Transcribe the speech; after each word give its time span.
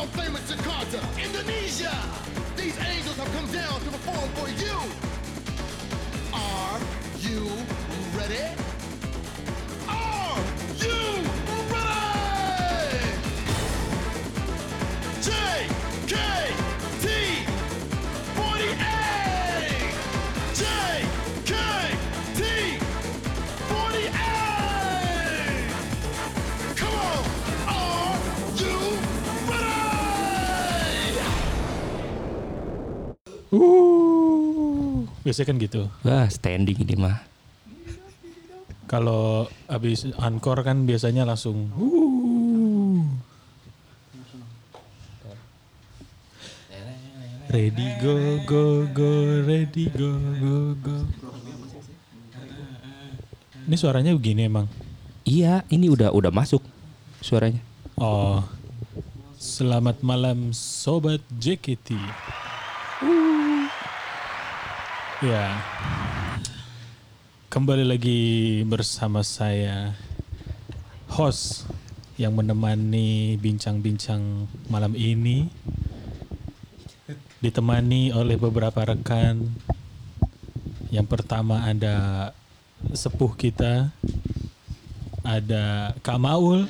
world 0.00 0.10
famous 0.12 0.40
Jakarta, 0.50 0.98
Indonesia. 1.22 1.92
These 2.56 2.78
angels 2.80 3.16
have 3.16 3.30
come 3.32 3.46
down 3.52 3.80
to 3.80 3.90
perform 3.90 4.28
for 4.36 4.48
you. 4.48 4.76
Are 6.32 6.80
you 7.20 7.50
ready? 8.16 8.59
Uh, 33.60 35.04
biasanya 35.20 35.46
kan 35.52 35.56
gitu. 35.60 35.82
Wah, 36.00 36.24
standing 36.32 36.80
ini 36.80 36.96
mah. 36.96 37.20
Kalau 38.88 39.46
habis 39.68 40.08
encore 40.18 40.64
kan 40.64 40.88
biasanya 40.88 41.28
langsung 41.28 41.68
uh. 41.76 43.04
Ready 47.50 47.98
go 47.98 48.38
go 48.46 48.86
go 48.94 49.10
ready 49.42 49.90
go 49.90 50.14
go 50.38 50.56
go. 50.80 50.96
Ini 53.66 53.76
suaranya 53.76 54.14
begini 54.14 54.46
emang. 54.46 54.70
Iya, 55.26 55.66
ini 55.68 55.90
udah 55.90 56.14
udah 56.14 56.32
masuk 56.32 56.62
suaranya. 57.20 57.60
Oh. 57.98 58.42
Selamat 59.40 60.02
malam 60.02 60.52
sobat 60.54 61.22
JKT. 61.32 61.94
Ya. 65.20 65.60
Kembali 67.52 67.84
lagi 67.84 68.20
bersama 68.64 69.20
saya 69.20 69.92
host 71.12 71.68
yang 72.16 72.32
menemani 72.32 73.36
bincang-bincang 73.36 74.48
malam 74.72 74.96
ini 74.96 75.52
ditemani 77.44 78.16
oleh 78.16 78.40
beberapa 78.40 78.80
rekan. 78.80 79.44
Yang 80.88 81.06
pertama 81.12 81.68
ada 81.68 82.32
sepuh 82.88 83.36
kita 83.36 83.92
ada 85.20 85.92
Kak 86.00 86.16
Maul. 86.16 86.64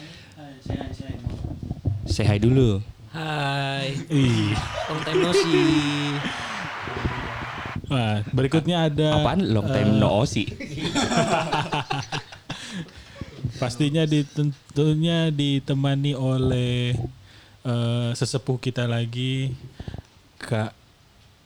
Say 2.02 2.26
hi 2.26 2.42
dulu. 2.42 2.82
Hai, 3.14 3.94
Ih. 4.10 4.58
long 4.90 5.02
time 5.06 6.18
Nah, 7.90 8.22
berikutnya 8.30 8.86
ada 8.86 9.18
Apaan 9.18 9.50
long 9.50 9.66
time 9.66 9.90
eh, 9.90 9.98
no 9.98 10.22
see? 10.22 10.46
Pastinya 13.60 14.06
ditentunya 14.06 15.34
ditemani 15.34 16.14
oleh 16.14 16.94
eh, 17.66 18.10
sesepuh 18.14 18.62
kita 18.62 18.86
lagi 18.86 19.58
Kak 20.38 20.70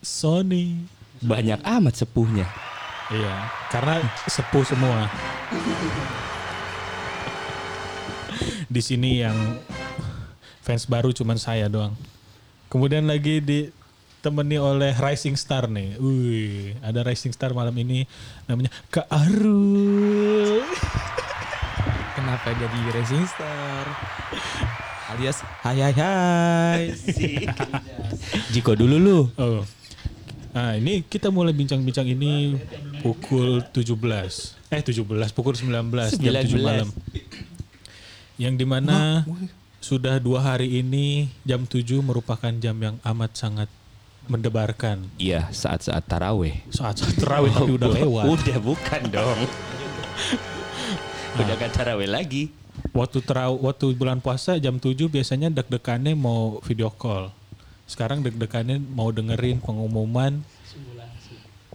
Sony. 0.05 0.85
Banyak 1.25 1.65
amat 1.65 2.05
sepuhnya. 2.05 2.45
Iya, 3.09 3.49
karena 3.73 4.05
sepuh 4.29 4.65
semua. 4.69 5.09
Di 8.69 8.81
sini 8.85 9.25
yang 9.25 9.37
fans 10.61 10.85
baru 10.85 11.09
cuman 11.13 11.41
saya 11.41 11.73
doang. 11.73 11.97
Kemudian 12.69 13.09
lagi 13.09 13.41
ditemani 14.25 14.57
oleh 14.57 14.97
Rising 14.97 15.37
Star 15.37 15.69
nih. 15.69 16.01
Wih, 16.01 16.73
ada 16.81 17.05
Rising 17.05 17.37
Star 17.37 17.53
malam 17.53 17.77
ini 17.77 18.09
namanya 18.49 18.73
Kak 18.89 19.05
Arul. 19.13 20.65
Kenapa 22.17 22.57
jadi 22.57 22.79
Racing 22.97 23.29
Star? 23.29 23.85
Alias 25.13 25.45
hai 25.61 25.77
hai 25.85 25.93
hai. 25.93 26.83
Jiko 28.49 28.73
dulu 28.73 28.97
lu. 28.97 29.19
Oh. 29.37 29.61
Nah, 30.57 30.73
ini 30.81 31.05
kita 31.05 31.29
mulai 31.29 31.53
bincang-bincang 31.53 32.09
ini 32.09 32.57
pukul 33.05 33.61
17. 33.77 33.93
Eh 34.73 34.81
17, 34.81 35.05
pukul 35.37 35.53
19, 35.53 36.17
jam 36.17 36.33
7 36.33 36.65
malam. 36.65 36.89
Yang 38.41 38.55
di 38.57 38.65
mana 38.65 39.29
sudah 39.85 40.17
dua 40.17 40.41
hari 40.57 40.81
ini 40.81 41.29
jam 41.45 41.69
7 41.69 42.01
merupakan 42.01 42.57
jam 42.57 42.81
yang 42.81 42.97
amat 43.05 43.37
sangat 43.37 43.69
mendebarkan. 44.27 45.09
Iya, 45.21 45.49
saat-saat 45.53 46.05
taraweh. 46.09 46.65
Saat-saat 46.73 47.17
terawih 47.21 47.53
tapi 47.53 47.73
udah 47.77 47.91
lewat. 48.01 48.25
Udah 48.29 48.59
bukan 48.61 49.03
dong. 49.13 49.41
Udah 51.35 51.55
gak 51.59 51.73
taraweh 51.75 52.09
lagi. 52.09 52.49
Waktu 52.95 53.23
teraw 53.23 53.55
waktu 53.59 53.95
bulan 53.95 54.19
puasa 54.23 54.59
jam 54.59 54.79
7 54.79 55.11
biasanya 55.11 55.51
deg-degannya 55.51 56.15
mau 56.15 56.59
video 56.63 56.91
call. 56.91 57.31
Sekarang 57.87 58.23
deg-degannya 58.23 58.79
mau 58.81 59.11
dengerin 59.11 59.59
pengumuman 59.63 60.43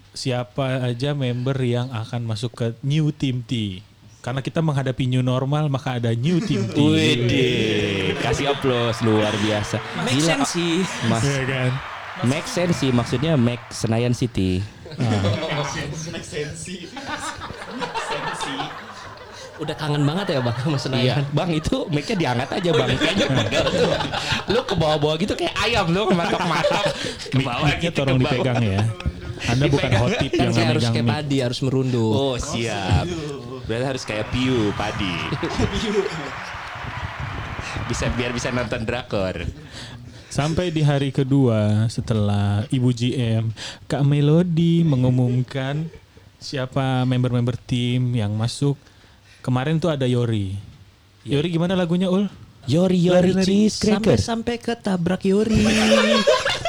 siapa 0.09 0.83
aja 0.83 1.15
member 1.15 1.55
yang 1.63 1.87
akan 1.95 2.27
masuk 2.27 2.51
ke 2.51 2.67
New 2.83 3.13
Team 3.15 3.39
T. 3.45 3.79
Karena 4.19 4.43
kita 4.43 4.59
menghadapi 4.59 5.07
new 5.07 5.23
normal 5.23 5.71
maka 5.71 5.95
ada 5.95 6.11
New 6.11 6.43
Team 6.43 6.67
T. 6.67 6.75
Wede, 6.75 7.47
kasih 8.19 8.51
aplaus 8.51 8.99
luar 8.99 9.31
biasa. 9.39 9.79
Make 10.03 10.19
Gila, 10.19 10.27
sense 10.27 10.59
sih. 10.59 10.83
Mas, 11.07 11.23
Iya 11.23 11.43
kan? 11.47 11.71
Make 12.25 12.47
sense 12.47 12.79
sih 12.79 12.91
maksudnya 12.91 13.39
make 13.39 13.63
Senayan 13.71 14.11
City. 14.11 14.59
Udah 19.59 19.75
kangen 19.75 20.07
banget 20.07 20.35
ya 20.35 20.39
bang 20.39 20.55
sama 20.55 20.71
Iya, 20.71 20.79
Senayan. 20.79 21.23
bang 21.35 21.49
itu 21.51 21.75
make-nya 21.91 22.15
diangkat 22.15 22.49
aja 22.63 22.69
bang. 22.71 22.87
Kayaknya 22.95 23.27
pegel 23.27 23.65
tuh. 23.75 23.91
Lu 24.55 24.59
ke 24.63 24.75
bawah-bawah 24.79 25.15
gitu 25.19 25.33
kayak 25.35 25.55
ayam 25.59 25.91
lu 25.91 26.07
matok-matok. 26.15 26.85
Ke 27.27 27.39
bawah 27.43 27.71
gitu, 27.75 27.91
tolong 27.91 28.15
ke 28.15 28.23
bawah. 28.23 28.35
dipegang 28.39 28.63
ya. 28.63 28.81
Anda 29.39 29.71
bukan 29.71 29.91
hotip 30.03 30.31
Kan 30.35 30.51
yang 30.51 30.67
harus 30.75 30.83
kayak 30.91 31.07
padi 31.07 31.37
harus 31.43 31.59
merunduk. 31.63 32.11
Oh 32.11 32.35
siap. 32.35 33.07
Berarti 33.67 33.85
harus 33.85 34.03
kayak 34.07 34.31
Piu 34.31 34.71
padi. 34.79 35.11
bisa 37.91 38.07
biar 38.15 38.31
bisa 38.31 38.47
nonton 38.55 38.87
drakor. 38.87 39.43
Sampai 40.29 40.69
di 40.69 40.85
hari 40.85 41.09
kedua 41.09 41.89
setelah 41.89 42.61
Ibu 42.69 42.93
GM 42.93 43.49
Kak 43.89 44.05
Melody 44.05 44.85
mengumumkan 44.85 45.89
siapa 46.37 47.01
member-member 47.03 47.57
tim 47.65 48.13
yang 48.13 48.37
masuk. 48.37 48.77
Kemarin 49.41 49.81
tuh 49.81 49.89
ada 49.89 50.05
Yori. 50.05 50.53
Yori 51.25 51.49
gimana 51.49 51.73
lagunya 51.73 52.13
Ul? 52.13 52.29
Yori 52.69 53.01
Yori 53.01 53.41
cheese 53.41 53.81
cracker. 53.81 54.15
Sampai-sampai 54.21 54.55
ketabrak 54.61 55.25
Yuri. 55.25 55.65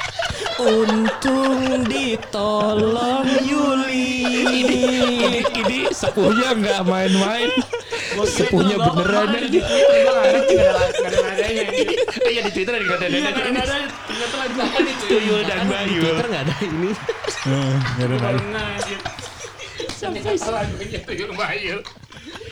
Untung 0.60 1.88
ditolong 1.88 3.24
Yuli. 3.40 4.08
ini, 4.60 4.80
ini, 5.24 5.40
ini 5.40 5.78
sepuhnya 5.88 6.52
nggak 6.52 6.80
main-main. 6.84 7.48
Sepuhnya 8.28 8.76
beneran. 8.76 9.28
Di 9.48 9.60
Twitter 9.60 9.96
gue 10.04 10.12
nggak 10.12 11.08
ada 11.08 11.18
nadanya. 11.24 11.64
Iya 12.28 12.40
di 12.44 12.50
Twitter 12.52 12.72
nggak 12.76 12.96
ada 13.00 13.06
nadanya. 13.08 13.18
Nggak 13.50 13.64
ada. 13.64 13.76
Ternyata 14.04 14.36
lagi 14.36 14.54
makan 14.60 14.82
itu 14.84 15.04
Tuyul 15.08 15.40
dan 15.48 15.60
Bayu. 15.64 16.00
Twitter 16.04 16.26
nggak 16.28 16.42
ada 16.44 16.54
ini. 16.60 16.90
Eh, 17.40 17.74
nggak 17.96 18.06
ada 18.06 18.16
lagi. 18.20 18.94
Sampai 19.96 20.20
lagunya 20.24 21.00
Tuyul 21.08 21.30
Bayu. 21.32 21.76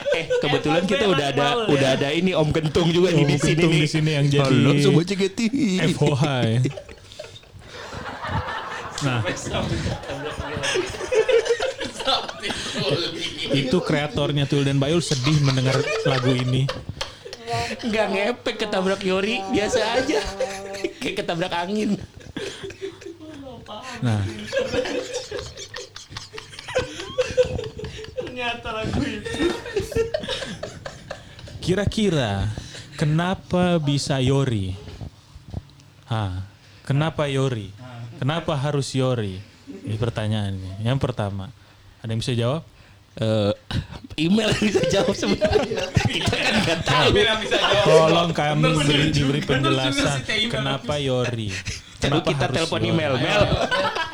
Eh 0.09 0.25
kebetulan 0.41 0.83
kita 0.89 1.05
udah 1.05 1.27
ada 1.29 1.47
udah 1.69 1.89
ada 1.93 2.09
ini 2.09 2.33
Om 2.33 2.49
Kentung 2.49 2.89
juga 2.89 3.13
nih 3.13 3.21
Om 3.21 3.29
di 3.29 3.37
sini 3.37 3.53
Kentung 3.53 3.73
nih. 3.77 3.81
di 3.85 3.89
sini 3.89 4.09
yang 4.17 4.25
jadi 4.25 4.41
Halo 4.49 4.71
sobat 4.81 5.05
JKT. 5.05 5.39
FOH 5.93 6.23
ya. 6.49 6.59
Nah, 8.99 9.23
itu 13.55 13.77
kreatornya 13.79 14.43
Tul 14.43 14.67
dan 14.67 14.75
Bayul 14.75 14.99
sedih 14.99 15.39
mendengar 15.39 15.79
lagu 16.03 16.35
ini. 16.35 16.67
Nggak 17.79 18.05
ngepek 18.11 18.55
ketabrak 18.67 19.01
Yori 19.07 19.39
biasa 19.55 19.79
aja. 20.03 20.19
Kayak 20.99 21.23
ketabrak 21.23 21.53
angin. 21.55 21.95
Nah, 24.03 24.23
Kira-kira 31.59 32.47
kenapa 32.95 33.77
bisa 33.77 34.17
Yori? 34.23 34.73
Hah, 36.07 36.47
kenapa 36.87 37.27
Yori? 37.29 37.78
Kenapa 38.19 38.51
harus 38.59 38.91
Yori? 38.91 39.39
Ini 39.87 39.95
pertanyaannya. 39.95 40.83
Yang 40.83 40.99
pertama, 40.99 41.47
ada 42.03 42.09
yang 42.11 42.19
bisa 42.19 42.35
jawab? 42.35 42.67
Eh, 43.15 43.51
email 44.19 44.51
yang 44.51 44.65
bisa 44.67 44.83
jawab 44.91 45.15
sebenarnya. 45.15 45.87
Kita 46.03 46.35
kan 46.35 46.53
nggak 46.67 46.79
tahu. 46.83 47.09
Tolong 47.87 48.29
kami 48.35 48.69
beri, 48.83 49.07
diberi 49.15 49.39
penjelasan 49.39 50.27
kenapa 50.51 50.99
Yori. 50.99 51.47
Kenapa 51.99 52.31
kita 52.31 52.47
telepon 52.51 52.81
email, 52.83 53.15
Mel. 53.19 53.43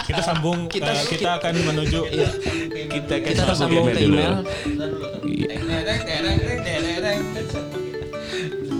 Kita 0.06 0.22
sambung, 0.22 0.70
kita, 0.70 0.90
kita 1.06 1.38
akan 1.42 1.54
menuju 1.66 2.00
Kita 2.94 3.14
Kita 3.26 3.42
harus 3.46 3.58
sambung 3.58 3.90
ke 3.90 4.06
email. 4.06 4.46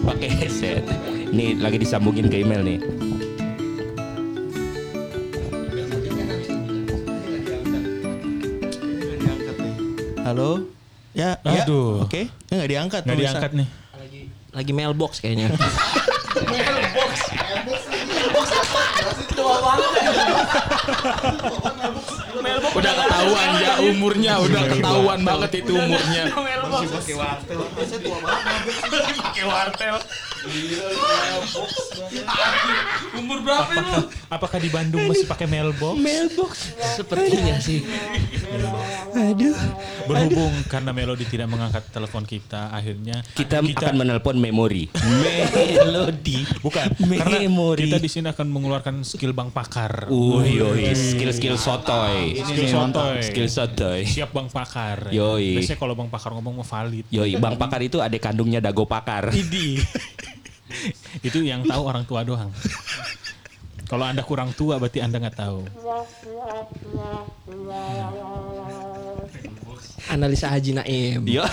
Pakai 0.06 0.30
headset. 0.38 0.86
Nih 1.34 1.58
lagi 1.58 1.78
disambungin 1.82 2.30
ke 2.30 2.46
email 2.46 2.62
nih. 2.62 2.78
Halo? 10.26 10.58
Ya, 11.14 11.38
ya. 11.46 11.70
Aduh. 11.70 12.02
Oke. 12.02 12.26
Ya 12.50 12.54
nggak 12.58 12.72
diangkat. 12.74 13.02
nggak 13.06 13.14
pemirsa. 13.14 13.38
diangkat 13.38 13.52
nih. 13.62 13.68
Lagi 14.58 14.72
mailbox 14.74 15.22
kayaknya. 15.22 15.54
Udah 22.74 22.94
ketahuan 22.98 23.50
ya 23.62 23.74
umurnya, 23.86 24.34
udah 24.42 24.64
ketahuan 24.66 25.20
banget 25.22 25.52
itu 25.62 25.72
umurnya. 25.78 26.24
Umur 33.20 33.40
berapa 33.42 33.72
lu? 33.82 34.06
Apakah 34.30 34.62
di 34.62 34.70
Bandung 34.70 35.10
masih 35.10 35.26
pakai 35.26 35.50
mailbox? 35.50 35.96
mailbox. 35.98 36.52
Sepertinya 36.98 37.58
sih. 37.58 37.82
Berhubung 40.06 40.54
karena 40.70 40.94
Melody 40.94 41.26
tidak 41.26 41.50
mengangkat 41.50 41.90
telepon 41.90 42.22
kita, 42.28 42.70
akhirnya 42.70 43.26
Kita, 43.34 43.64
akan 43.64 43.96
menelpon 43.98 44.38
memori. 44.38 44.86
Melodi. 45.82 46.46
bukan 46.62 46.94
karena 46.94 47.38
Memori. 47.42 47.90
kita 47.90 47.98
di 47.98 48.10
sini 48.12 48.30
akan 48.30 48.48
mengeluarkan 48.52 49.02
skill 49.02 49.34
bang 49.34 49.50
pakar. 49.50 50.12
Uy, 50.14 50.62
yoi, 50.62 50.94
skill-skill 50.94 51.58
sotoy. 51.58 52.38
Skill 52.38 52.68
sotoy. 52.70 53.18
Skill 53.26 53.50
sotoy. 53.50 54.06
Siap 54.06 54.30
bang 54.30 54.48
pakar. 54.52 55.10
Yoi. 55.10 55.58
Biasanya 55.58 55.80
kalau 55.82 55.98
bang 55.98 56.10
pakar 56.12 56.38
ngomong 56.38 56.62
mau 56.62 56.68
valid. 56.68 57.06
Yoi, 57.10 57.40
Bang 57.40 57.56
Pakar 57.56 57.80
itu 57.82 58.04
adik 58.04 58.26
kandungnya 58.26 58.60
Dago 58.60 58.84
Pakar. 58.84 59.32
Idi. 59.32 59.80
Itu 61.22 61.46
yang 61.46 61.66
tahu 61.66 61.82
orang 61.86 62.04
tua 62.06 62.26
doang. 62.26 62.50
Kalau 63.86 64.02
anda 64.02 64.26
kurang 64.26 64.50
tua 64.58 64.82
berarti 64.82 64.98
anda 64.98 65.22
nggak 65.22 65.38
tahu. 65.38 65.62
Analisa 70.10 70.50
Haji 70.50 70.72
Naim. 70.74 71.22
Yo. 71.30 71.46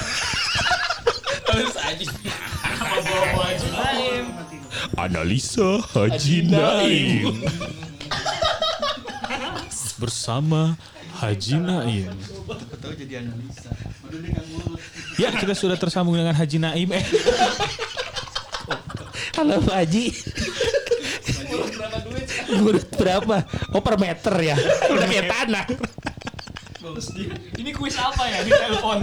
Analisa 4.97 5.85
Haji 5.93 6.37
Naim. 6.49 7.37
Bersama 10.01 10.75
Haji 11.21 11.57
Naim. 11.61 12.11
Ya 15.21 15.29
kita 15.37 15.53
sudah 15.53 15.77
tersambung 15.77 16.17
dengan 16.17 16.33
Haji 16.33 16.59
Naim. 16.59 16.89
Eh 16.97 17.05
Halo 19.33 19.63
Pak 19.63 19.77
Haji. 19.87 20.05
Menurut 22.53 22.87
berapa? 22.95 23.37
Oh 23.73 23.81
per 23.81 23.97
meter 23.97 24.35
ya. 24.43 24.57
Udah 24.91 25.07
kayak 25.09 25.27
tanah. 25.31 25.65
Ini 27.57 27.71
kuis 27.73 27.97
apa 27.97 28.23
ya 28.27 28.39
di 28.43 28.51
telepon? 28.51 28.99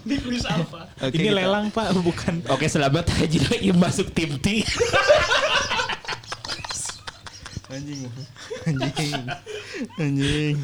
Ini 0.00 0.16
kuis 0.24 0.44
apa? 0.48 0.90
ini 1.12 1.28
lelang 1.30 1.70
pak 1.70 1.94
bukan. 1.94 2.42
Oke 2.50 2.66
selamat 2.66 3.06
Haji 3.14 3.38
Naim 3.46 3.76
masuk 3.78 4.10
tim 4.10 4.34
T. 4.42 4.66
Anjing. 7.70 8.10
Anjing. 8.66 9.12
Anjing. 9.94 10.56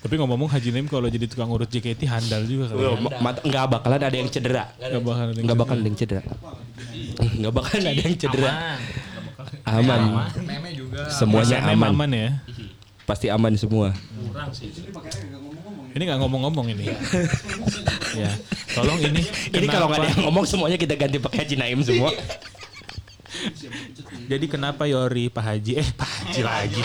Tapi 0.00 0.14
ngomong-ngomong 0.16 0.48
Haji 0.52 0.68
Naim 0.72 0.88
kalau 0.88 1.08
jadi 1.08 1.24
tukang 1.28 1.48
urut 1.48 1.68
JKT 1.68 2.04
handal 2.08 2.44
juga 2.44 2.72
kali. 2.72 2.84
ya. 2.84 3.32
Nggak 3.48 3.64
bakalan 3.68 4.00
ada 4.00 4.16
yang 4.16 4.28
cedera. 4.28 4.64
Nggak 4.76 5.02
bakal 5.04 5.24
ada 5.24 5.32
yang 5.36 5.44
Nggak 5.48 5.58
bakalan 5.60 5.80
ada 5.80 5.88
yang 5.88 5.98
cedera. 5.98 6.22
Nggak 7.40 7.52
bakalan 7.52 7.86
ada 7.90 8.00
yang 8.00 8.16
cedera. 8.16 8.52
Aman. 9.66 10.00
Meme 10.44 10.70
juga. 10.74 11.10
Semuanya 11.10 11.58
aman. 11.68 11.90
aman 11.92 12.10
ya. 12.10 12.30
Pasti 13.04 13.30
aman 13.30 13.52
semua. 13.58 13.92
Ini 15.90 16.02
nggak 16.06 16.20
ngomong-ngomong 16.22 16.70
ini. 16.70 16.86
ya, 18.14 18.30
tolong 18.78 19.02
ini. 19.02 19.26
Ini 19.58 19.66
kalau 19.66 19.90
nggak 19.90 19.98
ada 19.98 20.08
yang 20.14 20.22
ngomong 20.30 20.46
semuanya 20.46 20.78
kita 20.78 20.94
ganti 20.94 21.18
pakai 21.18 21.42
Haji 21.42 21.54
Naim 21.58 21.82
semua. 21.82 22.14
Jadi 24.30 24.46
kenapa 24.46 24.86
Yori 24.86 25.26
Pak 25.26 25.42
Haji 25.42 25.82
eh 25.82 25.88
Pak 25.90 26.06
Haji 26.06 26.40
lagi. 26.46 26.82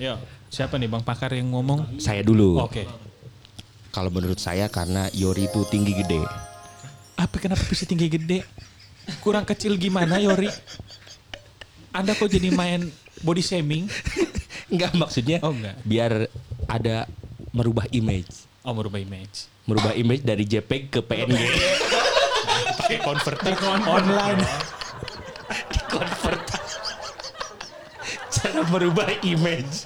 Yo, 0.00 0.16
siapa 0.52 0.76
nih 0.76 0.88
Bang 0.88 1.04
Pakar 1.04 1.32
yang 1.32 1.52
ngomong? 1.52 2.00
Saya 2.00 2.20
dulu. 2.20 2.60
Oke. 2.60 2.84
Kalau 3.92 4.12
menurut 4.12 4.36
saya 4.36 4.68
karena 4.68 5.08
Yori 5.16 5.48
itu 5.48 5.64
tinggi 5.68 5.96
gede. 5.96 6.49
Apa 7.20 7.36
kenapa 7.36 7.60
bisa 7.68 7.84
tinggi 7.84 8.08
gede? 8.08 8.40
Kurang 9.20 9.44
kecil 9.44 9.76
gimana 9.76 10.16
Yori? 10.16 10.48
Anda 11.92 12.16
kok 12.16 12.32
jadi 12.32 12.48
main 12.48 12.88
body 13.20 13.44
shaming? 13.44 13.84
Enggak 14.72 14.96
maksudnya. 14.96 15.44
Oh, 15.44 15.52
enggak. 15.52 15.76
Biar 15.84 16.32
ada 16.64 17.04
merubah 17.52 17.84
image. 17.92 18.48
Oh 18.64 18.72
merubah 18.72 18.96
image. 18.96 19.52
Merubah 19.68 19.92
image 19.92 20.24
dari 20.24 20.48
JPEG 20.48 20.82
ke 20.88 21.00
PNG. 21.04 21.36
Pakai 22.80 22.98
converter 23.04 23.54
online. 23.84 24.40
Convert. 25.92 26.44
Cara 28.32 28.60
merubah 28.72 29.08
image. 29.20 29.84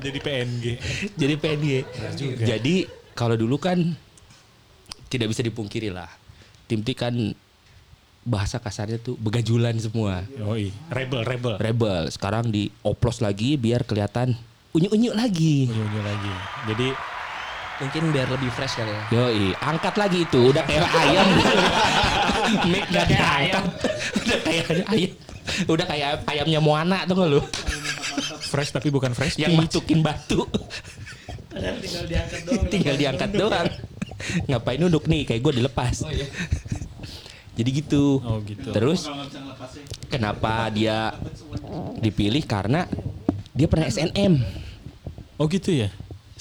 Jadi 0.00 0.18
PNG. 0.24 0.64
Jadi 1.20 1.34
PNG. 1.36 1.68
Jadi 2.40 2.88
kalau 3.12 3.36
dulu 3.36 3.60
kan 3.60 3.76
tidak 5.12 5.28
bisa 5.28 5.44
dipungkiri 5.44 5.92
lah. 5.92 6.08
Tim 6.64 6.80
T 6.80 6.96
kan 6.96 7.12
bahasa 8.24 8.56
kasarnya 8.56 8.96
tuh 8.96 9.20
begajulan 9.20 9.76
semua. 9.76 10.24
Yoi, 10.40 10.72
rebel 10.88 11.20
rebel. 11.28 11.60
Rebel. 11.60 12.08
Sekarang 12.08 12.48
dioplos 12.48 13.20
lagi 13.20 13.60
biar 13.60 13.84
kelihatan 13.84 14.32
unyu-unyu 14.72 15.12
lagi. 15.12 15.68
Unyu-unyu 15.68 16.00
lagi. 16.00 16.32
Jadi 16.72 16.88
Mungkin 17.72 18.14
biar 18.14 18.30
lebih 18.30 18.46
fresh 18.54 18.78
kali 18.78 18.94
ya. 18.94 19.02
Yoi, 19.10 19.58
angkat 19.58 19.98
lagi 19.98 20.22
itu. 20.22 20.54
Udah 20.54 20.62
kayak 20.62 20.86
ayam. 20.86 21.26
Mic 22.70 22.86
gak 22.94 23.10
diangkat. 23.10 23.64
Udah 24.22 24.38
kayak 24.38 24.66
ayam. 24.86 25.12
Udah 25.66 25.86
kayak 25.90 26.10
ayamnya 26.30 26.60
Moana 26.62 27.02
tuh 27.10 27.18
nggak 27.18 27.30
lu? 27.32 27.42
fresh 28.52 28.70
tapi 28.70 28.92
bukan 28.92 29.16
fresh 29.16 29.40
Yang 29.40 29.66
masukin 29.66 30.04
batu. 30.04 30.44
Tinggal 31.50 32.04
diangkat 32.06 32.40
doang. 32.46 32.64
Tinggal 32.70 32.94
diangkat 33.00 33.30
doang. 33.34 33.68
Ngapain 34.48 34.78
nunduk 34.80 35.06
nih? 35.06 35.26
Kayak 35.28 35.40
gue 35.44 35.52
dilepas. 35.62 35.96
Jadi 37.58 37.70
gitu. 37.72 38.18
Oh 38.24 38.40
gitu. 38.42 38.72
Terus 38.72 39.04
kenapa 40.08 40.72
dia 40.72 41.12
dipilih? 42.00 42.42
Karena 42.48 42.88
dia 43.52 43.68
pernah 43.68 43.86
SNM. 43.88 44.40
Oh 45.36 45.46
gitu 45.48 45.72
ya. 45.72 45.92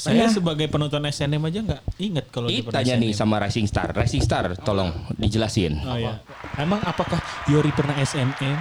Saya 0.01 0.25
sebagai 0.33 0.65
penonton 0.65 1.03
SNM 1.05 1.43
aja 1.45 1.59
nggak 1.61 1.81
inget 2.01 2.25
kalau 2.33 2.49
dia 2.49 2.65
pernah 2.65 2.81
tanya 2.81 2.97
nih 2.97 3.11
sama 3.13 3.37
Rising 3.37 3.69
Star. 3.69 3.93
Rising 3.93 4.23
Star, 4.25 4.57
tolong 4.65 4.89
dijelasin. 5.13 5.77
Oh 5.85 5.93
ya. 5.93 6.17
Emang 6.57 6.81
apakah 6.81 7.21
Yori 7.45 7.69
pernah 7.69 7.93
SNM? 8.01 8.57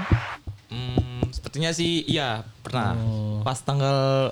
Hmm, 0.68 1.24
sepertinya 1.32 1.72
sih 1.72 2.04
iya 2.04 2.44
pernah. 2.60 2.92
Oh. 2.92 3.40
Pas 3.40 3.56
tanggal 3.56 4.30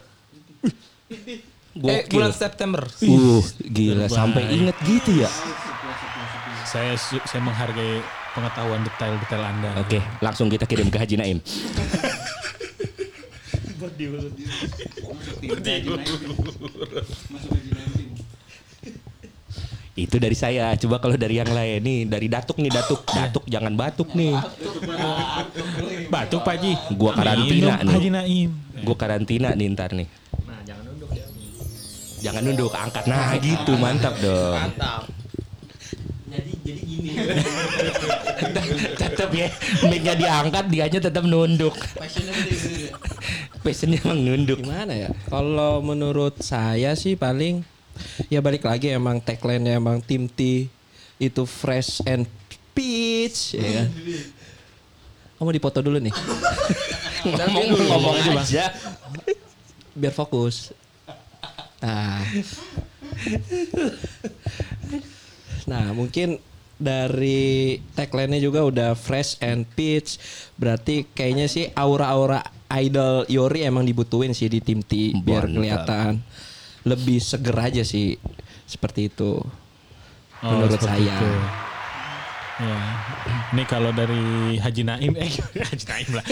eh, 1.87 2.03
bulan 2.11 2.33
September. 2.35 2.83
Uh, 3.03 3.43
gila 3.63 4.07
terbaik. 4.07 4.15
sampai 4.15 4.43
inget 4.51 4.77
gitu 4.83 5.23
ya. 5.23 5.31
Saya 6.67 6.99
saya 6.99 7.41
menghargai 7.41 8.03
pengetahuan 8.37 8.81
detail-detail 8.85 9.43
Anda. 9.43 9.71
Oke, 9.81 9.99
langsung 10.21 10.51
kita 10.53 10.67
kirim 10.69 10.91
ke 10.93 10.99
Haji 11.01 11.17
Naim. 11.17 11.39
Itu 19.99 20.17
dari 20.23 20.37
saya. 20.39 20.79
Coba 20.79 21.03
kalau 21.03 21.19
dari 21.19 21.43
yang 21.43 21.51
lain 21.51 21.83
nih, 21.83 21.99
dari 22.07 22.27
Datuk 22.31 22.63
nih, 22.63 22.71
Datuk. 22.71 23.03
Datuk 23.11 23.45
jangan 23.51 23.75
batuk 23.75 24.15
nih. 24.15 24.39
Batuk 26.07 26.47
Pak 26.47 26.55
Haji. 26.55 26.73
Gua 26.95 27.13
karantina 27.17 27.75
nih. 27.83 27.95
Haji 27.97 28.11
Naim. 28.15 28.51
Gue 28.79 28.95
karantina 28.95 29.49
nih 29.59 29.67
ntar 29.75 29.91
nih. 29.97 30.07
Jangan 32.19 32.43
nunduk, 32.43 32.75
angkat. 32.75 33.05
Nah 33.07 33.35
gitu, 33.39 33.73
mantap 33.79 34.15
dong. 34.19 34.59
Mantap. 34.59 35.03
tetap 39.01 39.31
ya, 39.35 39.49
mic-nya 39.91 40.15
diangkat, 40.15 40.65
dianya 40.71 41.01
tetap 41.03 41.25
nunduk. 41.27 41.75
passionnya 43.63 43.99
emang 44.01 44.21
nunduk. 44.23 44.59
Gimana 44.63 44.95
ya? 44.95 45.11
Kalau 45.29 45.83
menurut 45.83 46.39
saya 46.41 46.95
sih 46.95 47.19
paling 47.19 47.67
ya 48.31 48.39
balik 48.39 48.65
lagi 48.65 48.95
emang 48.95 49.19
tagline-nya 49.19 49.77
emang 49.77 49.99
tim 49.99 50.31
T 50.31 50.71
itu 51.19 51.43
fresh 51.45 51.99
and 52.07 52.25
peach 52.73 53.59
ya 53.59 53.83
kan. 53.83 53.89
Kamu 55.39 55.51
dipoto 55.55 55.79
dulu 55.83 55.99
nih. 56.03 56.15
Ngomong 57.27 57.67
ngomong 57.75 58.17
aja. 58.39 58.71
Biar 59.95 60.15
fokus. 60.15 60.71
Nah. 61.83 62.19
Nah, 65.69 65.93
mungkin 65.93 66.41
dari 66.79 67.77
tagline-nya 67.93 68.41
juga 68.41 68.65
udah 68.65 68.91
fresh 68.95 69.37
and 69.43 69.67
peach. 69.75 70.17
Berarti 70.57 71.05
kayaknya 71.13 71.51
sih 71.51 71.69
aura-aura 71.75 72.41
idol 72.79 73.27
Yori 73.29 73.67
emang 73.67 73.85
dibutuhin 73.85 74.33
sih 74.33 74.49
di 74.49 74.63
tim 74.63 74.81
T 74.85 75.17
biar 75.19 75.49
kelihatan 75.49 76.23
lebih 76.87 77.19
seger 77.21 77.57
aja 77.59 77.83
sih. 77.85 78.17
Seperti 78.65 79.11
itu. 79.13 79.43
Oh, 80.39 80.49
menurut 80.55 80.79
seperti 80.79 81.05
saya. 81.05 81.19
itu. 81.19 81.31
Ya. 82.59 82.75
Ini 83.49 83.63
kalau 83.65 83.91
dari 83.91 84.19
Haji 84.59 84.83
Naim 84.83 85.15
eh 85.15 85.31
Haji 85.71 85.85
Naim 85.87 86.09
lah. 86.11 86.25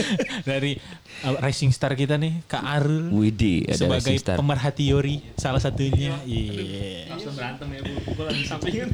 dari 0.42 0.75
uh, 1.23 1.38
Rising 1.38 1.71
Star 1.71 1.95
kita 1.95 2.18
nih 2.18 2.42
Kak 2.45 2.61
Arul 2.61 3.14
Widi 3.14 3.62
ada 3.62 3.78
sebagai 3.78 4.18
Star. 4.18 4.35
pemerhati 4.35 4.90
Yori 4.90 5.23
salah 5.35 5.62
satunya. 5.62 6.18
Iya. 6.26 7.14
Langsung 7.14 7.30
berantem 7.33 7.71
ya 7.71 7.80
bu. 7.80 7.95
Gue 8.11 8.25
lagi 8.26 8.42
sampingin. 8.42 8.90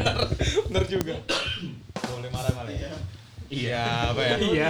Bener 0.68 0.84
juga. 0.86 1.16
boleh 1.96 2.28
marah 2.28 2.52
malah 2.52 2.70
ya 2.70 2.92
iya 3.46 4.12
apa 4.12 4.20
ya 4.20 4.36
Iya. 4.36 4.68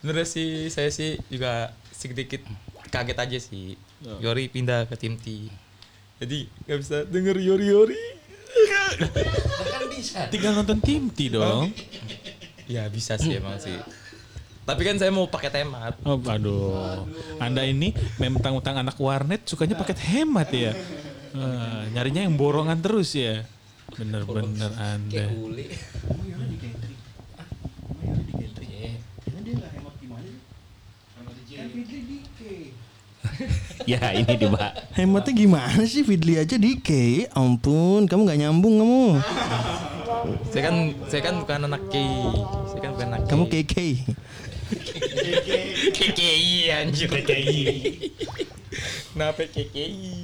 Sebenarnya 0.00 0.24
sih 0.24 0.48
saya 0.68 0.88
sih 0.88 1.20
juga 1.26 1.68
sedikit 1.92 2.40
kaget 2.88 3.18
aja 3.18 3.38
sih 3.38 3.76
Yori 4.18 4.48
pindah 4.48 4.88
ke 4.88 4.96
tim 4.96 5.14
T 5.14 5.52
jadi 6.16 6.38
nggak 6.64 6.78
bisa 6.80 6.96
denger 7.04 7.36
Yori 7.36 7.66
Yori 7.68 8.02
Tinggal 10.30 10.52
nonton 10.54 10.78
tim 10.80 11.10
T 11.10 11.30
dong. 11.30 11.70
ya 12.70 12.86
bisa 12.86 13.18
sih 13.18 13.34
emang 13.34 13.58
sih 13.58 13.74
tapi 14.70 14.86
kan 14.86 14.94
saya 14.94 15.10
mau 15.10 15.26
pakai 15.26 15.50
temat 15.50 15.98
Oh, 16.06 16.14
aduh. 16.30 17.02
Anda 17.42 17.66
ini 17.66 17.90
mentang-mentang 18.22 18.78
anak 18.78 18.94
warnet 19.02 19.42
sukanya 19.42 19.74
paket 19.74 19.98
hemat 19.98 20.46
ya. 20.54 20.70
Eh, 21.34 21.82
nyarinya 21.90 22.22
yang 22.22 22.38
borongan 22.38 22.78
terus 22.78 23.18
ya. 23.18 23.42
Bener-bener 23.98 24.70
Anda. 24.78 25.26
Ya 33.90 34.14
ini 34.14 34.38
dia, 34.38 34.46
Mbak. 34.46 34.94
Hematnya 34.94 35.32
gimana 35.34 35.82
sih 35.82 36.06
Fidli 36.06 36.38
aja 36.38 36.54
dike? 36.54 37.26
Ampun, 37.34 38.06
kamu 38.06 38.22
nggak 38.22 38.40
nyambung 38.46 38.78
kamu. 38.78 39.06
saya 40.52 40.62
kan 40.70 40.76
saya 41.10 41.22
kan 41.26 41.34
bukan 41.42 41.66
anak 41.66 41.82
K 41.88 41.96
saya 42.68 42.80
kan 42.84 42.90
bukan 42.92 43.08
anak 43.08 43.20
Kamu 43.26 43.44
K. 43.50 43.54
KK. 43.64 43.76
KKI 45.96 46.54
anjir 46.70 47.08
KKI 47.10 47.62
kenapa 49.10 49.42
KKI 49.48 50.14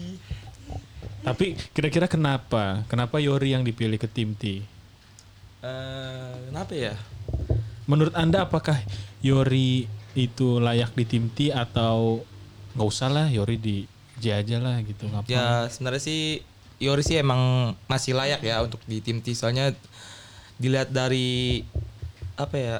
Tapi 1.27 1.59
kira-kira 1.75 2.07
kenapa? 2.07 2.87
Kenapa 2.87 3.19
Yori 3.19 3.51
yang 3.51 3.67
dipilih 3.67 3.99
ke 3.99 4.07
tim 4.07 4.39
T? 4.39 4.63
Eh, 5.65 6.35
kenapa 6.53 6.71
ya 6.77 6.95
Menurut 7.91 8.15
Anda 8.15 8.47
apakah 8.47 8.79
Yori 9.27 9.91
itu 10.15 10.63
layak 10.63 10.95
di 10.95 11.05
tim 11.09 11.27
T 11.35 11.51
atau 11.51 12.23
nggak 12.77 12.89
usah 12.93 13.09
lah 13.09 13.27
Yori 13.33 13.57
di 13.57 13.89
J 14.21 14.45
aja 14.45 14.61
lah 14.61 14.85
gitu 14.85 15.09
ngapa? 15.09 15.27
Ya 15.27 15.65
sebenarnya 15.73 16.05
sih 16.05 16.45
Yori 16.77 17.01
sih 17.01 17.17
emang 17.17 17.73
masih 17.89 18.13
layak 18.13 18.45
ya 18.45 18.61
untuk 18.61 18.85
di 18.85 19.01
tim 19.01 19.25
T 19.25 19.33
soalnya 19.33 19.73
dilihat 20.61 20.93
dari 20.93 21.65
apa 22.37 22.57
ya 22.57 22.77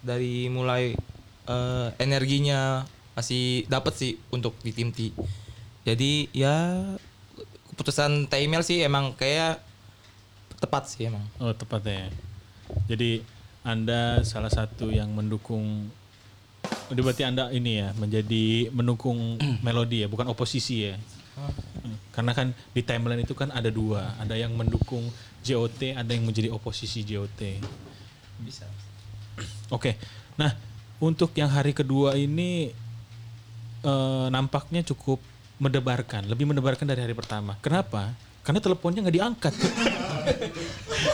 dari 0.00 0.48
mulai 0.48 0.96
eh, 1.44 1.88
energinya 2.00 2.88
masih 3.12 3.64
dapat 3.68 3.92
sih 3.96 4.12
untuk 4.32 4.56
di 4.64 4.72
tim 4.72 4.92
T. 4.92 5.12
Jadi 5.84 6.32
ya 6.32 6.80
keputusan 7.72 8.28
Taimel 8.32 8.64
sih 8.64 8.80
emang 8.80 9.12
kayak 9.16 9.60
tepat 10.60 10.88
sih 10.88 11.12
emang. 11.12 11.24
Oh 11.36 11.52
tepatnya. 11.52 12.08
Jadi 12.88 13.20
Anda 13.60 14.24
salah 14.24 14.48
satu 14.48 14.88
yang 14.88 15.12
mendukung. 15.12 15.92
Udah 16.92 17.02
berarti 17.02 17.22
Anda 17.26 17.50
ini 17.50 17.82
ya 17.82 17.88
menjadi 17.98 18.70
mendukung 18.70 19.38
melodi 19.66 20.04
ya, 20.04 20.08
bukan 20.08 20.30
oposisi 20.30 20.92
ya. 20.92 20.94
Karena 22.14 22.32
kan 22.32 22.56
di 22.72 22.80
timeline 22.80 23.20
itu 23.20 23.36
kan 23.36 23.52
ada 23.52 23.68
dua, 23.68 24.16
ada 24.16 24.32
yang 24.38 24.56
mendukung 24.56 25.04
JOT, 25.44 25.92
ada 25.92 26.08
yang 26.08 26.24
menjadi 26.24 26.48
oposisi 26.48 27.04
JOT. 27.04 27.60
Bisa. 28.40 28.64
Oke, 29.76 30.00
nah 30.40 30.54
untuk 30.96 31.36
yang 31.36 31.52
hari 31.52 31.76
kedua 31.76 32.16
ini 32.16 32.72
eh, 33.84 34.26
nampaknya 34.32 34.80
cukup 34.86 35.20
mendebarkan, 35.60 36.28
lebih 36.28 36.48
mendebarkan 36.48 36.88
dari 36.88 37.04
hari 37.04 37.12
pertama. 37.12 37.56
Kenapa? 37.60 38.16
Karena 38.46 38.60
teleponnya 38.62 39.02
nggak 39.04 39.16
diangkat. 39.16 39.54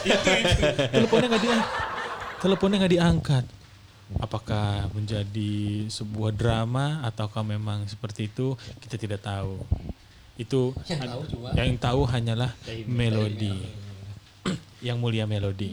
teleponnya 0.95 1.29
nggak 1.33 1.45
diangkat. 1.45 1.71
Teleponnya 2.43 2.77
nggak 2.83 2.95
diangkat. 2.95 3.45
Apakah 4.21 4.90
menjadi 4.92 5.87
sebuah 5.88 6.33
drama 6.35 7.00
ataukah 7.07 7.40
memang 7.47 7.87
seperti 7.88 8.28
itu? 8.28 8.59
Kita 8.83 8.97
tidak 9.00 9.25
tahu. 9.25 9.62
Itu 10.37 10.75
yang 11.57 11.76
tahu, 11.78 12.09
hanyalah 12.09 12.52
melodi. 12.88 13.52
yang 14.83 14.99
mulia 14.99 15.25
melodi. 15.25 15.71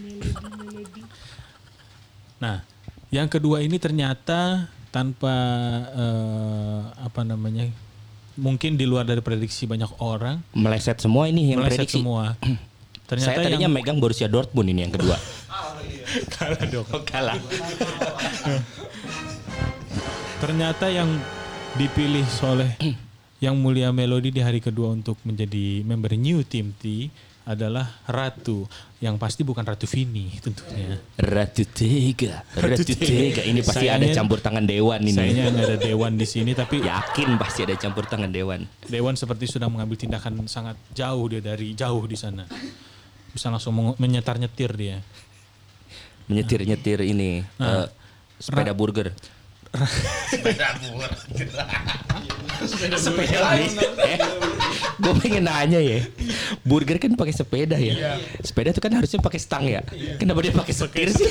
Nah, 2.40 2.62
yang 3.10 3.26
kedua 3.26 3.60
ini 3.66 3.82
ternyata 3.82 4.70
tanpa 4.94 5.34
eh, 5.92 6.82
apa 7.02 7.22
namanya, 7.26 7.66
mungkin 8.38 8.78
di 8.78 8.86
luar 8.86 9.04
dari 9.04 9.20
prediksi 9.20 9.68
banyak 9.68 10.00
orang 10.00 10.40
Meleset 10.56 11.02
semua 11.04 11.28
ini 11.28 11.52
yang 11.54 11.66
meleset 11.66 11.90
prediksi. 11.90 12.00
semua. 12.00 12.38
Ternyata 13.10 13.42
Saya 13.42 13.42
tadinya 13.42 13.66
yang 13.66 13.74
megang 13.74 13.98
Borussia 13.98 14.30
Dortmund 14.30 14.70
ini 14.70 14.86
yang 14.86 14.94
kedua. 14.94 15.18
kalah 16.34 16.64
dong. 16.66 16.88
Oh, 16.90 17.04
kalah. 17.04 17.38
Ternyata 20.40 20.88
yang 20.88 21.10
dipilih 21.76 22.26
oleh 22.48 22.72
yang 23.40 23.56
mulia 23.56 23.92
Melody 23.92 24.32
di 24.32 24.42
hari 24.44 24.60
kedua 24.60 24.92
untuk 24.92 25.20
menjadi 25.24 25.84
member 25.84 26.16
new 26.16 26.44
team 26.44 26.72
T 26.76 27.08
adalah 27.50 27.98
Ratu 28.06 28.70
yang 29.02 29.18
pasti 29.18 29.42
bukan 29.42 29.66
Ratu 29.66 29.90
Vini 29.90 30.38
tentunya. 30.38 31.02
Ratu 31.18 31.66
Tega, 31.66 32.46
Ratu 32.54 32.84
Tega. 32.86 33.42
Ini 33.42 33.60
pasti 33.66 33.90
ada 33.90 33.98
Sayangnya- 34.06 34.14
campur 34.14 34.38
tangan 34.38 34.70
dewan 34.70 35.02
ini. 35.02 35.18
Sayangnya 35.18 35.50
nggak 35.50 35.66
ada 35.66 35.78
Dewan 35.82 36.14
di 36.14 36.28
sini 36.30 36.52
tapi 36.54 36.84
Yakin 36.84 37.40
pasti 37.42 37.66
ada 37.66 37.74
campur 37.74 38.06
tangan 38.06 38.30
dewan. 38.30 38.70
Dewan 38.86 39.18
seperti 39.18 39.50
sudah 39.50 39.66
mengambil 39.66 39.98
tindakan 39.98 40.46
sangat 40.46 40.78
jauh 40.94 41.26
dia 41.26 41.42
dari 41.42 41.74
jauh 41.74 42.06
di 42.06 42.16
sana. 42.20 42.46
Bisa 43.34 43.50
langsung 43.50 43.74
meng- 43.74 43.98
menyetar-nyetir 43.98 44.72
dia. 44.78 44.98
Menyetir-nyetir 46.30 47.02
ini 47.02 47.42
Nah. 47.58 47.84
eh, 47.84 47.86
sepeda 48.38 48.72
burger. 48.72 49.12
sepeda 50.30 50.66
nih. 53.56 53.70
Eh, 54.00 54.18
gue 54.98 55.12
pengen 55.18 55.44
nanya 55.44 55.78
ya. 55.78 56.00
Burger 56.62 56.98
kan 56.98 57.14
pakai 57.14 57.32
sepeda 57.32 57.76
ya. 57.76 58.18
Sepeda 58.40 58.70
tuh 58.70 58.80
kan 58.80 58.92
harusnya 58.92 59.18
pakai 59.18 59.38
stang 59.38 59.64
ya. 59.64 59.80
Kenapa 60.18 60.40
dia 60.40 60.52
pakai 60.52 60.72
setir 60.72 61.08
sih? 61.10 61.26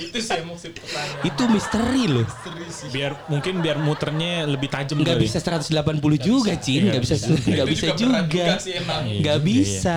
Itu 0.00 0.18
sih 0.18 0.36
emang 0.36 0.56
sih 0.56 0.70
pertanyaan. 0.70 1.24
Itu 1.24 1.42
misteri 1.46 2.02
loh. 2.06 2.24
Biar 2.88 3.10
mungkin 3.26 3.58
biar 3.58 3.76
muternya 3.78 4.44
lebih 4.44 4.68
tajam 4.68 4.98
Nggak 4.98 5.16
kali. 5.16 5.24
bisa 5.24 5.38
180 5.40 6.16
juga, 6.16 6.52
Cin. 6.56 6.86
Nggak 6.86 7.00
bisa, 7.02 7.14
nggak 7.16 7.66
bisa 7.66 7.84
juga 7.90 8.20
berat 8.20 8.26
juga. 8.28 8.28
juga. 8.28 8.44
Iya 8.60 8.80
Nggak 9.18 9.38
bisa. 9.40 9.96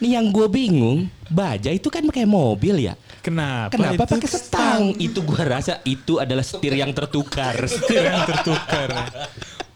Nih 0.00 0.16
yang 0.16 0.32
gue 0.32 0.48
bingung, 0.48 1.12
baja 1.28 1.68
itu 1.68 1.92
kan 1.92 2.00
kayak 2.08 2.28
mobil 2.28 2.88
ya. 2.88 2.96
Kenapa? 3.20 3.76
Kenapa 3.76 4.08
pakai 4.08 4.30
stang? 4.32 4.82
Itu 4.96 5.20
gua 5.20 5.60
rasa 5.60 5.84
itu 5.84 6.16
adalah 6.16 6.40
setir 6.40 6.72
yang 6.72 6.88
tertukar. 6.96 7.52
setir 7.68 8.08
yang 8.08 8.24
tertukar? 8.24 8.88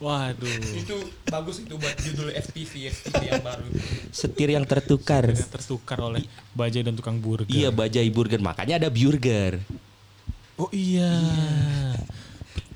Waduh. 0.00 0.60
Itu 0.72 0.96
bagus 1.28 1.60
itu 1.60 1.76
buat 1.76 1.96
judul 2.00 2.32
FTV 2.32 2.88
FTV 2.92 3.20
yang 3.20 3.44
baru. 3.44 3.68
setir 4.08 4.48
yang 4.48 4.64
tertukar. 4.64 5.28
Yang 5.28 5.52
tertukar 5.52 6.00
oleh 6.00 6.24
bajai 6.56 6.88
dan 6.88 6.96
tukang 6.96 7.20
burger. 7.20 7.52
Iya 7.52 7.68
bajai 7.68 8.08
burger, 8.08 8.40
makanya 8.40 8.80
ada 8.80 8.88
burger. 8.88 9.60
Oh 10.56 10.72
iya. 10.72 11.12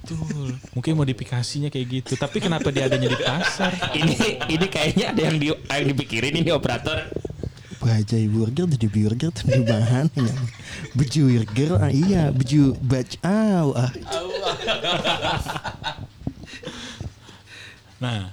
Betul. 0.04 0.56
Mungkin 0.72 0.92
modifikasinya 0.96 1.68
kayak 1.68 1.86
gitu. 2.00 2.12
Tapi 2.16 2.40
kenapa 2.40 2.72
dia 2.72 2.88
adanya 2.88 3.12
di 3.12 3.18
pasar? 3.20 3.72
Ini 3.92 4.16
ini 4.48 4.66
kayaknya 4.68 5.12
ada 5.12 5.20
yang 5.20 5.36
di 5.36 5.48
yang 5.52 5.86
dipikirin 5.92 6.32
ini 6.32 6.48
operator. 6.52 7.08
Bajai 7.88 8.28
burger 8.28 8.68
jadi 8.68 8.88
burger 8.92 9.32
di 9.32 9.64
bahan 9.64 10.12
ini. 10.12 10.32
Beju 11.00 11.32
burger 11.32 11.80
ah, 11.80 11.88
iya 11.88 12.28
beju 12.28 12.76
baj 12.84 13.16
ah, 13.24 13.64
ah. 13.72 13.90
Nah, 17.98 18.30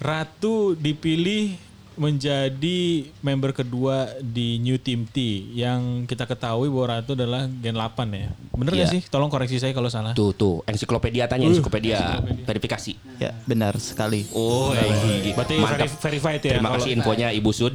Ratu 0.00 0.74
dipilih 0.74 1.54
menjadi 1.94 2.78
member 3.18 3.52
kedua 3.52 3.96
di 4.18 4.56
New 4.56 4.76
Team 4.76 5.04
T 5.04 5.18
yang 5.52 6.04
kita 6.04 6.24
ketahui 6.24 6.66
bahwa 6.66 6.86
Ratu 6.92 7.12
adalah 7.12 7.44
Gen 7.46 7.74
8 7.74 7.92
ya. 8.10 8.28
Bener 8.52 8.72
nggak 8.72 8.88
Iya. 8.88 8.94
sih? 8.94 9.02
Tolong 9.06 9.28
koreksi 9.28 9.56
saya 9.56 9.70
kalau 9.70 9.88
salah. 9.88 10.12
Tuh 10.12 10.32
tuh 10.32 10.62
ensiklopedia 10.64 11.24
tanya 11.24 11.46
ensiklopedia 11.46 12.18
verifikasi. 12.42 12.96
Ya, 13.16 13.36
benar 13.44 13.76
sekali. 13.76 14.24
Oh, 14.30 14.72
iya. 14.72 15.32
Berarti 15.32 15.54
mantap. 15.56 15.84
veri- 15.84 16.00
verified 16.00 16.40
ya. 16.40 16.50
Terima 16.56 16.68
kalau- 16.68 16.80
kasih 16.80 16.90
infonya 16.92 17.28
Ibu 17.30 17.50
Sud. 17.50 17.74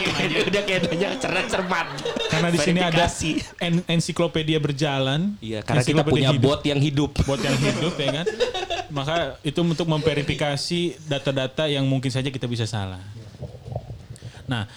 Udah 0.00 0.14
kayak 0.14 0.48
udah 0.48 0.62
kayak 0.62 0.80
nanya 0.88 1.08
cerdas 1.18 1.46
cermat. 1.50 1.86
Karena 2.30 2.48
di 2.48 2.58
sini 2.58 2.80
ada 2.80 3.04
en- 3.60 3.84
ensiklopedia 3.86 4.56
berjalan. 4.56 5.36
Iya, 5.42 5.60
karena 5.60 5.82
kita 5.82 6.02
punya 6.02 6.30
hidup. 6.32 6.40
bot 6.40 6.60
yang 6.62 6.80
hidup. 6.80 7.10
bot 7.26 7.40
yang 7.40 7.56
hidup 7.58 7.94
ya 7.96 8.08
kan. 8.22 8.26
Maka 8.92 9.14
itu 9.40 9.60
untuk 9.60 9.88
memverifikasi 9.88 10.80
data-data 11.04 11.64
yang 11.66 11.84
mungkin 11.84 12.08
saja 12.08 12.28
kita 12.28 12.44
bisa 12.44 12.64
salah. 12.64 13.00
Nah, 14.44 14.68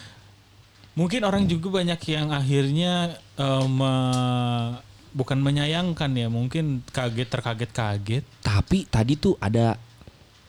mungkin 0.96 1.24
orang 1.24 1.44
juga 1.46 1.84
banyak 1.84 2.00
yang 2.08 2.32
akhirnya 2.32 2.94
eh, 3.36 3.66
me- 3.68 4.80
bukan 5.16 5.40
menyayangkan 5.40 6.12
ya, 6.12 6.28
mungkin 6.28 6.84
kaget 6.92 7.28
terkaget-kaget. 7.32 8.24
Tapi 8.44 8.84
tadi 8.88 9.16
tuh 9.16 9.40
ada 9.40 9.80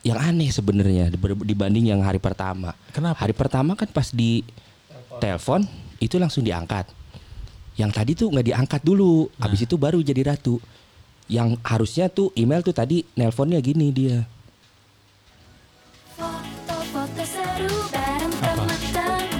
yang 0.06 0.22
aneh 0.22 0.54
sebenarnya 0.54 1.10
dibanding 1.42 1.90
yang 1.90 1.98
hari 1.98 2.22
pertama. 2.22 2.78
Kenapa? 2.94 3.26
Hari 3.26 3.34
pertama 3.34 3.74
kan 3.74 3.90
pas 3.90 4.14
di 4.14 4.46
telepon 5.18 5.66
itu 5.98 6.14
langsung 6.22 6.46
diangkat. 6.46 6.86
Yang 7.74 7.90
tadi 7.90 8.12
tuh 8.14 8.30
nggak 8.30 8.46
diangkat 8.54 8.80
dulu, 8.86 9.26
Nah. 9.34 9.50
habis 9.50 9.66
itu 9.66 9.74
baru 9.74 9.98
jadi 9.98 10.22
ratu. 10.30 10.62
Yang 11.26 11.58
harusnya 11.66 12.06
tuh 12.06 12.30
email 12.38 12.62
tuh 12.62 12.70
tadi 12.70 13.02
nelponnya 13.18 13.58
gini 13.58 13.90
dia. 13.90 14.22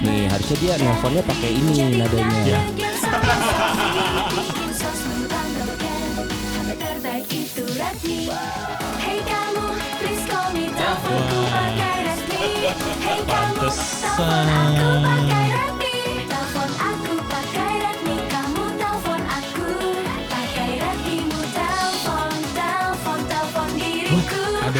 Nih 0.03 0.27
harusnya 0.27 0.57
dia 0.59 0.73
nelponnya 0.83 1.23
pakai 1.23 1.51
ini 1.55 1.95
nadanya. 1.95 2.39
Ya. 2.43 2.59
Yang 2.75 2.95
sama 9.31 9.66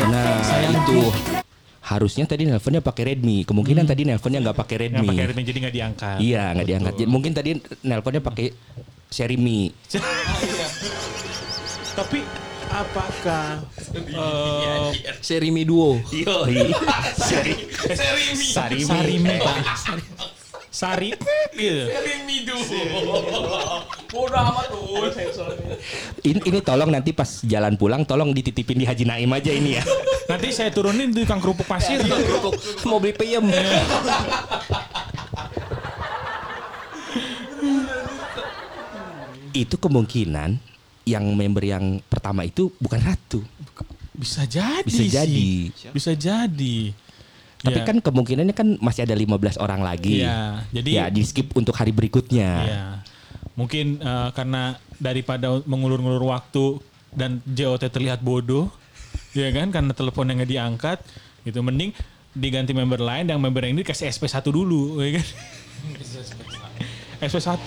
Nah 0.07 0.39
itu 0.71 0.99
harusnya 1.87 2.25
tadi 2.27 2.43
nelponnya 2.47 2.81
pakai 2.83 3.03
Redmi. 3.13 3.43
Kemungkinan 3.47 3.85
tadi 3.87 4.03
nelponnya 4.07 4.39
nggak 4.43 4.57
pakai 4.57 4.75
Redmi. 4.87 5.07
pakai 5.07 5.25
Redmi 5.31 5.43
jadi 5.43 5.57
nggak 5.67 5.75
diangkat. 5.75 6.17
Iya 6.19 6.43
nggak 6.55 6.67
diangkat. 6.67 6.93
Jadi 6.99 7.07
Mungkin 7.09 7.31
tadi 7.35 7.49
nelponnya 7.83 8.21
pakai 8.23 8.47
seri 9.07 9.37
Mi. 9.39 9.71
Tapi 11.97 12.46
apakah 12.77 13.45
eh, 13.93 14.89
Seri 15.27 15.49
Mi 15.49 15.65
Duo. 15.65 15.97
Yoi. 16.13 16.69
Seri 17.17 17.53
Sarimi, 18.37 18.83
Sarimi, 18.85 19.33
Pak. 19.41 19.57
Sari, 20.69 21.09
gitu. 21.57 21.89
Bodoh 24.13 24.37
amat 24.37 24.65
tuh 24.69 25.09
sensornya. 25.09 25.73
Ini, 26.21 26.39
ini 26.45 26.59
tolong 26.61 26.93
nanti 26.93 27.17
pas 27.17 27.41
jalan 27.41 27.73
pulang 27.81 28.05
tolong 28.05 28.29
dititipin 28.29 28.77
di 28.77 28.85
Haji 28.85 29.09
Naim 29.09 29.33
aja 29.33 29.49
ini 29.49 29.81
ya. 29.81 29.83
Nanti 30.29 30.53
saya 30.53 30.69
turunin 30.69 31.09
di 31.09 31.25
tukang 31.25 31.41
kerupuk 31.41 31.65
pasir. 31.65 31.97
Mau 32.85 33.01
beli 33.01 33.17
peyem. 33.17 33.49
itu 39.57 39.73
kemungkinan 39.73 40.61
yang 41.07 41.23
member 41.31 41.63
yang 41.63 42.03
pertama 42.05 42.43
itu 42.43 42.67
bukan 42.77 42.99
ratu. 42.99 43.39
Bisa 44.11 44.43
jadi 44.43 44.83
Bisa 44.83 45.01
sih. 45.01 45.09
jadi. 45.09 45.49
Bisa 45.95 46.11
jadi. 46.11 46.91
Tapi 47.57 47.79
Ya. 47.81 47.85
kan 47.87 47.97
kemungkinannya 47.97 48.53
kan 48.53 48.77
masih 48.77 49.07
ada 49.07 49.15
15 49.15 49.57
orang 49.57 49.81
lagi. 49.81 50.21
Iya, 50.21 50.61
jadi- 50.69 50.93
ya 50.93 51.05
di 51.09 51.21
skip 51.25 51.55
untuk 51.55 51.73
hari 51.73 51.89
berikutnya. 51.89 52.51
Iya. 52.61 52.83
Mungkin 53.57 53.97
eh, 53.97 54.29
karena 54.35 54.77
daripada 55.01 55.61
mengulur-ngulur 55.65 56.21
waktu 56.29 56.77
dan 57.09 57.41
JOT 57.45 57.89
terlihat 57.89 58.21
bodoh, 58.21 58.69
ya 59.37 59.49
kan 59.49 59.73
karena 59.73 59.89
teleponnya 59.95 60.37
nggak 60.37 60.51
diangkat, 60.51 60.97
gitu 61.47 61.65
mending 61.65 61.95
diganti 62.37 62.69
member 62.77 63.01
lain 63.01 63.25
yang 63.25 63.41
member 63.41 63.65
yang 63.65 63.73
ini 63.73 63.81
kasih 63.81 64.05
SP1 64.07 64.45
dulu, 64.45 64.97
ya 65.01 65.17
kan? 65.17 65.25
SP1 67.17 67.65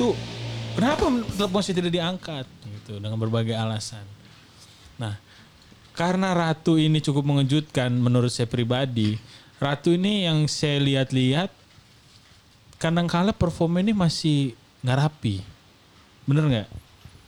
kenapa 0.78 1.04
telepon 1.34 1.60
saya 1.62 1.76
tidak 1.76 1.90
diangkat 1.90 2.46
gitu 2.90 2.98
dengan 2.98 3.14
berbagai 3.14 3.54
alasan. 3.54 4.02
Nah, 4.98 5.14
karena 5.94 6.34
Ratu 6.34 6.74
ini 6.74 6.98
cukup 6.98 7.22
mengejutkan 7.22 7.94
menurut 7.94 8.34
saya 8.34 8.50
pribadi. 8.50 9.14
Ratu 9.62 9.94
ini 9.94 10.26
yang 10.26 10.50
saya 10.50 10.82
lihat-lihat 10.82 11.54
kadang-kala 12.82 13.30
performa 13.30 13.78
ini 13.78 13.94
masih 13.94 14.58
nggak 14.82 14.98
rapi. 14.98 15.46
Bener 16.26 16.44
nggak? 16.50 16.68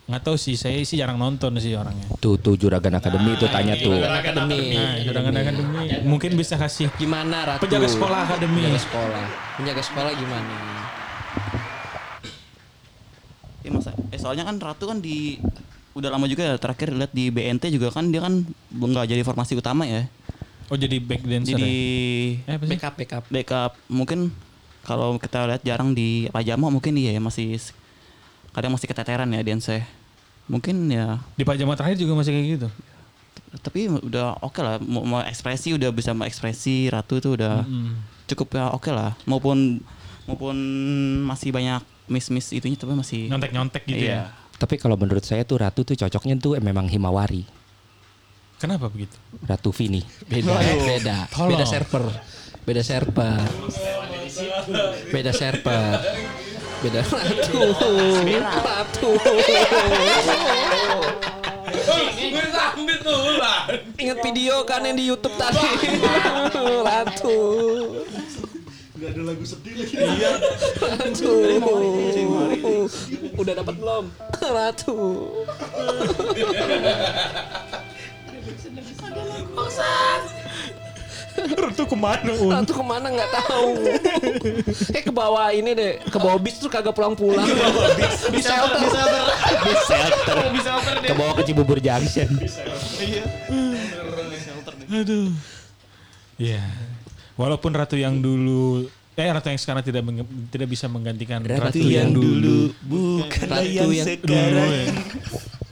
Nggak 0.03 0.23
tahu 0.27 0.35
sih, 0.35 0.59
saya 0.59 0.83
sih 0.83 0.99
jarang 0.99 1.15
nonton 1.15 1.55
sih 1.63 1.79
orangnya. 1.79 2.11
Tuh 2.19 2.35
tuh 2.35 2.59
Juragan 2.59 2.99
Akademi 2.99 3.39
itu 3.39 3.47
tanya 3.47 3.79
tuh. 3.79 4.03
Akademi. 4.03 4.75
Nah, 4.75 4.99
Juragan 4.99 5.37
Akademi 5.39 5.87
mungkin 6.03 6.35
bisa 6.35 6.59
kasih 6.59 6.91
Gimana 6.99 7.55
Ratu? 7.55 7.69
penjaga 7.69 7.87
sekolah 7.87 8.19
akademi. 8.27 8.67
Penjaga 8.67 8.83
sekolah. 8.83 9.25
Penjaga 9.63 9.83
sekolah 9.87 10.13
gimana? 10.19 10.82
Ya, 13.63 13.71
masa, 13.71 13.91
eh, 14.09 14.19
soalnya 14.19 14.43
kan 14.43 14.59
Ratu 14.59 14.85
kan 14.85 14.99
di 14.99 15.39
udah 15.93 16.09
lama 16.09 16.25
juga 16.25 16.43
ya 16.43 16.57
terakhir 16.57 16.89
lihat 16.91 17.13
di 17.13 17.29
BNT 17.29 17.69
juga 17.71 17.89
kan 17.89 18.09
dia 18.09 18.19
kan 18.19 18.43
nggak 18.71 19.07
jadi 19.07 19.23
formasi 19.23 19.55
utama 19.55 19.85
ya. 19.85 20.09
Oh 20.67 20.75
jadi 20.75 20.97
back 20.99 21.21
dancer 21.23 21.53
Jadi 21.53 21.75
ya? 22.43 22.55
Eh? 22.55 22.59
Backup 22.65 22.95
backup. 22.97 23.23
backup 23.29 23.73
mungkin 23.87 24.33
kalau 24.83 25.15
kita 25.15 25.45
lihat 25.47 25.63
jarang 25.63 25.93
di 25.93 26.27
pajama 26.29 26.67
mungkin 26.67 26.97
iya 26.97 27.13
ya 27.13 27.21
masih 27.21 27.61
kadang 28.51 28.73
masih 28.73 28.89
keteteran 28.89 29.29
ya 29.29 29.41
Dense. 29.41 29.85
Mungkin 30.45 30.89
ya 30.89 31.21
Di 31.37 31.45
pajama 31.45 31.77
terakhir 31.77 31.97
juga 31.97 32.17
masih 32.17 32.33
kayak 32.33 32.49
gitu. 32.57 32.69
tapi 33.53 33.85
udah 33.87 34.41
oke 34.41 34.59
lah 34.59 34.81
mau, 34.81 35.05
mau 35.05 35.21
ekspresi 35.21 35.77
udah 35.77 35.93
bisa 35.93 36.11
mau 36.11 36.25
ekspresi 36.25 36.89
Ratu 36.89 37.21
tuh 37.21 37.37
udah 37.37 37.61
Mm. 37.63 37.93
cukup 38.25 38.49
ya 38.51 38.73
oke 38.73 38.89
lah 38.89 39.13
maupun 39.23 39.77
maupun 40.25 40.57
masih 41.23 41.53
banyak 41.53 41.85
miss-miss 42.07 42.51
itunya 42.51 42.75
tapi 42.75 42.95
masih 42.95 43.31
Nyontek-nyontek 43.31 43.83
gitu 43.87 44.07
Iya. 44.07 44.31
ya. 44.31 44.57
Tapi 44.57 44.79
kalau 44.79 44.95
menurut 44.95 45.23
saya 45.23 45.43
tuh 45.43 45.59
Ratu 45.59 45.83
tuh 45.83 45.99
cocoknya 45.99 46.39
tuh 46.39 46.55
memang 46.59 46.87
Himawari. 46.87 47.43
Kenapa 48.59 48.87
begitu? 48.87 49.19
Ratu 49.43 49.75
Vini. 49.75 50.07
Beda, 50.23 50.55
beda. 50.87 51.17
Tolong. 51.35 51.51
Beda 51.51 51.67
server. 51.67 52.05
Beda 52.63 52.83
server. 52.87 53.43
Beda 55.11 55.33
server. 55.35 55.99
Beda 56.79 57.03
ratu. 57.03 57.63
Ratu. 58.63 59.11
Ingat 63.99 64.19
video 64.23 64.63
kan 64.63 64.83
yang 64.83 64.95
di 64.95 65.07
YouTube 65.07 65.35
tadi. 65.35 65.63
Ratu. 66.87 67.39
Gak 69.03 69.19
ada 69.19 69.35
lagu 69.35 69.43
sedih 69.43 69.75
lagi. 69.83 69.99
Iya. 69.99 70.31
Ratu. 70.79 71.35
Udah 73.35 73.53
dapat 73.59 73.75
belum? 73.75 74.05
Ratu. 74.39 74.95
Ratu 81.33 81.83
ke 81.83 81.97
mana 81.99 82.31
Un? 82.39 82.53
Ratu 82.55 82.73
ke 82.79 82.85
mana 82.87 83.07
nggak 83.11 83.31
tahu. 83.43 83.75
Kayak 84.95 85.05
ke 85.11 85.13
bawah 85.13 85.51
ini 85.51 85.75
deh, 85.75 85.99
ke 86.07 86.19
bawah 86.23 86.39
bis 86.39 86.63
tuh 86.63 86.71
kagak 86.71 86.95
pulang-pulang. 86.95 87.43
Di 88.31 88.39
shelter. 88.39 88.87
Di 89.67 89.83
shelter. 89.83 90.37
Ke 91.11 91.15
bawah 91.19 91.35
ke 91.35 91.43
Cibubur 91.43 91.83
Junction. 91.83 92.31
Aduh. 94.95 95.35
Iya. 96.39 96.63
Walaupun 97.37 97.73
ratu 97.73 97.97
yang 97.97 98.21
dulu 98.21 98.87
eh 99.13 99.29
ratu 99.29 99.53
yang 99.53 99.61
sekarang 99.61 99.85
tidak 99.85 100.09
tidak 100.49 100.69
bisa 100.73 100.89
menggantikan 100.89 101.45
ratu, 101.45 101.85
yang 101.85 102.17
dulu 102.17 102.73
bukan 102.81 103.45
Ratu 103.45 103.93
yang 103.93 104.09
dulu 104.25 104.65
ya. 104.73 104.85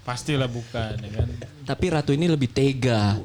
Pastilah 0.04 0.48
bukan 0.48 0.96
ya 1.00 1.10
kan. 1.22 1.28
Tapi 1.64 1.86
Ratu 1.88 2.10
ini 2.12 2.26
lebih 2.28 2.50
tega. 2.52 3.16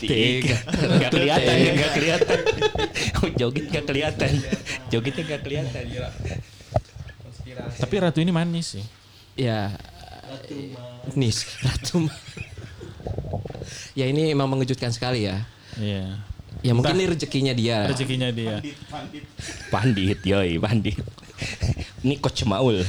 Tega. 0.00 0.56
Nggak 0.64 1.10
Ratu 1.10 1.16
kelihatan 1.20 1.52
tega. 1.52 1.64
ya, 1.64 1.72
nggak 1.76 1.92
kelihatan. 1.92 2.38
Oh, 3.20 3.28
joget 3.36 3.64
nggak 3.68 3.84
kelihatan. 3.84 4.30
Jogetnya 4.88 5.22
nggak 5.28 5.42
kelihatan. 5.44 5.84
Tapi 7.80 7.94
Ratu 8.00 8.18
ini 8.24 8.32
manis 8.32 8.78
sih. 8.78 8.84
Ya. 9.36 9.76
Nis, 11.12 11.44
Ratu. 11.60 12.08
ya 13.92 14.08
ini 14.08 14.32
emang 14.32 14.48
mengejutkan 14.48 14.88
sekali 14.88 15.28
ya. 15.28 15.44
Iya. 15.76 16.33
Ya 16.64 16.72
mungkin 16.72 16.96
Entah 16.96 16.96
ini 16.96 17.12
rezekinya 17.12 17.52
dia. 17.52 17.84
rezekinya 17.84 18.28
dia. 18.32 18.56
Pandit, 19.68 20.24
yoi, 20.24 20.56
pandit. 20.56 20.96
Ini 22.00 22.16
Coach 22.18 22.48
Maul. 22.48 22.80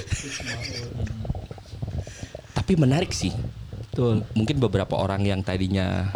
Tapi 2.55 2.73
menarik 2.79 3.11
sih. 3.11 3.35
Betul. 3.91 4.23
Mungkin 4.31 4.57
beberapa 4.63 4.95
orang 4.95 5.27
yang 5.27 5.43
tadinya 5.43 6.07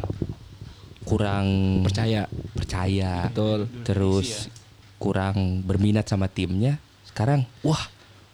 kurang 1.04 1.82
Percaya. 1.84 2.30
percaya, 2.56 3.28
Betul. 3.28 3.68
terus 3.84 4.48
kurang 4.96 5.64
berminat 5.66 6.06
sama 6.06 6.28
timnya, 6.30 6.78
sekarang 7.08 7.48
wah 7.60 7.82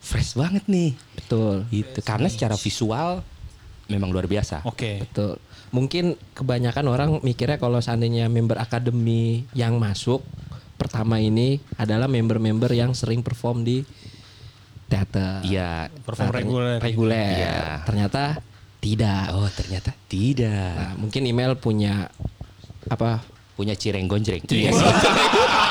fresh 0.01 0.35
banget 0.35 0.65
nih. 0.67 0.91
Betul. 1.17 1.65
Itu 1.71 2.01
karena 2.03 2.27
secara 2.27 2.57
visual 2.57 3.23
memang 3.88 4.10
luar 4.10 4.26
biasa. 4.26 4.65
Oke. 4.65 5.04
Betul. 5.06 5.38
Mungkin 5.74 6.15
kebanyakan 6.34 6.86
orang 6.88 7.10
mikirnya 7.21 7.60
kalau 7.60 7.82
seandainya 7.82 8.32
member 8.32 8.58
akademi 8.58 9.43
yang 9.52 9.76
masuk 9.76 10.24
pertama 10.76 11.19
ini 11.19 11.60
adalah 11.76 12.08
member-member 12.08 12.71
yang 12.71 12.91
sering 12.91 13.24
perform 13.24 13.63
di 13.63 13.84
teater. 14.88 15.41
Iya. 15.43 15.89
Perform 16.04 16.30
Nah, 16.32 16.38
reguler. 16.38 16.78
Reguler. 16.80 17.36
Iya. 17.41 17.60
Ternyata 17.84 18.24
tidak. 18.80 19.24
Oh 19.34 19.50
ternyata 19.50 19.91
tidak. 20.06 20.76
Nah, 20.78 20.93
mungkin 21.00 21.21
email 21.26 21.58
punya 21.58 22.08
apa? 22.86 23.26
Punya 23.56 23.74
cireng 23.74 24.06
gonjreng. 24.06 24.43
Iya. 24.45 24.71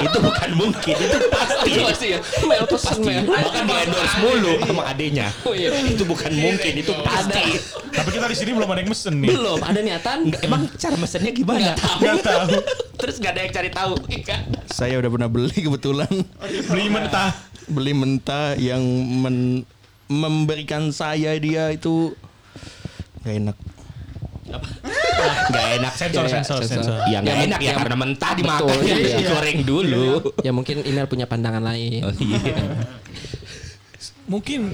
itu 0.00 0.18
bukan 0.20 0.50
mungkin, 0.56 0.94
itu 0.96 1.18
pasti. 1.28 1.70
pasti 1.80 2.06
ya. 2.16 2.18
Pesan 2.66 2.98
mail. 3.04 3.24
Bahkan 3.28 3.64
di 3.66 3.74
endorse 3.84 4.16
mulu 4.24 4.52
sama 4.64 4.82
adenya. 4.88 5.26
Oh 5.44 5.52
iya. 5.52 5.70
Itu 5.84 6.04
bukan 6.08 6.32
mungkin, 6.32 6.72
itu 6.80 6.92
pasti. 7.04 7.44
Tapi 7.90 8.08
kita 8.14 8.26
di 8.30 8.36
sini 8.38 8.50
belum 8.56 8.68
ada 8.70 8.80
yang 8.80 8.90
mesen 8.90 9.14
nih. 9.20 9.28
Belum 9.34 9.58
ada 9.60 9.80
niatan. 9.82 10.18
Emang 10.40 10.70
cara 10.78 10.96
mesennya 10.96 11.32
gimana? 11.34 11.74
Nggak 11.76 12.16
tahu. 12.24 12.48
Terus 13.00 13.16
gak 13.16 13.32
ada 13.32 13.40
yang 13.48 13.52
cari 13.56 13.70
tahu. 13.72 13.94
Saya 14.68 15.00
udah 15.00 15.08
pernah 15.08 15.28
beli 15.32 15.56
kebetulan. 15.56 16.12
Beli 16.68 16.86
mentah. 16.92 17.32
beli 17.70 17.94
mentah 17.94 18.58
yang 18.58 18.82
men- 19.22 19.62
memberikan 20.10 20.90
saya 20.90 21.38
dia 21.38 21.70
itu 21.70 22.12
gak 23.22 23.34
enak. 23.40 23.56
Gak 25.52 25.66
enak. 25.76 25.92
Sensor, 25.92 26.24
Ya, 26.24 26.30
sensor, 26.32 26.58
sensor. 26.62 26.82
sensor. 26.86 26.98
Ya 27.06 27.18
nggak 27.20 27.36
Ya, 27.36 27.44
enak 27.44 27.60
ya 27.60 27.66
ya, 27.66 27.74
karena 27.76 27.96
mentah 27.96 28.30
betul, 28.32 28.40
dimakan. 28.40 28.76
iya. 28.82 29.28
Goreng 29.28 29.58
dulu. 29.62 30.06
Ya 30.40 30.50
mungkin 30.50 30.76
email 30.82 31.06
punya 31.06 31.26
pandangan 31.26 31.60
lain. 31.60 32.00
Oh, 32.02 32.12
iya. 32.14 32.54
Mungkin 34.24 34.70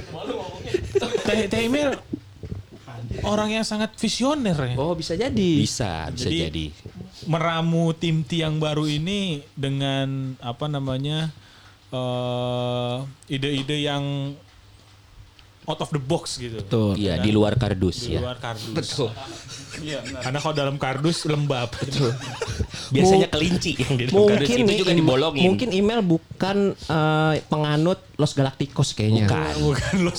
Teh 1.23 1.49
Teh 1.49 1.61
Emil 1.65 1.89
orang 3.23 3.49
yang 3.51 3.65
sangat 3.65 3.97
visioner 3.97 4.53
ya. 4.55 4.73
Oh 4.77 4.93
bisa 4.93 5.13
jadi. 5.13 5.51
Bisa, 5.57 6.13
bisa 6.13 6.29
Jadi- 6.29 6.41
jadi. 6.43 6.65
Meramu 7.25 7.91
tim 7.91 8.21
T 8.21 8.39
yang 8.39 8.61
baru 8.61 8.85
ini 8.85 9.41
dengan 9.51 10.37
apa 10.39 10.69
namanya 10.69 11.33
eh, 11.89 12.95
ide-ide 13.27 13.81
yang 13.81 14.37
out 15.67 15.83
of 15.83 15.91
the 15.91 15.99
box 15.99 16.39
gitu. 16.39 16.63
Betul. 16.63 16.95
Iya, 16.95 17.19
di 17.19 17.35
luar 17.35 17.59
kardus 17.59 18.07
Di 18.07 18.15
ya. 18.15 18.23
luar 18.23 18.39
kardus. 18.39 18.71
Betul. 18.71 19.11
Karena 20.23 20.39
kalau 20.39 20.55
dalam 20.55 20.75
kardus 20.79 21.27
lembab. 21.27 21.69
Biasanya 22.95 23.27
kelinci 23.27 23.75
yang 23.75 23.99
di 23.99 24.07
dalam 24.07 24.31
kardus 24.31 24.47
Mungkin 24.47 24.57
itu 24.63 24.71
nih, 24.71 24.77
juga 24.79 24.91
dibolongin. 24.95 25.43
Mungkin 25.51 25.69
email 25.75 25.99
bukan 26.01 26.57
eh, 26.71 27.35
penganut 27.51 27.99
Los 28.15 28.31
Galacticos 28.31 28.95
kayaknya. 28.95 29.27
Bukan. 29.27 29.53
Bukan 29.67 29.95
lo 30.07 30.11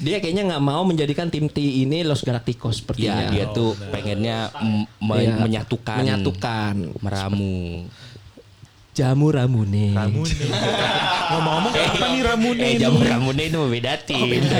Dia 0.00 0.16
kayaknya 0.16 0.48
nggak 0.48 0.64
mau 0.64 0.80
menjadikan 0.88 1.28
tim 1.28 1.44
T 1.52 1.60
ini 1.60 2.00
Los 2.00 2.24
Galacticos 2.24 2.72
Ya, 2.72 2.78
sepertinya. 2.80 3.28
dia 3.28 3.44
tuh 3.52 3.76
pengennya 3.92 4.48
me- 4.56 4.88
Iya. 5.20 5.36
menyatukan, 5.36 6.00
menyatukan 6.00 6.74
meramu. 7.04 7.84
jamu 8.90 9.30
ramune. 9.32 9.94
Ramune. 9.94 10.34
Ngomong-ngomong 11.30 11.72
apa 11.72 12.06
nih 12.10 12.22
Ramune? 12.26 12.58
Eh, 12.60 12.70
ini? 12.74 12.82
jamu 12.82 12.98
ramune 13.00 13.42
itu 13.46 13.58
beda 13.62 13.92
tim. 14.02 14.26
beda. 14.26 14.58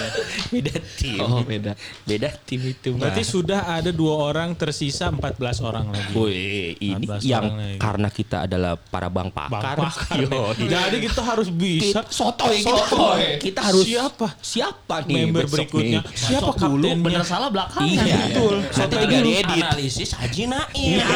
beda 0.54 0.74
tim. 0.94 1.18
Oh 1.20 1.42
beda. 1.42 1.72
Beda 2.06 2.28
tim 2.46 2.60
itu. 2.64 2.94
Berarti 2.94 3.22
mah. 3.22 3.28
sudah 3.28 3.60
ada 3.66 3.90
dua 3.90 4.14
orang 4.30 4.54
tersisa 4.54 5.10
14 5.10 5.58
orang 5.60 5.90
lagi. 5.90 6.14
Wih, 6.14 6.78
ini 6.78 7.04
14 7.04 7.26
yang 7.26 7.44
orang 7.44 7.58
lagi. 7.58 7.78
karena 7.82 8.08
kita 8.08 8.36
adalah 8.46 8.72
para 8.78 9.08
bang 9.10 9.28
Bang 9.34 9.50
pakar. 9.50 9.76
pakar. 9.82 10.16
Yo. 10.22 10.54
Jadi 10.54 10.96
kita 11.02 11.22
harus 11.22 11.48
bisa 11.50 12.00
kita 12.00 12.00
sotoy 12.08 12.56
gitu. 12.62 12.70
Sotoy. 12.70 13.22
Kita 13.42 13.60
harus 13.66 13.84
Siapa? 13.84 14.26
Siapa 14.38 14.94
nih 15.04 15.14
member 15.26 15.44
berikutnya. 15.50 16.00
nih? 16.00 16.14
Siapa 16.14 16.50
kaptennya? 16.54 16.94
Bener 17.02 17.24
salah 17.26 17.48
belakangan. 17.50 17.90
Iya, 17.90 18.16
betul. 18.30 18.54
Nanti 18.62 18.74
Sotoy 18.76 19.00
tinggal 19.02 19.20
dulu. 19.20 19.30
diedit. 19.34 19.64
Analisis 19.66 20.10
Haji 20.14 20.44
Naim. 20.46 20.98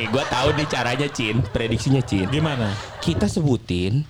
Nih, 0.00 0.08
gua 0.08 0.24
tahu 0.24 0.56
nih 0.56 0.64
caranya, 0.64 1.12
Cin. 1.12 1.44
Prediksinya, 1.44 2.00
Cin. 2.00 2.24
Gimana? 2.32 2.72
Kita 3.04 3.28
sebutin 3.28 4.00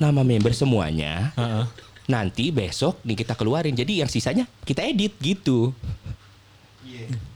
nama 0.00 0.24
member 0.24 0.56
semuanya. 0.56 1.36
Heeh. 1.36 1.68
Nanti 2.08 2.48
besok 2.48 3.04
nih 3.04 3.12
kita 3.12 3.36
keluarin. 3.36 3.76
Jadi 3.76 4.00
yang 4.00 4.08
sisanya 4.08 4.48
kita 4.64 4.80
edit 4.88 5.12
gitu. 5.20 5.76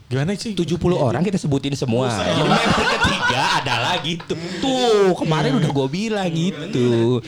Gimana 0.09 0.33
sih? 0.33 0.57
70 0.57 0.81
orang 0.97 1.21
kita 1.21 1.37
sebutin 1.37 1.77
semua. 1.77 2.09
Jadi 2.09 2.41
member 2.41 2.85
ketiga 2.97 3.43
adalah 3.61 4.01
gitu. 4.01 4.33
Tuh, 4.57 5.13
kemarin 5.13 5.61
udah 5.61 5.69
gue 5.69 5.87
bilang 5.93 6.33
gitu. 6.33 7.21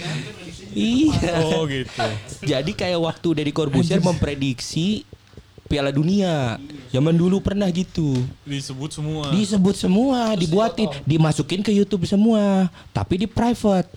Iya. 0.74 1.46
Oh 1.46 1.70
gitu. 1.70 2.10
Jadi 2.42 2.74
kayak 2.74 2.98
waktu 2.98 3.28
Deddy 3.38 3.54
Corbuzier 3.54 4.02
memprediksi 4.02 5.06
Piala 5.72 5.96
Dunia. 5.96 6.60
Zaman 6.92 7.16
dulu 7.16 7.40
pernah 7.40 7.72
gitu. 7.72 8.20
Disebut 8.44 8.92
semua. 8.92 9.32
Disebut 9.32 9.76
semua, 9.80 10.36
dibuatin, 10.36 10.92
dimasukin 11.08 11.64
ke 11.64 11.72
YouTube 11.72 12.04
semua, 12.04 12.68
tapi 12.92 13.24
di 13.24 13.28
private. 13.32 13.88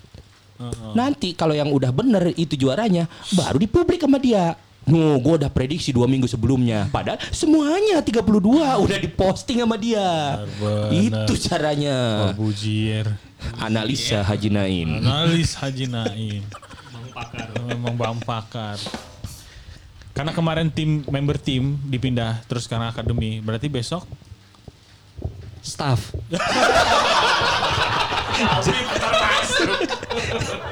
Heeh. 0.55 0.91
Nanti 0.95 1.35
kalau 1.35 1.51
yang 1.51 1.67
udah 1.75 1.91
bener 1.91 2.31
itu 2.39 2.55
juaranya, 2.55 3.11
baru 3.35 3.59
dipublik 3.59 3.99
sama 3.99 4.15
dia. 4.15 4.55
Nuh, 4.85 5.17
gue 5.19 5.43
udah 5.43 5.51
prediksi 5.51 5.91
dua 5.91 6.05
minggu 6.07 6.29
sebelumnya. 6.29 6.87
Padahal 6.93 7.17
semuanya 7.33 7.99
32 7.99 8.85
udah 8.85 8.99
diposting 9.01 9.65
sama 9.65 9.75
dia. 9.75 10.39
Benar. 10.61 10.93
Itu 10.93 11.33
caranya. 11.51 11.97
Corbuzier. 12.31 13.17
Analisa 13.59 14.23
Haji 14.23 14.49
Naim. 14.53 15.01
Analis 15.03 15.57
Haji 15.57 15.89
Naim. 15.91 16.45
Memang 17.67 17.97
bang 17.97 18.19
pakar. 18.23 18.77
Karena 20.15 20.31
kemarin 20.31 20.71
tim 20.71 21.03
member 21.11 21.35
tim 21.35 21.75
dipindah 21.91 22.39
terus 22.47 22.71
karena 22.71 22.95
akademi. 22.95 23.43
Berarti 23.43 23.67
besok 23.67 24.07
Staff. 25.65 26.13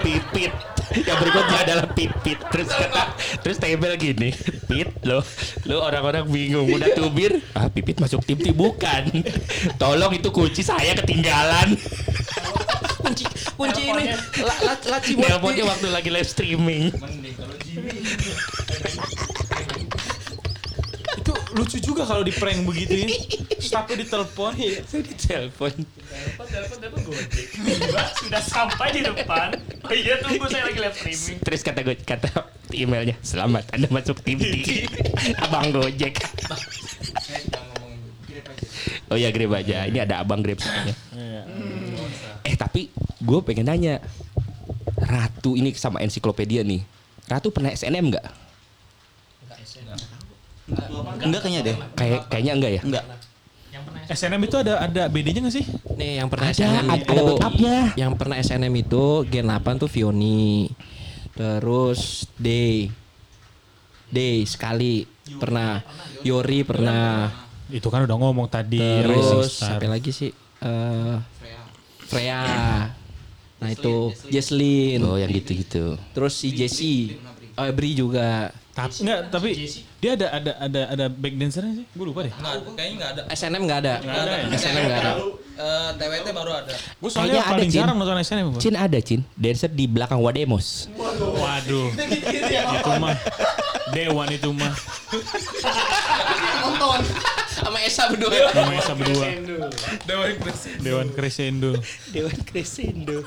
Pipit. 0.06 0.54
Yang 0.94 1.18
berikutnya 1.18 1.58
adalah 1.66 1.86
pipit. 1.98 2.38
Terus 2.54 2.70
kata, 2.70 3.04
terus 3.42 3.58
table 3.58 3.98
gini, 3.98 4.30
pit 4.70 4.94
lo, 5.02 5.26
lo 5.66 5.82
orang-orang 5.82 6.30
bingung 6.30 6.70
udah 6.70 6.94
tubir. 6.94 7.42
Ah 7.58 7.66
pipit 7.74 7.98
masuk 7.98 8.22
tim 8.22 8.38
tim 8.38 8.54
bukan. 8.54 9.10
Tolong 9.82 10.14
itu 10.14 10.30
kunci 10.30 10.62
saya 10.62 10.94
ketinggalan. 11.02 11.74
kunci 13.04 13.28
kunci 13.60 13.84
ini 13.84 14.16
la, 14.40 14.56
la, 14.64 14.74
laci 14.96 15.20
buat 15.20 15.44
waktu 15.44 15.88
lagi 15.92 16.08
live 16.08 16.30
streaming. 16.30 16.88
itu 16.94 17.44
lucu 21.54 21.78
juga 21.78 22.04
kalau 22.04 22.26
di 22.26 22.34
prank 22.34 22.66
begitu 22.66 23.06
ya. 23.06 23.08
Staffnya 23.66 24.04
ditelepon. 24.04 24.54
Saya 24.90 25.02
ditelepon. 25.06 25.74
Sudah 28.20 28.44
sampai 28.44 28.90
di 28.92 29.02
depan. 29.06 29.54
Oh 29.86 29.94
iya 29.94 30.20
tunggu 30.20 30.50
saya 30.50 30.68
lagi 30.68 30.80
live 30.82 30.98
streaming. 30.98 31.38
Terus 31.46 31.62
kata 31.62 31.80
gue 31.86 31.96
kata 32.02 32.30
emailnya, 32.74 33.16
selamat 33.22 33.70
Anda 33.72 33.88
masuk 33.94 34.20
tim 34.26 34.42
T. 34.42 34.86
Abang 35.46 35.70
Gojek. 35.70 36.18
Oh 39.14 39.18
ya 39.18 39.30
Grab 39.30 39.54
aja. 39.54 39.86
Ini 39.86 40.10
ada 40.10 40.26
abang 40.26 40.42
Grab 40.42 40.58
soalnya. 40.58 40.98
Eh 42.44 42.56
tapi 42.58 42.90
gue 43.22 43.40
pengen 43.46 43.70
nanya, 43.70 44.02
Ratu 44.98 45.54
ini 45.54 45.72
sama 45.78 46.02
ensiklopedia 46.02 46.66
nih. 46.66 46.82
Ratu 47.30 47.54
pernah 47.54 47.72
SNM 47.72 48.10
nggak? 48.10 48.43
Enggak 51.24 51.42
kayaknya 51.44 51.62
deh. 51.64 51.76
Kayak 51.96 52.22
kayaknya 52.32 52.54
enggak 52.56 52.72
ya? 52.72 52.82
Enggak. 52.84 53.04
Yang 53.74 53.84
pernah 53.90 54.02
SNM 54.08 54.42
itu 54.46 54.56
ada 54.62 54.74
ada 54.80 55.04
BD-nya 55.10 55.40
nggak 55.44 55.56
sih? 55.56 55.66
Nih 55.98 56.12
yang 56.22 56.30
pernah 56.30 56.48
Ada, 56.50 56.58
SNM 56.62 56.86
ada- 56.88 56.98
itu 57.02 57.12
ada 57.12 57.24
backupnya. 57.26 57.78
Yang 57.98 58.14
pernah 58.16 58.36
SNM 58.40 58.74
itu 58.78 59.04
Gen 59.28 59.48
8 59.50 59.82
tuh 59.82 59.90
Vioni. 59.90 60.70
Terus 61.34 62.30
Day. 62.38 62.94
Day 64.14 64.46
sekali 64.46 65.10
pernah 65.42 65.82
Yori 66.22 66.62
pernah 66.62 67.32
Itu 67.74 67.90
kan 67.90 68.06
udah 68.06 68.18
ngomong 68.20 68.46
tadi 68.46 68.78
terus 68.78 69.58
sampai 69.58 69.90
lagi 69.90 70.14
sih 70.14 70.30
eh 70.62 71.18
Freya. 72.06 72.44
Nah 73.58 73.70
itu 73.72 74.14
Jesslyn. 74.30 75.02
Oh 75.02 75.18
yang 75.18 75.32
gitu-gitu. 75.32 75.98
Terus 76.14 76.34
si 76.38 76.54
Jessie. 76.54 77.18
Oh, 77.54 77.70
Bri 77.70 77.94
juga. 77.94 78.50
Tapi 78.74 79.06
enggak, 79.06 79.30
tapi 79.30 79.50
dia 80.02 80.18
ada 80.18 80.28
ada 80.34 80.52
ada 80.58 80.82
ada 80.98 81.06
back 81.06 81.38
dancernya 81.38 81.74
sih. 81.78 81.86
Gue 81.94 82.06
lupa 82.10 82.26
deh. 82.26 82.34
Nggak, 82.34 82.54
kayaknya 82.74 82.96
nggak 82.98 83.12
ada. 83.14 83.22
SNM 83.30 83.62
nggak 83.70 83.80
ada. 83.86 83.94
Nggak 84.02 84.18
ada 84.26 84.34
ya? 84.34 84.46
SNM 84.58 84.84
nggak 84.90 85.02
ada. 85.06 85.12
Eh, 85.54 85.90
TWT 86.02 86.28
baru 86.34 86.52
ada. 86.58 86.74
Gue 86.74 87.10
soalnya 87.14 87.38
Kayaknya 87.38 87.44
ada, 87.46 87.54
paling 87.54 87.70
Cin. 87.70 87.78
jarang 87.78 87.96
nonton 88.02 88.18
SNM. 88.26 88.46
Bang. 88.50 88.62
Cin 88.66 88.74
ada 88.74 88.98
Cin, 89.06 89.22
dancer 89.38 89.70
di 89.70 89.86
belakang 89.86 90.18
Wademos. 90.18 90.90
Waduh. 90.98 91.94
itu 91.94 92.92
mah 92.98 93.14
Dewan 93.94 94.28
itu 94.34 94.50
mah. 94.50 94.74
Sama 97.54 97.78
Esa 97.86 98.10
berdua. 98.10 98.34
Namanya 98.58 98.82
Esa 98.82 98.94
berdua. 98.98 99.28
Dewan 100.82 101.08
Crescendo. 101.14 101.78
Dewan 102.10 102.40
Crescendo. 102.42 103.22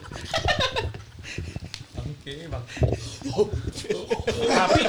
Tapi 4.47 4.81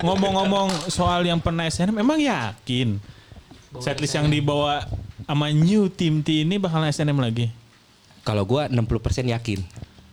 ngomong-ngomong 0.00 0.88
soal 0.88 1.26
yang 1.26 1.38
pernah 1.38 1.66
SNM, 1.66 1.98
emang 1.98 2.18
yakin 2.18 2.98
setlist 3.78 4.16
yang 4.16 4.26
dibawa 4.26 4.86
sama 5.24 5.52
new 5.52 5.92
team 5.92 6.24
T 6.24 6.42
ini 6.42 6.56
bakal 6.56 6.80
SNM 6.84 7.18
lagi? 7.18 7.52
Kalau 8.24 8.44
gua 8.44 8.68
60% 8.68 9.28
yakin 9.28 9.60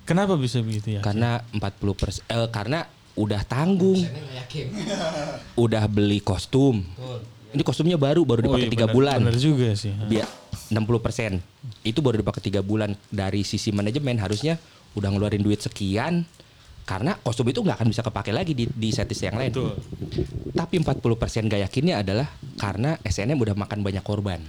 Kenapa 0.06 0.38
bisa 0.38 0.62
begitu 0.62 1.00
ya? 1.00 1.02
karena 1.02 1.42
40% 1.52 2.22
eh, 2.28 2.50
karena 2.52 2.86
udah 3.16 3.42
tanggung. 3.48 4.04
Udah 5.64 5.88
beli 5.88 6.20
kostum. 6.20 6.84
Ini 7.56 7.64
kostumnya 7.64 7.96
baru 7.96 8.28
baru 8.28 8.44
Oh 8.44 8.46
dipakai 8.52 8.68
iya, 8.68 8.74
tiga 8.76 8.88
bener- 8.92 8.96
bulan. 8.96 9.18
Bener 9.24 9.40
juga 9.40 9.72
sih. 9.72 9.96
Dia 10.12 10.28
60% 10.68 11.40
itu 11.88 12.00
baru 12.04 12.20
dipakai 12.20 12.44
tiga 12.44 12.60
bulan 12.60 12.94
dari 13.08 13.48
sisi 13.48 13.72
manajemen 13.72 14.20
harusnya 14.20 14.60
udah 14.96 15.10
ngeluarin 15.12 15.44
duit 15.44 15.60
sekian 15.60 16.24
karena 16.86 17.18
kostum 17.18 17.50
itu 17.50 17.66
nggak 17.66 17.82
akan 17.82 17.90
bisa 17.90 18.06
kepake 18.06 18.30
lagi 18.30 18.54
di, 18.54 18.70
di 18.70 18.90
setlist 18.94 19.26
yang 19.26 19.36
lain. 19.36 19.50
Betul. 19.50 19.74
Tapi 20.54 20.76
40% 20.80 21.50
gak 21.50 21.62
yakinnya 21.66 22.06
adalah 22.06 22.30
karena 22.56 22.96
SNM 23.02 23.36
udah 23.36 23.56
makan 23.58 23.82
banyak 23.82 24.06
korban. 24.06 24.40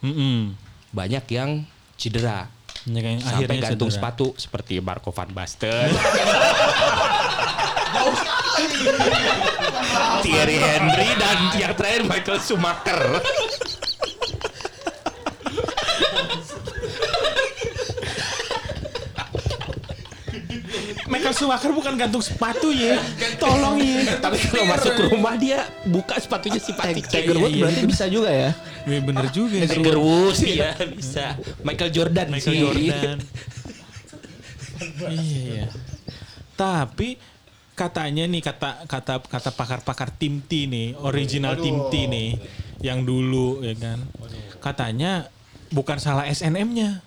Mm-mm. 0.00 0.56
Banyak 0.90 1.24
yang 1.30 1.68
cedera. 2.00 2.48
Ya, 2.86 3.00
kayak 3.02 3.20
Sampai 3.22 3.58
gantung 3.60 3.92
cedera. 3.92 3.98
sepatu 4.00 4.26
seperti 4.40 4.80
Marco 4.80 5.12
van 5.12 5.30
Basten. 5.36 5.92
Thierry 10.24 10.58
Henry 10.58 11.08
dan 11.20 11.38
yang 11.54 11.72
terakhir 11.76 12.02
Michael 12.08 12.40
Schumacher. 12.40 13.20
Michael 21.16 21.32
Schumacher 21.32 21.72
bukan 21.72 21.96
gantung 21.96 22.20
sepatu 22.20 22.68
ya. 22.68 23.00
Tolong 23.40 23.80
ya. 23.80 24.20
Tapi 24.20 24.36
kalau 24.36 24.68
masuk 24.68 24.92
ke 24.92 25.02
rumah 25.08 25.34
dia 25.40 25.64
buka 25.88 26.20
sepatunya 26.20 26.60
si 26.60 26.76
Patrick 26.76 27.08
Tiger 27.08 27.40
Woods 27.40 27.56
berarti 27.56 27.82
bisa 27.88 28.04
juga 28.12 28.28
ya. 28.28 28.52
Iya 28.84 29.00
bener 29.00 29.26
juga 29.32 29.64
sih. 29.64 29.80
Tiger 29.80 29.96
Woods 29.96 30.40
ya 30.44 30.76
bisa. 30.92 31.40
Michael 31.64 31.90
Jordan 31.90 32.26
Michael 32.28 32.52
sih. 32.52 32.60
Jordan. 32.60 33.16
iya 35.16 35.40
iya. 35.40 35.66
Tapi 36.52 37.16
katanya 37.72 38.28
nih 38.28 38.44
kata 38.44 38.84
kata 38.84 39.24
kata 39.24 39.50
pakar-pakar 39.56 40.12
tim 40.20 40.44
T 40.44 40.68
nih, 40.68 40.96
original 41.00 41.56
tim 41.56 41.88
T 41.88 42.08
nih 42.12 42.36
yang 42.84 43.08
dulu 43.08 43.64
ya 43.64 43.72
kan. 43.72 44.04
Katanya 44.60 45.32
bukan 45.72 45.96
salah 45.96 46.28
SNM-nya. 46.28 47.00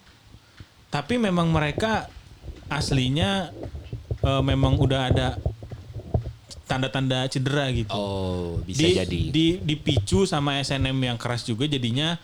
Tapi 0.89 1.21
memang 1.21 1.53
mereka 1.53 2.09
aslinya 2.69 3.53
eh, 4.23 4.41
memang 4.43 4.79
udah 4.79 5.01
ada 5.11 5.27
tanda-tanda 6.69 7.25
cedera 7.25 7.73
gitu. 7.73 7.89
Oh, 7.89 8.61
bisa 8.61 8.85
di, 8.85 8.93
jadi. 8.93 9.19
di 9.33 9.45
dipicu 9.65 10.29
sama 10.29 10.61
SNM 10.61 10.93
yang 10.93 11.17
keras 11.17 11.41
juga 11.41 11.65
jadinya 11.65 12.21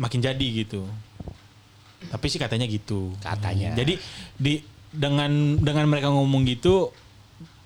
makin 0.00 0.24
jadi 0.24 0.46
gitu. 0.64 0.88
Tapi 2.08 2.26
sih 2.32 2.40
katanya 2.40 2.64
gitu. 2.64 3.12
Katanya. 3.20 3.76
Jadi 3.76 4.00
di 4.40 4.64
dengan 4.88 5.60
dengan 5.60 5.84
mereka 5.84 6.08
ngomong 6.08 6.48
gitu 6.48 6.88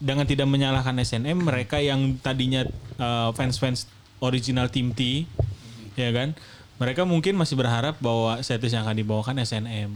dengan 0.02 0.26
tidak 0.26 0.50
menyalahkan 0.50 0.98
SNM 0.98 1.38
mereka 1.38 1.78
yang 1.78 2.18
tadinya 2.18 2.66
uh, 2.98 3.30
fans-fans 3.34 3.86
original 4.22 4.70
tim 4.72 4.94
T 4.94 5.26
ya 5.98 6.14
kan 6.14 6.38
mereka 6.78 7.02
mungkin 7.02 7.34
masih 7.34 7.58
berharap 7.58 7.98
bahwa 7.98 8.38
setlist 8.40 8.78
yang 8.78 8.86
akan 8.86 8.96
dibawakan 8.96 9.42
SNM 9.42 9.90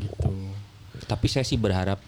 gitu. 0.00 0.32
Tapi 1.04 1.26
saya 1.28 1.44
sih 1.44 1.60
berharap 1.60 2.00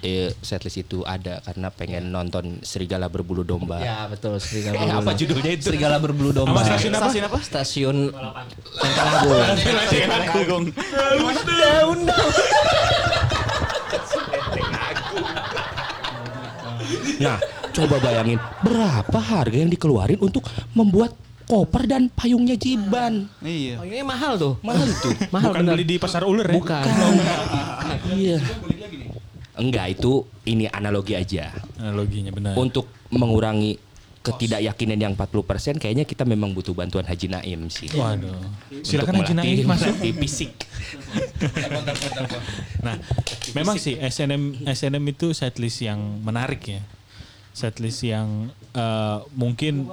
eh, 0.00 0.30
setlist 0.38 0.78
itu 0.78 1.02
ada 1.02 1.40
karena 1.40 1.68
pengen 1.68 2.08
nonton 2.08 2.58
Serigala 2.60 3.06
berbulu 3.06 3.42
domba. 3.42 3.78
Ya 3.78 4.06
betul 4.06 4.38
Serigala 4.38 4.74
Eh, 4.74 4.82
berbulu. 4.84 5.00
apa 5.00 5.10
judulnya 5.14 5.50
itu? 5.52 5.64
Serigala 5.64 5.96
berbulu 5.98 6.30
domba. 6.32 6.52
Apa 6.52 6.62
stasiun 6.66 6.92
apa? 6.92 7.04
Stasiun 7.04 7.24
apa? 7.24 7.38
Stasiun 7.40 7.96
Lenteng 8.78 9.08
Agung. 10.38 10.64
Nah, 17.18 17.36
coba 17.74 17.98
bayangin 17.98 18.38
berapa 18.62 19.18
harga 19.18 19.56
yang 19.56 19.68
dikeluarin 19.68 20.18
untuk 20.18 20.46
membuat 20.72 21.12
koper 21.44 21.84
dan 21.84 22.06
payungnya 22.08 22.54
Jiban. 22.54 23.26
Iya. 23.40 23.80
Oh, 23.80 23.84
ini 23.84 24.00
mahal 24.02 24.38
tuh. 24.38 24.54
Mahal 24.62 24.86
itu. 24.86 25.10
Mahal 25.28 25.50
Bukan 25.50 25.62
bener. 25.64 25.74
beli 25.74 25.84
di 25.84 25.96
pasar 25.96 26.22
ular 26.22 26.46
ya? 26.46 26.54
Bukan. 26.54 26.84
Iya. 28.14 28.38
Enggak, 29.58 29.98
itu 29.98 30.24
ini 30.46 30.70
analogi 30.70 31.18
aja. 31.18 31.50
Analoginya 31.78 32.30
benar. 32.30 32.54
Untuk 32.54 32.86
mengurangi 33.10 33.88
ketidakyakinan 34.18 34.98
yang 34.98 35.12
40% 35.16 35.80
kayaknya 35.80 36.04
kita 36.04 36.28
memang 36.28 36.52
butuh 36.52 36.76
bantuan 36.76 37.06
Haji 37.06 37.32
Naim 37.32 37.70
sih. 37.72 37.88
Waduh. 37.94 38.34
Untuk 38.68 38.84
Silakan 38.84 39.24
Haji 39.24 39.34
Naim 39.34 39.56
masuk. 39.64 39.94
melatih 39.94 40.14
fisik. 40.20 40.52
Nah, 42.78 42.94
memang 43.56 43.80
sih 43.80 43.96
SNM 43.98 44.68
SNM 44.68 45.04
itu 45.10 45.32
setlist 45.32 45.82
yang 45.82 45.98
menarik 46.22 46.62
ya. 46.78 46.82
Setlist 47.56 48.04
yang 48.06 48.52
eh, 48.76 49.18
mungkin 49.34 49.88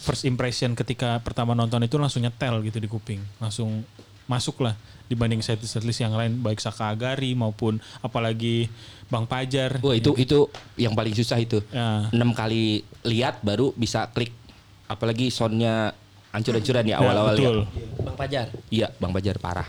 first 0.00 0.24
impression 0.24 0.72
ketika 0.72 1.20
pertama 1.20 1.52
nonton 1.52 1.82
itu 1.84 2.00
langsung 2.00 2.24
nyetel 2.24 2.62
gitu 2.64 2.78
di 2.80 2.88
kuping, 2.88 3.20
langsung 3.42 3.84
masuk 4.30 4.62
lah 4.64 4.78
dibanding 5.10 5.42
setlist 5.42 5.74
setlist 5.74 5.98
yang 5.98 6.14
lain 6.14 6.38
baik 6.38 6.62
Saka 6.62 6.94
Agari 6.94 7.34
maupun 7.34 7.82
apalagi 7.98 8.70
Bang 9.10 9.26
Pajar. 9.26 9.82
Wah, 9.82 9.98
itu 9.98 10.14
itu 10.14 10.46
yang 10.78 10.94
paling 10.94 11.10
susah 11.10 11.34
itu. 11.42 11.58
Ya. 11.74 12.06
enam 12.14 12.30
kali 12.30 12.86
lihat 13.02 13.42
baru 13.42 13.74
bisa 13.74 14.06
klik 14.14 14.30
apalagi 14.86 15.34
soundnya 15.34 15.90
ancur-ancuran 16.30 16.86
ya 16.86 16.94
Ya, 16.94 17.02
awal-awal 17.02 17.34
betul. 17.34 17.58
ya. 17.66 18.06
Bang 18.06 18.16
Pajar. 18.16 18.46
Iya, 18.70 18.86
Bang 19.02 19.10
Bajar 19.10 19.34
parah. 19.42 19.66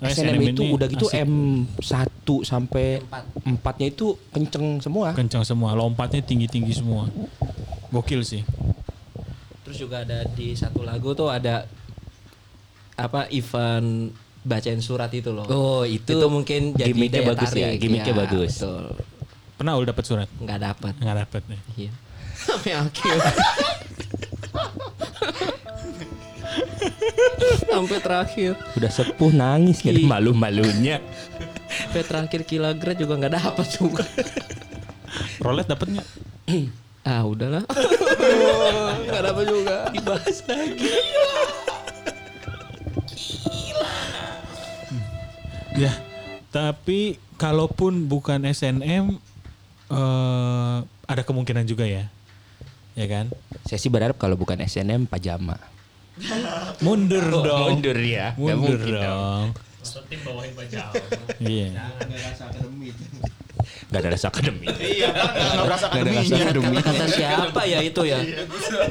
Nah, 0.00 0.08
SNM, 0.08 0.56
itu 0.56 0.64
ini 0.64 0.72
udah 0.72 0.88
gitu 0.88 1.06
asik. 1.12 1.28
M1 1.28 2.24
sampai 2.48 3.04
Empat. 3.44 3.76
4-nya 3.76 3.86
itu 3.92 4.16
kenceng 4.32 4.80
semua. 4.80 5.12
kencang 5.12 5.44
semua, 5.44 5.76
lompatnya 5.76 6.24
tinggi-tinggi 6.24 6.72
semua. 6.72 7.04
Gokil 7.92 8.24
sih. 8.24 8.40
Terus 9.60 9.76
juga 9.76 10.00
ada 10.00 10.24
di 10.24 10.56
satu 10.56 10.80
lagu 10.80 11.12
tuh 11.12 11.28
ada 11.28 11.68
apa 12.96 13.28
event 13.28 14.08
bacain 14.40 14.80
surat 14.80 15.12
itu 15.12 15.30
loh. 15.30 15.44
Oh, 15.48 15.82
itu 15.84 16.16
itu 16.16 16.26
mungkin 16.32 16.72
jadi 16.72 16.90
gimmicknya 16.90 17.20
daya 17.20 17.30
bagus 17.36 17.50
ya, 17.52 17.68
tarik. 17.68 17.78
gimmicknya 17.80 18.14
Iya, 18.14 18.20
bagus. 18.24 18.52
Betul. 18.56 18.84
Pernah 19.60 19.72
udah 19.76 19.88
dapat 19.92 20.04
surat? 20.08 20.28
Nggak 20.40 20.58
dapat. 20.60 20.92
Nggak 20.96 21.16
dapat 21.26 21.42
nih. 21.48 21.60
Iya. 21.76 21.92
Sampai 22.48 22.72
akhir. 22.72 23.16
Sampai 27.68 27.98
terakhir. 28.00 28.52
Udah 28.76 28.90
sepuh 28.90 29.30
nangis 29.30 29.84
kan 29.84 29.92
Ki- 29.92 30.08
malu-malunya. 30.08 31.04
Sampai 31.68 32.02
terakhir 32.02 32.40
kilagret 32.48 32.96
juga 32.96 33.20
nggak 33.20 33.34
dapat 33.36 33.66
juga. 33.68 34.04
Rolet 35.40 35.68
dapat 35.68 36.00
nggak? 36.00 36.08
ah 37.00 37.24
udahlah. 37.24 37.64
Nggak 39.08 39.22
dapat 39.24 39.44
juga. 39.48 39.76
Dibahas 39.88 40.36
lagi. 40.44 40.92
Ya, 45.80 45.92
tapi 46.50 47.16
kalaupun 47.34 48.04
bukan 48.04 48.44
SNM 48.44 49.16
eh 49.88 50.76
ada 51.06 51.22
kemungkinan 51.24 51.64
juga 51.64 51.88
ya. 51.88 52.04
Ya 52.92 53.06
kan? 53.06 53.32
Saya 53.64 53.78
sih 53.78 53.88
berharap 53.88 54.14
kalau 54.14 54.36
bukan 54.36 54.60
SNM 54.60 55.08
pajama. 55.08 55.56
Mundur 56.78 57.24
Oh, 57.32 57.40
dong. 57.40 57.80
mundur 57.80 57.96
ya. 57.96 58.36
Mundur 58.36 58.76
mungkin 58.76 58.92
dong. 58.94 59.44
Maksud 59.80 60.04
tim 60.06 60.20
bawain 60.20 60.52
bajau. 60.52 60.92
Iya. 61.40 61.72
Gak 63.90 64.00
ada 64.00 64.10
rasa 64.12 64.28
akademi. 64.28 64.66
Iya, 64.70 65.08
kan 65.10 65.26
nggak 65.32 65.66
berasa 65.66 65.86
Gak 65.88 65.96
ada 65.96 66.10
rasa 66.12 66.34
akademinya. 66.36 66.52
demi. 66.52 66.76
Kata 66.78 67.06
siapa 67.08 67.60
ya 67.64 67.78
itu 67.80 68.02
ya? 68.04 68.18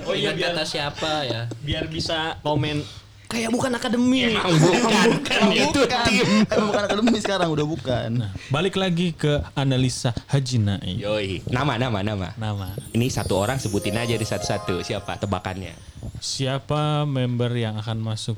Oh 0.04 0.16
iya 0.18 0.32
biar 0.34 0.52
kata 0.52 0.64
siapa 0.66 1.12
ya? 1.24 1.42
biar 1.62 1.86
bisa 1.88 2.36
komen 2.42 2.82
kayak 3.30 3.50
bukan 3.50 3.72
akademi 3.72 4.26
nih. 4.28 4.42
Bukan, 4.42 5.10
kan 5.22 5.42
itu 5.50 5.82
tim. 6.04 6.28
Emang 6.46 6.68
bukan 6.68 6.84
akademi 6.84 7.18
sekarang 7.18 7.48
udah 7.48 7.64
bukan. 7.64 8.10
Balik 8.50 8.76
lagi 8.76 9.14
ke 9.14 9.46
analisa 9.54 10.12
Haji 10.28 10.58
Naim. 10.60 10.98
Yoi. 10.98 11.46
Nama, 11.46 11.78
nama, 11.78 12.02
nama. 12.02 12.34
Nama. 12.36 12.74
Ini 12.90 13.06
satu 13.08 13.38
orang 13.38 13.62
sebutin 13.62 13.96
aja 13.96 14.12
di 14.12 14.26
satu-satu. 14.26 14.82
Siapa 14.82 15.16
tebakannya? 15.16 15.78
Siapa 16.18 17.06
member 17.06 17.54
yang 17.54 17.78
akan 17.78 18.02
masuk 18.02 18.36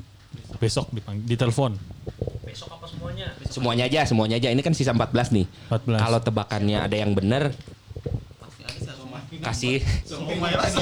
besok 0.58 0.92
dipang- 0.92 1.18
di 1.18 1.34
telepon? 1.34 1.74
Besok 2.44 2.76
apa 2.76 2.84
semuanya? 2.84 3.32
Semuanya 3.48 3.84
aja, 3.88 4.00
semuanya 4.04 4.36
aja. 4.36 4.48
Ini 4.52 4.60
kan 4.60 4.76
sisa 4.76 4.92
14 4.92 5.32
nih. 5.32 5.48
14. 5.72 5.98
Kalau 5.98 6.20
tebakannya 6.20 6.78
ada 6.78 6.92
yang 6.94 7.16
bener 7.16 7.56
kasih 9.42 9.82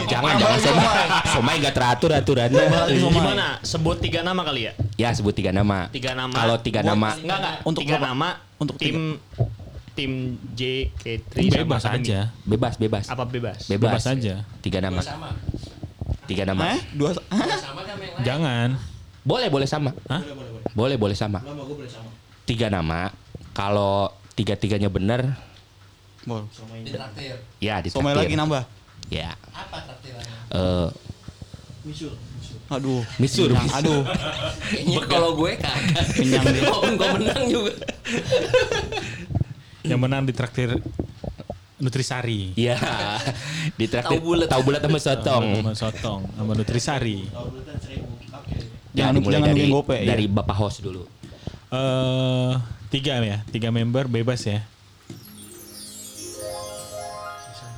jangan 0.04 0.36
jangan 0.36 0.58
somai 0.60 0.86
somai 1.26 1.54
gak 1.58 1.74
teratur 1.74 2.10
aturannya 2.12 2.64
Gimana? 2.92 3.46
Sebut 3.60 3.96
tiga 3.98 4.20
nama 4.20 4.40
kali 4.40 4.68
ya? 4.68 4.72
ya 4.96 5.10
sebut 5.10 5.32
tiga 5.32 5.50
nama 5.50 5.88
Tiga 5.88 6.12
nama. 6.12 6.30
kalau 6.30 6.56
tiga 6.56 6.80
nama 6.80 7.16
Enggak 7.16 7.38
enggak. 7.40 7.54
Untuk 7.64 7.80
tiga 7.82 7.96
nama. 7.98 8.28
Untuk 8.56 8.76
tim 8.76 9.16
tim 9.90 10.12
J 10.52 10.92
K3 10.94 11.64
Bebas 11.64 11.82
aja. 11.82 12.28
bebas 12.44 12.74
bebas 12.76 13.04
Apa 13.06 13.24
bebas? 13.24 13.64
bebas, 13.66 13.96
Bebas 13.96 14.04
aja. 14.06 14.44
tiga 14.60 14.78
nama 14.78 15.00
tiga 16.24 16.44
nama 16.44 16.62
Eh? 16.70 16.80
Dua 16.92 17.10
Jangan. 18.20 18.76
boleh 19.20 19.48
boleh 19.48 19.66
sama 19.66 19.90
Hah? 20.06 20.20
boleh 20.70 20.96
boleh 20.96 21.16
sama 21.16 21.40
tiga 22.44 22.68
nama 22.68 23.08
kalau 23.52 24.08
tiga 24.32 24.54
tiganya 24.54 24.88
bener 24.88 25.34
Bol. 26.22 26.44
ya 27.58 27.80
di 27.80 27.88
Somai 27.88 28.12
lagi 28.12 28.34
nambah. 28.34 28.64
ya 29.08 29.32
Eh, 30.50 30.88
Aduh. 32.70 33.02
Misur, 33.18 33.50
Kenyang. 33.50 33.66
misur. 33.66 33.78
Aduh. 33.82 34.02
Kayaknya 34.62 35.00
kalau 35.08 35.30
gue 35.34 35.52
kagak. 35.58 36.06
Kenyang. 36.14 36.44
Walaupun 36.46 36.92
gue 36.94 37.08
menang 37.18 37.42
juga. 37.50 37.72
Yang 39.82 39.98
menang 39.98 40.22
ditraktir 40.22 40.70
Nutrisari. 41.80 42.52
ya 42.54 42.76
di 43.74 43.88
Tahu 43.88 44.20
bulet. 44.20 44.46
tahu 44.46 44.60
bulat 44.62 44.84
sama 44.84 44.98
sotong 45.00 45.44
Sama 45.56 45.72
sotong 45.72 46.20
sama 46.30 46.52
Nutrisari. 46.52 47.24
Ya, 48.92 49.06
Jangan- 49.08 49.14
dimulai 49.16 49.34
jangan 49.38 49.48
dari 49.50 49.62
gope, 49.66 49.96
dari 49.96 50.24
iya. 50.26 50.34
bapak 50.34 50.56
host 50.56 50.82
dulu 50.82 51.06
Eh 51.70 52.52
tiga 52.90 53.22
ya, 53.22 53.38
tiga 53.48 53.70
member 53.70 54.06
bebas 54.06 54.42
ya. 54.44 54.66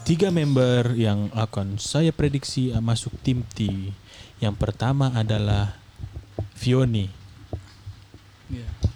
Tiga 0.03 0.35
member 0.35 0.99
yang 0.99 1.31
akan 1.31 1.79
saya 1.79 2.11
prediksi 2.11 2.75
masuk 2.83 3.15
tim 3.23 3.47
T. 3.55 3.95
Yang 4.43 4.55
pertama 4.59 5.15
adalah. 5.15 5.79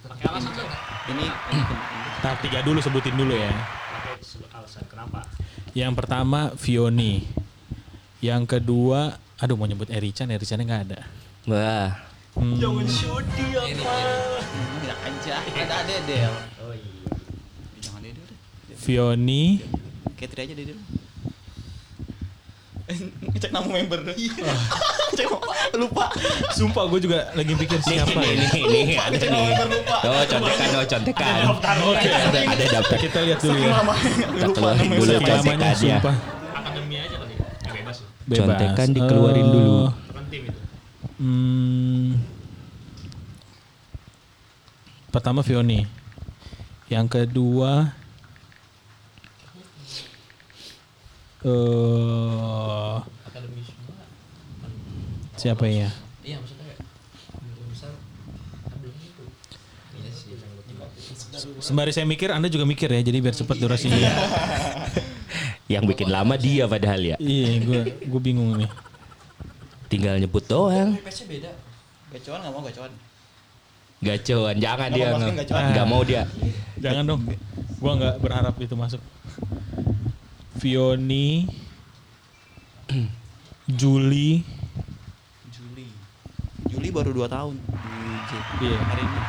Pakai 0.03 0.27
alasan 0.27 0.53
dong. 0.59 0.71
Ini 1.15 1.27
Tahap 2.27 2.39
tiga 2.43 2.59
dulu 2.67 2.83
sebutin 2.83 3.15
dulu 3.15 3.39
ya. 3.39 3.55
Pakai 3.55 4.19
alasan 4.51 4.83
kenapa? 4.91 5.23
Yang 5.79 5.93
pertama 5.95 6.51
Fioni. 6.59 7.23
Yang 8.19 8.59
kedua, 8.59 9.15
aduh 9.39 9.55
mau 9.55 9.71
nyebut 9.71 9.87
Erichan, 9.93 10.27
Erichannya 10.27 10.67
nggak 10.67 10.85
ada. 10.91 11.01
wah 11.47 11.91
Hmm, 12.37 12.53
ada 15.57 15.77
Dedel. 15.89 16.35
Jangan 17.81 18.01
Dedel 18.05 18.25
deh. 18.29 18.77
Fioni, 18.77 19.65
Katri 20.17 20.41
aja 20.43 20.55
Dedel. 20.55 20.79
Cek 23.37 23.51
nama 23.51 23.67
member. 23.67 24.01
Cek 25.19 25.27
lupa. 25.77 26.07
Sumpah 26.55 26.87
gue 26.89 27.01
juga 27.03 27.19
lagi 27.35 27.53
pikir 27.53 27.79
siapa 27.81 28.17
nih 28.17 28.33
ya. 28.33 28.47
nih 28.49 28.85
nih 28.87 28.97
ada 28.97 29.17
nih 29.19 29.47
oh 30.07 30.25
contekan 30.25 30.69
oh 30.73 30.87
contekan 30.87 31.35
ada 32.01 32.39
ada 32.47 32.65
daftar 32.71 32.97
Kita 32.97 33.19
lihat 33.21 33.39
dulu 33.43 33.59
ya. 33.59 33.73
kita 34.33 34.49
keluarin 34.49 34.89
dulu 34.89 35.03
lamanya 35.05 35.27
contekannya 35.27 35.75
sumpah. 35.77 36.17
Akademi 36.55 36.95
aja 36.97 37.17
kali. 37.19 37.35
ya? 37.35 37.45
Eh, 37.67 37.73
bebas. 37.77 37.97
Contekan 38.31 38.89
dikeluarin 38.95 39.43
Eh, 39.43 39.53
dulu. 39.53 39.77
Itu. 39.77 40.51
Hmm, 41.17 42.09
pertama 45.11 45.41
Fioni. 45.43 45.85
Yang 46.87 47.07
kedua 47.11 47.93
semua. 51.47 53.07
siapa 55.37 55.65
ya? 55.71 55.91
Iya 56.27 56.37
maksudnya 56.43 56.65
belum 57.39 57.67
besar 57.71 57.93
kan 58.67 58.77
belum 58.83 58.97
itu. 58.99 59.25
Iya 59.95 60.11
sih. 60.11 60.35
Sembari 61.63 61.93
saya 61.95 62.09
mikir, 62.09 62.33
Anda 62.35 62.51
juga 62.51 62.67
mikir 62.67 62.91
ya, 62.91 63.01
jadi 63.05 63.19
biar 63.23 63.35
cepat 63.37 63.57
durasinya. 63.63 63.97
yang 65.67 65.83
bikin 65.83 66.07
lama 66.15 66.39
dia 66.39 66.63
padahal 66.71 67.03
ya 67.03 67.17
iya, 67.19 67.59
gue 67.59 68.07
gue 68.07 68.21
bingung 68.23 68.55
nih. 68.55 68.71
tinggal 69.91 70.15
nyebut 70.15 70.47
doang 70.47 70.95
beda. 71.27 71.51
Gacoan 72.15 72.39
nggak 72.39 72.55
mau 72.55 72.63
gacoan. 72.63 72.93
gacoan 73.99 74.55
jangan 74.63 74.89
dia 74.95 75.07
nggak 75.11 75.35
gacoan. 75.43 75.63
nggak 75.75 75.87
mau 75.91 76.03
dia 76.07 76.23
Jangan 76.79 77.03
dong, 77.09 77.23
gue 77.83 77.93
nggak 77.99 78.15
berharap 78.23 78.55
itu 78.63 78.75
masuk. 78.79 79.03
Fioni, 80.57 81.45
Juli, 83.69 84.41
Juli. 85.51 85.87
Juli 86.67 86.89
baru 86.91 87.11
2 87.13 87.27
tahun 87.27 87.55
di 87.57 87.95
J. 88.25 88.31
iya. 88.63 88.79
Hari 88.81 89.03
ini. 89.03 89.21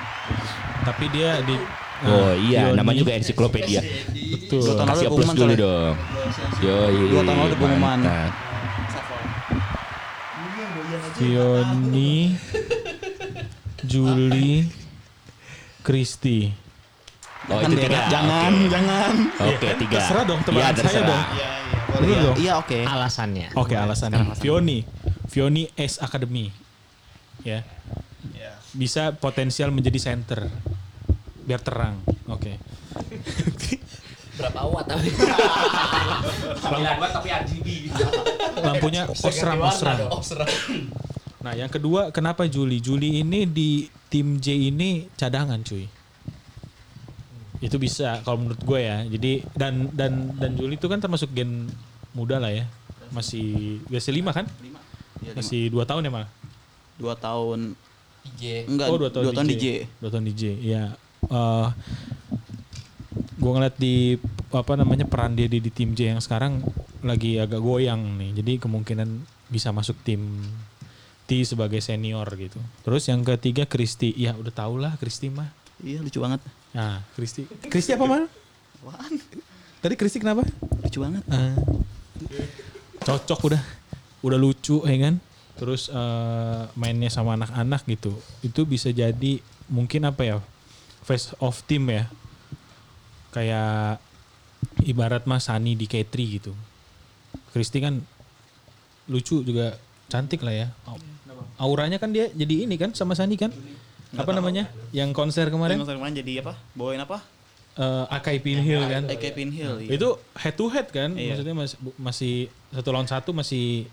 Tapi 0.83 1.05
dia 1.11 1.29
di 1.43 1.55
oh 2.07 2.31
nah, 2.31 2.33
iya 2.37 2.61
Fioni- 2.63 2.77
nama 2.77 2.91
juga 2.93 3.11
ensiklopedia 3.11 3.81
Betul. 4.13 4.61
Dua 4.63 4.73
tahun 4.73 4.85
lalu 4.85 4.93
kasih 4.93 5.07
pengumuman 5.09 5.35
dulu 5.35 5.43
soalnya. 5.43 5.57
dong 5.59 5.95
Yoi, 6.57 6.97
Dua 7.09 7.21
tahun 7.21 7.37
lalu 7.37 7.55
pengumuman. 7.55 7.99
mantap. 7.99 8.31
Fioni, 11.17 12.37
Juli, 13.81 14.69
Kristi. 15.81 16.53
Oh 17.47 17.57
Jangan 17.57 17.65
itu 17.65 17.75
deh, 17.75 17.83
tiga 17.85 17.99
Jangan, 18.07 18.51
Oke. 18.51 18.67
jangan. 18.67 19.13
oke 19.41 19.67
tiga 19.77 19.95
Terserah 19.97 20.23
dong, 20.23 20.39
Iya, 20.39 20.63
saya 20.63 20.73
terserah. 20.73 21.07
dong. 21.07 21.23
Boleh 21.87 21.97
Bener 21.97 22.11
ya? 22.11 22.21
dong? 22.21 22.35
Iya, 22.37 22.53
oke. 22.57 22.79
Alasannya. 22.83 23.47
Oke 23.53 23.75
alasannya. 23.75 24.19
Fioni, 24.35 24.79
Fioni 25.25 25.63
S 25.73 25.97
Academy, 25.97 26.51
ya. 27.41 27.63
Bisa 28.69 29.09
potensial 29.11 29.71
menjadi 29.71 29.97
center, 29.97 30.45
biar 31.41 31.59
terang. 31.59 31.97
Oke. 32.27 32.59
Berapa 34.37 34.69
watt 34.69 34.85
tapi? 34.85 35.09
tapi 37.09 37.29
RGB 37.31 37.67
Lampunya 38.59 39.09
osram 39.09 39.57
osram. 39.63 39.97
Nah 41.41 41.53
yang 41.53 41.71
kedua 41.71 42.11
kenapa 42.11 42.45
Juli? 42.45 42.77
Juli 42.77 43.21
ini 43.21 43.45
di 43.45 43.87
tim 44.07 44.37
J 44.37 44.69
ini 44.69 45.09
cadangan 45.11 45.57
cuy. 45.61 45.89
Itu 47.57 47.81
bisa 47.81 48.21
kalau 48.21 48.45
menurut 48.45 48.61
gue 48.61 48.79
ya. 48.81 48.97
Jadi 49.07 49.45
dan 49.57 49.89
dan 49.93 50.37
dan 50.37 50.53
Juli 50.53 50.77
itu 50.77 50.85
kan 50.85 51.01
termasuk 51.01 51.33
gen 51.33 51.69
muda 52.13 52.37
lah 52.37 52.53
ya. 52.53 52.65
Masih 53.09 53.79
biasa 53.87 54.09
lima 54.13 54.31
kan? 54.35 54.45
Lima. 54.61 54.79
Iya, 55.23 55.31
lima. 55.33 55.37
Masih 55.41 55.61
dua 55.73 55.83
tahun 55.87 56.07
ya 56.07 56.11
malah. 56.11 56.29
Dua 56.97 57.13
tahun. 57.17 57.73
IG. 58.35 58.67
Enggak, 58.67 58.87
oh 58.91 58.97
dua 58.99 59.11
tahun, 59.11 59.23
dua 59.31 59.33
tahun 59.39 59.47
di 59.47 59.57
J. 59.57 59.65
Dua 60.03 60.09
tahun 60.11 60.25
di 60.27 60.33
J. 60.35 60.43
Ya. 60.59 60.83
Eh 61.31 61.67
gue 63.37 63.51
ngeliat 63.53 63.77
di 63.77 64.17
apa 64.49 64.73
namanya 64.73 65.05
peran 65.05 65.37
dia 65.37 65.45
di, 65.45 65.61
di 65.61 65.69
tim 65.69 65.93
J 65.93 66.17
yang 66.17 66.21
sekarang 66.21 66.59
lagi 67.05 67.39
agak 67.39 67.61
goyang 67.61 68.17
nih. 68.19 68.43
Jadi 68.43 68.53
kemungkinan 68.59 69.07
bisa 69.47 69.71
masuk 69.71 69.95
tim 70.03 70.43
T 71.27 71.43
sebagai 71.47 71.79
senior 71.79 72.27
gitu. 72.35 72.59
Terus 72.83 73.07
yang 73.07 73.23
ketiga 73.23 73.63
Kristi. 73.63 74.11
Ya 74.15 74.35
udah 74.35 74.51
tau 74.51 74.75
lah 74.75 74.99
Kristi 74.99 75.31
mah. 75.31 75.47
Iya, 75.79 76.01
lucu 76.01 76.17
banget. 76.19 76.41
Nah 76.75 77.03
Kristi. 77.15 77.47
Kristi 77.67 77.93
apa 77.95 78.05
mah? 78.07 78.23
Apaan? 78.83 79.13
Tadi 79.83 79.93
Kristi 79.95 80.17
kenapa? 80.17 80.43
Lucu 80.83 80.99
banget. 80.99 81.23
Ah. 81.29 81.53
cocok 83.07 83.39
udah. 83.53 83.61
Udah 84.25 84.39
lucu 84.39 84.83
ya 84.83 84.97
kan. 84.99 85.21
Terus 85.57 85.89
eh, 85.89 86.61
mainnya 86.75 87.09
sama 87.13 87.37
anak-anak 87.37 87.85
gitu. 87.87 88.13
Itu 88.43 88.65
bisa 88.67 88.89
jadi 88.91 89.39
mungkin 89.69 90.07
apa 90.07 90.21
ya? 90.25 90.37
Face 91.05 91.31
of 91.39 91.61
team 91.69 91.87
ya. 91.87 92.09
Kayak 93.31 94.01
ibarat 94.83 95.23
mas 95.29 95.47
Sani 95.47 95.77
di 95.77 95.85
K3 95.85 96.13
gitu. 96.41 96.53
Kristi 97.53 97.79
kan 97.81 98.01
lucu 99.07 99.41
juga 99.41 99.79
cantik 100.11 100.43
lah 100.43 100.55
ya. 100.55 100.67
auranya 101.57 101.97
kan 101.97 102.13
dia 102.13 102.29
jadi 102.37 102.69
ini 102.69 102.77
kan 102.77 102.93
sama 102.93 103.17
Sani 103.17 103.33
kan? 103.33 103.49
Apa 104.15 104.31
namanya? 104.31 104.71
Yang 104.95 105.11
konser 105.11 105.51
kemarin 105.51 105.81
Kemarin 105.83 105.99
kemarin 105.99 106.15
jadi 106.15 106.33
apa? 106.45 106.53
Bawain 106.77 107.01
apa? 107.03 107.19
eh, 107.77 108.05
Akai 108.09 108.39
Pinhill 108.39 108.87
kan? 108.87 109.03
AK 109.05 109.23
Pinhill. 109.35 109.83
Iya. 109.83 109.89
Itu 109.99 110.17
head 110.39 110.55
to 110.55 110.65
head 110.71 110.87
kan? 110.89 111.13
Iya. 111.13 111.35
Maksudnya 111.35 111.55
masih, 111.57 111.77
masih 111.99 112.35
satu 112.71 112.89
lawan 112.95 113.05
satu 113.05 113.29
masih 113.35 113.85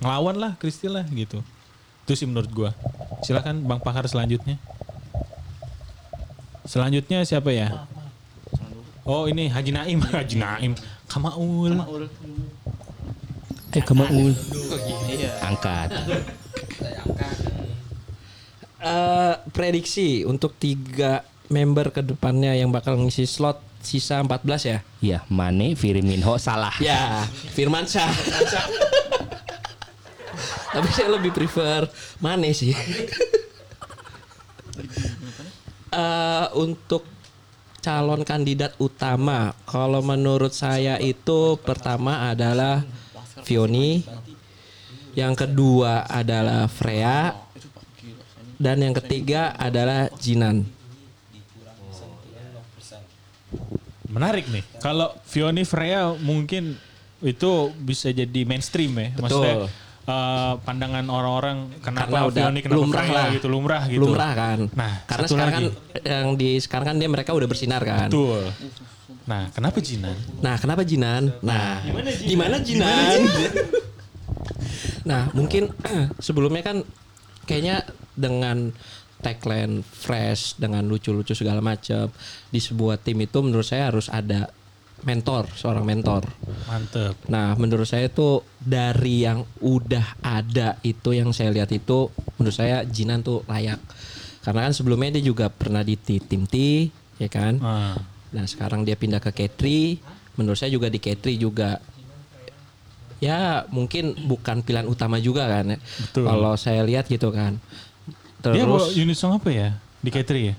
ngelawan 0.00 0.36
lah 0.40 0.52
Kristi 0.56 0.88
lah 0.88 1.04
gitu. 1.12 1.44
Itu 2.08 2.12
sih 2.16 2.26
menurut 2.26 2.50
gua. 2.50 2.70
Silakan 3.20 3.62
Bang 3.68 3.84
Pakar 3.84 4.08
selanjutnya. 4.08 4.56
Selanjutnya 6.64 7.22
siapa 7.22 7.52
ya? 7.52 7.84
Oh 9.04 9.26
ini 9.26 9.50
Haji 9.50 9.74
Naim, 9.74 9.98
Haji 10.14 10.36
Naim, 10.38 10.72
Kamaul. 11.10 11.74
Eh 13.70 13.82
kemaul. 13.82 14.34
Angkat. 15.42 15.90
Eh, 18.80 19.34
prediksi 19.52 20.24
untuk 20.24 20.56
tiga 20.56 21.26
member 21.50 21.90
ke 21.90 22.00
depannya 22.00 22.54
yang 22.54 22.70
bakal 22.70 22.94
ngisi 22.96 23.26
slot 23.26 23.58
sisa 23.82 24.22
14 24.22 24.70
ya? 24.70 24.78
Ya, 25.00 25.18
Mane, 25.26 25.74
Firmino, 25.74 26.38
salah. 26.38 26.72
Ya, 26.78 27.26
Firman 27.56 27.88
Syah. 27.88 28.08
Tapi 30.70 30.88
saya 30.94 31.10
lebih 31.10 31.34
prefer 31.34 31.90
Mane 32.22 32.54
sih. 32.54 32.70
Eh, 35.90 36.46
untuk 36.54 37.02
calon 37.82 38.22
kandidat 38.22 38.78
utama, 38.78 39.50
kalau 39.66 39.98
menurut 39.98 40.54
saya 40.54 41.02
itu 41.02 41.58
pertama 41.58 42.30
adalah 42.30 42.86
Vioni, 43.42 44.06
yang 45.18 45.34
kedua 45.34 46.06
adalah 46.06 46.70
Freya, 46.70 47.34
dan 48.60 48.76
yang 48.84 48.92
ketiga 48.92 49.56
adalah 49.56 50.12
Jinan. 50.20 50.68
Menarik 54.04 54.52
nih. 54.52 54.60
Kalau 54.84 55.16
Vioni 55.32 55.64
Freya 55.64 56.12
mungkin 56.20 56.76
itu 57.24 57.50
bisa 57.80 58.12
jadi 58.12 58.44
mainstream 58.44 58.92
ya. 59.00 59.08
Maksudnya 59.16 59.54
eh, 60.04 60.52
pandangan 60.60 61.08
orang-orang 61.08 61.72
kenapa 61.80 62.04
Karena 62.04 62.20
udah 62.28 62.42
Vioni 62.44 62.60
kenapa 62.60 62.78
lumrah 62.84 63.00
Freya 63.00 63.16
lah. 63.16 63.28
gitu 63.32 63.46
lumrah 63.48 63.82
gitu. 63.88 64.00
Lumrah 64.04 64.32
kan. 64.36 64.58
Nah, 64.76 64.92
karena 65.08 65.26
sekarang 65.30 65.54
lagi. 65.56 65.64
kan 65.64 65.64
yang 66.04 66.28
di 66.36 66.50
sekarang 66.60 66.86
kan 66.92 66.96
dia 67.00 67.08
mereka 67.08 67.30
udah 67.32 67.48
bersinar 67.48 67.80
kan. 67.80 68.12
Betul. 68.12 68.44
Nah, 69.24 69.48
kenapa 69.56 69.78
Jinan? 69.80 70.16
Nah, 70.44 70.56
kenapa 70.60 70.82
Jinan? 70.84 71.32
Nah, 71.40 71.80
gimana 72.26 72.60
Jinan? 72.60 73.18
nah, 75.10 75.32
mungkin 75.32 75.70
sebelumnya 76.26 76.60
kan 76.66 76.84
kayaknya 77.50 77.82
dengan 78.14 78.70
tagline 79.20 79.82
fresh 79.82 80.56
dengan 80.56 80.86
lucu-lucu 80.86 81.34
segala 81.34 81.58
macam 81.58 82.08
di 82.48 82.60
sebuah 82.62 83.02
tim 83.02 83.20
itu 83.20 83.42
menurut 83.42 83.66
saya 83.66 83.90
harus 83.90 84.06
ada 84.08 84.48
mentor, 85.00 85.48
seorang 85.56 85.84
mentor. 85.84 86.28
Mantep. 86.68 87.16
Nah, 87.32 87.56
menurut 87.56 87.88
saya 87.88 88.12
itu 88.12 88.44
dari 88.60 89.24
yang 89.24 89.44
udah 89.64 90.20
ada 90.20 90.76
itu 90.84 91.16
yang 91.16 91.32
saya 91.32 91.52
lihat 91.52 91.72
itu 91.72 92.12
menurut 92.36 92.56
saya 92.56 92.84
Jinan 92.84 93.24
tuh 93.24 93.44
layak. 93.48 93.80
Karena 94.40 94.68
kan 94.68 94.72
sebelumnya 94.72 95.20
dia 95.20 95.24
juga 95.24 95.52
pernah 95.52 95.84
di 95.84 95.96
ti- 96.00 96.20
tim 96.20 96.48
T, 96.48 96.88
ya 97.20 97.28
kan? 97.28 97.60
Ah. 97.60 97.96
Nah, 98.32 98.44
sekarang 98.48 98.84
dia 98.84 98.96
pindah 98.96 99.20
ke 99.20 99.32
K3. 99.32 99.60
Menurut 100.36 100.56
saya 100.56 100.72
juga 100.72 100.88
di 100.88 100.96
K3 100.96 101.36
juga 101.36 101.80
ya 103.20 103.68
mungkin 103.68 104.16
bukan 104.26 104.64
pilihan 104.64 104.88
utama 104.88 105.20
juga 105.20 105.46
kan 105.46 105.76
ya. 105.76 105.78
Betul. 105.78 106.24
Kalau 106.26 106.52
saya 106.56 106.82
lihat 106.82 107.06
gitu 107.06 107.28
kan. 107.30 107.60
Dia 108.40 108.64
bawa 108.64 108.80
Terus 108.88 108.96
unit 108.96 109.16
song 109.20 109.36
apa 109.36 109.52
ya? 109.52 109.76
Di 110.00 110.08
K3 110.08 110.32
ya? 110.40 110.54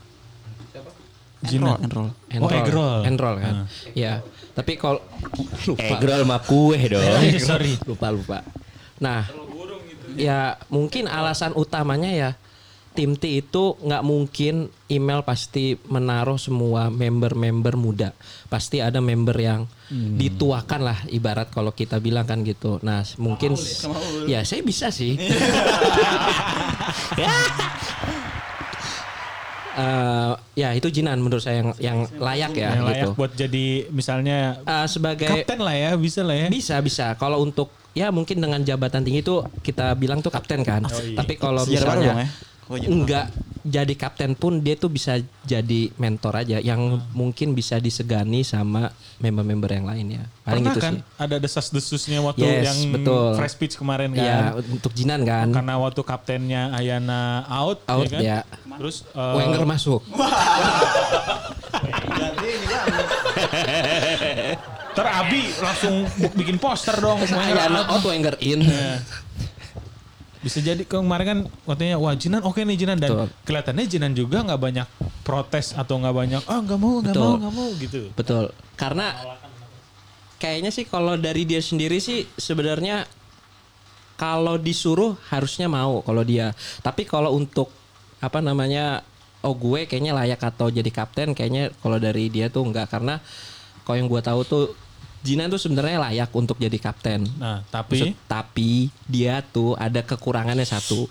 Enroll, 1.42 1.82
enroll. 1.82 2.10
Oh, 2.38 2.50
eggroll. 2.54 3.02
Enroll 3.02 3.36
kan. 3.42 3.54
Ya. 3.98 4.22
Tapi 4.54 4.78
kalau 4.78 5.02
lupa. 5.66 5.82
Eggroll 5.82 6.22
mah 6.22 6.42
kue 6.46 6.78
dong. 6.86 7.02
Eh, 7.02 7.42
sorry. 7.50 7.82
lupa 7.90 8.14
lupa. 8.14 8.46
Nah, 9.02 9.26
ya 10.14 10.62
mungkin 10.70 11.10
alasan 11.10 11.58
utamanya 11.58 12.14
ya 12.14 12.30
tim 12.92 13.16
T 13.16 13.40
itu 13.40 13.76
nggak 13.78 14.04
mungkin 14.04 14.56
email 14.86 15.22
pasti 15.22 15.80
menaruh 15.88 16.36
semua 16.36 16.88
member-member 16.88 17.76
muda. 17.76 18.12
Pasti 18.48 18.80
ada 18.80 19.00
member 19.00 19.36
yang 19.36 19.64
dituakan 19.92 20.82
lah 20.82 21.00
ibarat 21.08 21.48
kalau 21.50 21.72
kita 21.72 22.00
bilang 22.00 22.24
kan 22.24 22.44
gitu. 22.44 22.80
Nah, 22.82 23.00
mungkin 23.18 23.56
ya 24.26 24.44
saya 24.44 24.60
bisa 24.62 24.92
sih. 24.92 25.16
Eh, 29.72 30.34
ya 30.60 30.76
itu 30.76 30.92
Jinan 30.92 31.24
menurut 31.24 31.40
saya 31.40 31.64
yang 31.64 31.72
yang 31.80 31.98
layak 32.20 32.52
ya 32.52 32.76
Yang 32.76 32.84
layak 32.84 33.00
gitu. 33.00 33.10
buat 33.16 33.32
jadi 33.32 33.66
misalnya 33.88 34.60
Eh, 34.68 34.88
sebagai 34.92 35.32
kapten 35.32 35.64
lah 35.64 35.72
ya, 35.72 35.90
bisa 35.96 36.28
lah 36.28 36.36
ya. 36.36 36.48
bisa 36.52 36.76
bisa. 36.84 37.16
Kalau 37.16 37.40
untuk 37.40 37.72
ya 37.96 38.12
mungkin 38.12 38.44
dengan 38.44 38.60
jabatan 38.60 39.00
tinggi 39.00 39.24
itu 39.24 39.40
kita 39.64 39.96
bilang 39.96 40.20
tuh 40.20 40.28
kapten 40.28 40.68
kan. 40.68 40.84
Tapi 40.92 41.40
kalau 41.40 41.64
Sejarah 41.64 41.88
baru 41.88 42.04
dong 42.04 42.04
misalnya 42.04 42.14
ya. 42.20 42.51
Oh, 42.72 42.80
iya. 42.80 42.88
enggak 42.88 43.26
jadi 43.62 43.94
kapten 43.94 44.34
pun 44.34 44.58
dia 44.58 44.74
tuh 44.74 44.90
bisa 44.90 45.22
jadi 45.46 45.94
mentor 46.02 46.34
aja 46.34 46.58
yang 46.58 46.82
mungkin 47.14 47.54
bisa 47.54 47.78
disegani 47.78 48.42
sama 48.42 48.90
member-member 49.22 49.70
yang 49.70 49.86
lainnya. 49.86 50.26
Paling 50.42 50.66
Pernah 50.66 50.74
gitu 50.74 50.80
kan 50.82 50.94
sih. 50.98 51.02
ada 51.22 51.36
desas-desusnya 51.38 52.26
waktu 52.26 52.42
Yes, 52.42 52.66
yang 52.66 52.80
betul. 52.90 53.38
fresh 53.38 53.56
pitch 53.62 53.78
kemarin 53.78 54.18
kan. 54.18 54.26
Iya, 54.26 54.38
untuk 54.58 54.98
Jinan 54.98 55.22
kan. 55.22 55.54
Karena 55.54 55.78
waktu 55.78 56.02
kaptennya 56.02 56.74
Ayana 56.74 57.46
out, 57.46 57.86
Out, 57.86 58.02
ya 58.02 58.10
kan? 58.10 58.22
ya. 58.26 58.40
Terus 58.82 59.06
eh, 59.14 59.34
Wenger 59.38 59.64
masuk. 59.70 60.02
Ntar 64.92 65.08
Abi 65.08 65.54
langsung 65.56 66.04
bikin 66.36 66.58
poster 66.58 66.98
dong. 66.98 67.22
Ayana 67.46 67.88
out. 67.88 68.04
Wenger 68.04 68.36
in. 68.42 68.66
Bisa 70.42 70.58
jadi 70.58 70.82
kemarin 70.90 71.26
kan 71.26 71.40
waktunya 71.70 72.02
wah 72.02 72.18
Jinan 72.18 72.42
oke 72.42 72.66
nih 72.66 72.78
Jinan 72.78 72.98
dan 72.98 73.10
Betul. 73.14 73.28
kelihatannya 73.46 73.86
Jinan 73.86 74.12
juga 74.18 74.42
nggak 74.42 74.62
banyak 74.62 74.88
protes 75.22 75.78
atau 75.78 76.02
nggak 76.02 76.16
banyak 76.18 76.42
ah 76.50 76.60
nggak 76.66 76.80
mau 76.82 76.98
nggak 76.98 77.16
mau 77.16 77.38
nggak 77.38 77.54
mau 77.54 77.70
gitu. 77.78 78.10
Betul. 78.18 78.50
Karena 78.74 79.14
kayaknya 80.42 80.74
sih 80.74 80.90
kalau 80.90 81.14
dari 81.14 81.46
dia 81.46 81.62
sendiri 81.62 82.02
sih 82.02 82.26
sebenarnya 82.42 83.06
kalau 84.18 84.58
disuruh 84.58 85.14
harusnya 85.30 85.70
mau 85.70 86.02
kalau 86.02 86.26
dia. 86.26 86.58
Tapi 86.82 87.06
kalau 87.06 87.38
untuk 87.38 87.70
apa 88.18 88.42
namanya 88.42 89.06
oh 89.46 89.54
gue 89.54 89.90
kayaknya 89.90 90.14
layak 90.14 90.42
atau 90.42 90.70
jadi 90.70 90.90
kapten 90.90 91.34
kayaknya 91.34 91.74
kalau 91.82 91.98
dari 91.98 92.30
dia 92.30 92.50
tuh 92.50 92.66
enggak 92.66 92.90
karena 92.90 93.18
kalau 93.86 93.98
yang 93.98 94.10
gue 94.10 94.22
tahu 94.22 94.42
tuh 94.46 94.66
Jinan 95.22 95.48
tuh 95.48 95.62
sebenarnya 95.62 96.02
layak 96.02 96.34
untuk 96.34 96.58
jadi 96.58 96.74
kapten. 96.76 97.30
Nah 97.38 97.62
tapi 97.70 98.10
Maksud- 98.10 98.18
tapi 98.26 98.72
dia 99.06 99.46
tuh 99.46 99.78
ada 99.78 100.02
kekurangannya 100.02 100.66
satu. 100.66 101.06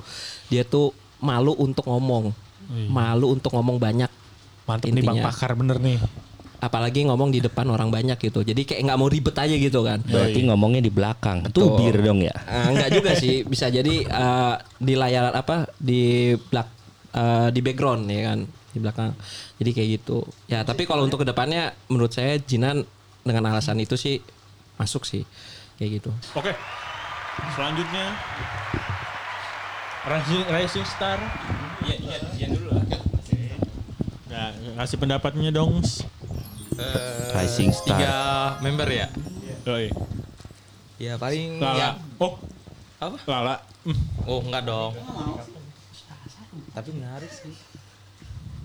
Dia 0.50 0.62
tuh 0.62 0.90
malu 1.18 1.54
untuk 1.54 1.86
ngomong. 1.86 2.34
Malu 2.86 3.34
untuk 3.34 3.54
ngomong 3.54 3.78
banyak. 3.78 4.10
mantep 4.66 4.86
nih 4.86 5.02
Bang 5.02 5.18
intinya. 5.18 5.30
Pakar 5.34 5.58
bener 5.58 5.82
nih. 5.82 5.98
Apalagi 6.60 7.02
ngomong 7.02 7.34
di 7.34 7.42
depan 7.42 7.66
orang 7.66 7.90
banyak 7.90 8.14
gitu. 8.20 8.44
Jadi 8.44 8.62
kayak 8.62 8.86
nggak 8.86 8.98
mau 8.98 9.10
ribet 9.10 9.34
aja 9.34 9.50
gitu 9.50 9.82
kan. 9.82 9.98
Berarti 10.04 10.46
ngomongnya 10.46 10.78
di 10.78 10.92
belakang. 10.92 11.42
Betul. 11.42 11.74
Tubir 11.74 11.98
dong 11.98 12.22
ya. 12.22 12.30
Eh, 12.46 12.66
enggak 12.70 12.90
juga 12.94 13.10
sih, 13.16 13.42
bisa 13.42 13.66
jadi 13.66 13.94
eh, 14.04 14.54
di 14.78 14.94
layar 14.94 15.34
apa 15.34 15.66
di 15.74 16.30
belak 16.36 16.68
eh, 17.10 17.48
di 17.50 17.60
background 17.60 18.06
ya 18.06 18.20
kan 18.30 18.38
di 18.46 18.78
belakang. 18.78 19.10
Jadi 19.58 19.70
kayak 19.72 19.88
gitu. 19.98 20.18
Ya 20.46 20.62
tapi 20.62 20.86
kalau 20.86 21.02
untuk 21.02 21.18
ke 21.18 21.26
depannya 21.26 21.74
menurut 21.90 22.14
saya 22.14 22.38
Jinan 22.38 22.86
dengan 23.22 23.52
alasan 23.52 23.76
itu 23.78 23.94
sih 23.94 24.20
masuk 24.76 25.04
sih 25.04 25.24
kayak 25.76 26.00
gitu. 26.00 26.10
Oke. 26.34 26.52
Selanjutnya 27.56 28.16
Rising, 30.00 30.44
Rising 30.48 30.86
Star. 30.88 31.20
Iya, 31.84 31.96
iya, 32.00 32.18
iya 32.36 32.46
dulu 32.48 32.72
lah. 32.72 32.84
Nah, 34.30 34.48
kasih 34.80 34.96
pendapatnya 34.96 35.52
dong. 35.52 35.84
Rising 37.36 37.70
Star. 37.76 37.96
Tiga 38.00 38.14
member 38.64 38.88
ya. 38.88 39.06
Oi. 39.68 39.92
Ya 40.96 41.20
paling 41.20 41.60
Lala. 41.60 41.76
ya. 41.76 41.90
Oh, 42.16 42.36
Apa? 43.00 43.16
Lala. 43.28 43.56
Oh 44.28 44.40
enggak 44.44 44.64
dong. 44.64 44.92
Tapi 46.72 46.90
menarik 46.92 47.28
sih. 47.28 47.52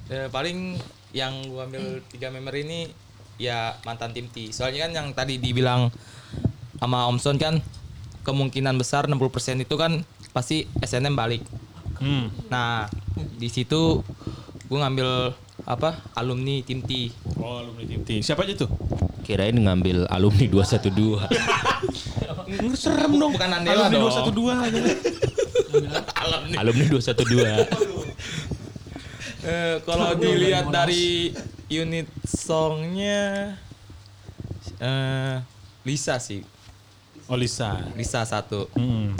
Eh, 0.07 0.27
paling 0.27 0.75
yang 1.15 1.31
gua 1.47 1.67
ambil 1.67 2.03
tiga 2.11 2.27
member 2.31 2.51
ini 2.55 2.91
ya 3.35 3.75
mantan 3.83 4.11
tim 4.15 4.27
T. 4.31 4.51
Soalnya 4.51 4.87
kan 4.87 4.91
yang 4.95 5.07
tadi 5.11 5.39
dibilang 5.39 5.91
sama 6.79 7.07
Om 7.07 7.17
Son 7.19 7.37
kan 7.39 7.59
kemungkinan 8.25 8.75
besar 8.79 9.05
60% 9.07 9.63
itu 9.63 9.75
kan 9.77 10.03
pasti 10.33 10.67
SNM 10.81 11.15
balik. 11.15 11.43
Hmm. 12.01 12.27
Nah, 12.51 12.91
di 13.39 13.47
situ 13.47 14.03
gua 14.67 14.87
ngambil 14.87 15.31
apa? 15.65 16.03
alumni 16.13 16.61
tim 16.61 16.83
T. 16.83 17.09
Oh, 17.39 17.63
alumni 17.63 17.85
tim 17.87 18.03
T. 18.03 18.19
Siapa 18.19 18.43
aja 18.43 18.53
tuh? 18.65 18.69
Kirain 19.23 19.55
ngambil 19.55 20.05
alumni 20.11 20.45
212. 20.45 21.25
Serem 22.77 23.17
dong. 23.17 23.33
Bukan 23.33 23.49
Andela 23.49 23.89
alumni 23.89 23.97
dong. 23.97 24.31
212 24.35 24.65
aja. 24.69 24.81
Alumni 26.61 26.85
212. 26.87 28.05
Eh, 29.45 29.77
kalau 29.85 30.17
dilihat 30.17 30.73
dari 30.73 31.29
unit 31.69 32.07
songnya 32.25 33.57
eh 34.81 35.37
Lisa 35.85 36.17
sih. 36.17 36.41
Oh 37.29 37.37
Lisa. 37.37 37.77
Lisa 37.93 38.25
satu. 38.25 38.65
Hmm. 38.73 39.13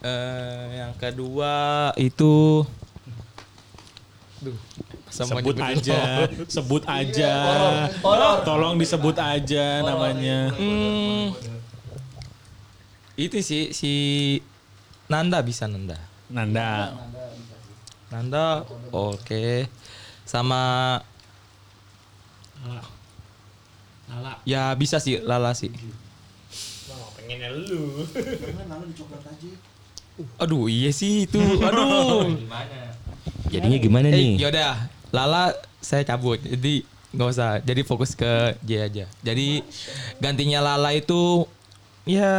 Eh 0.00 0.80
yang 0.80 0.92
kedua 0.96 1.92
itu 1.96 2.64
Duh, 4.36 4.52
Sebut 5.08 5.56
aja, 5.56 6.28
lo. 6.28 6.44
sebut 6.60 6.82
aja. 6.84 7.32
Tolong 8.44 8.76
disebut 8.76 9.16
aja 9.16 9.80
namanya. 9.80 10.52
Hmm, 10.52 11.32
itu 13.16 13.40
sih 13.40 13.72
si 13.72 13.92
Nanda 15.08 15.40
bisa 15.40 15.64
Nanda. 15.64 15.96
Nanda. 16.28 16.92
Nanda 18.12 18.68
oke. 18.92 19.64
Sama 20.28 21.00
Lala. 24.06 24.32
ya 24.46 24.70
bisa 24.72 24.96
sih 24.96 25.18
Lala 25.18 25.50
sih. 25.52 25.68
Pengennya 27.16 27.50
lu. 27.52 28.06
Aduh 30.38 30.70
iya 30.70 30.90
sih 30.90 31.26
itu. 31.26 31.40
Aduh. 31.60 32.38
Jadinya 33.52 33.78
gimana 33.78 34.08
Eh, 34.10 34.14
nih? 34.14 34.32
yaudah, 34.42 34.88
Lala 35.10 35.54
saya 35.78 36.02
cabut. 36.02 36.38
Jadi 36.38 36.82
nggak 37.12 37.28
usah. 37.28 37.58
Jadi 37.60 37.80
fokus 37.82 38.14
ke 38.14 38.54
J 38.62 38.70
aja. 38.86 39.04
Jadi 39.20 39.62
gantinya 40.18 40.62
Lala 40.62 40.94
itu 40.94 41.46
ya 42.06 42.30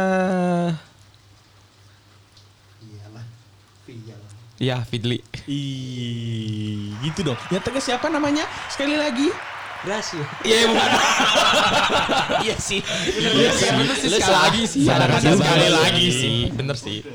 Ya, 4.58 4.82
Fidli. 4.82 5.22
Ih, 5.46 6.90
gitu 7.06 7.22
dong. 7.22 7.38
Yang 7.46 7.62
tengah 7.62 7.78
siapa 7.78 8.10
namanya? 8.10 8.42
Sekali 8.66 8.98
lagi. 8.98 9.30
Berhasil. 9.78 10.22
Iya, 10.42 10.58
bukan. 10.66 10.90
Iya 12.44 12.54
sih. 12.58 12.80
Iya 13.18 13.50
sih, 13.50 13.68
bener 13.74 13.94
sih 13.94 14.08
sekali 14.10 14.34
lagi 14.34 14.62
sih. 14.66 14.82
salah 14.86 15.18
sekali 15.18 15.38
balas. 15.66 15.74
lagi 15.74 16.06
sih. 16.10 16.38
Bener 16.54 16.76
sih. 16.76 16.98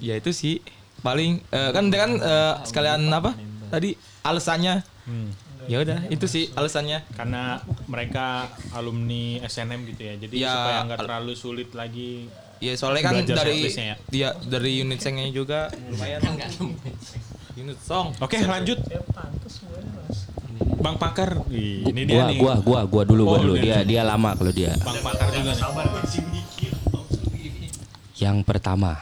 Ya 0.00 0.16
itu 0.16 0.32
sih 0.32 0.64
paling 1.04 1.44
eh, 1.52 1.70
kan 1.76 1.92
kan 1.92 2.10
eh, 2.16 2.54
sekalian 2.64 3.04
apa? 3.12 3.36
Tadi 3.68 3.92
alasannya. 4.24 4.80
Ya 5.68 5.76
udah, 5.78 6.08
itu 6.08 6.24
sih 6.24 6.48
alasannya. 6.56 7.04
Karena 7.12 7.60
mereka 7.84 8.48
alumni 8.72 9.44
SNM 9.44 9.84
gitu 9.92 10.02
ya. 10.02 10.14
Jadi 10.16 10.34
Ya, 10.34 10.50
supaya 10.50 10.78
nggak 10.88 10.98
al- 10.98 11.04
terlalu 11.04 11.32
sulit 11.36 11.70
lagi. 11.76 12.32
Ya 12.60 12.72
soalnya 12.76 13.02
kan 13.06 13.14
dari 13.24 13.68
ya? 13.68 13.96
dia 14.08 14.28
dari 14.40 14.80
unit 14.80 15.00
sengnya 15.00 15.28
juga 15.28 15.68
lumayan. 15.88 16.20
unit 17.56 17.78
song. 17.80 18.14
Oke, 18.18 18.38
lanjut. 18.40 18.78
Bang 20.80 20.96
Pakar. 20.96 21.44
Ih, 21.48 21.84
ini 21.84 22.04
dia 22.04 22.14
Gua, 22.16 22.24
nih. 22.28 22.38
gua, 22.38 22.54
gua, 22.58 22.80
gua 22.84 23.02
dulu, 23.04 23.22
gua 23.26 23.36
Oh, 23.36 23.40
dulu. 23.42 23.54
lu 23.56 23.60
Dia, 23.60 23.84
dia. 23.84 24.00
dia 24.00 24.02
lama 24.02 24.32
kalau 24.32 24.50
dia. 24.50 24.72
Bang 24.80 25.00
Pakar 25.00 25.28
juga 25.30 25.52
nih. 25.52 25.60
Yang 28.16 28.36
pertama, 28.44 29.00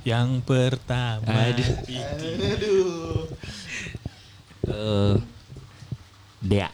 Yang 0.00 0.30
pertama. 0.44 1.28
Aduh. 1.28 1.68
eh 4.64 5.16
Dea. 6.40 6.68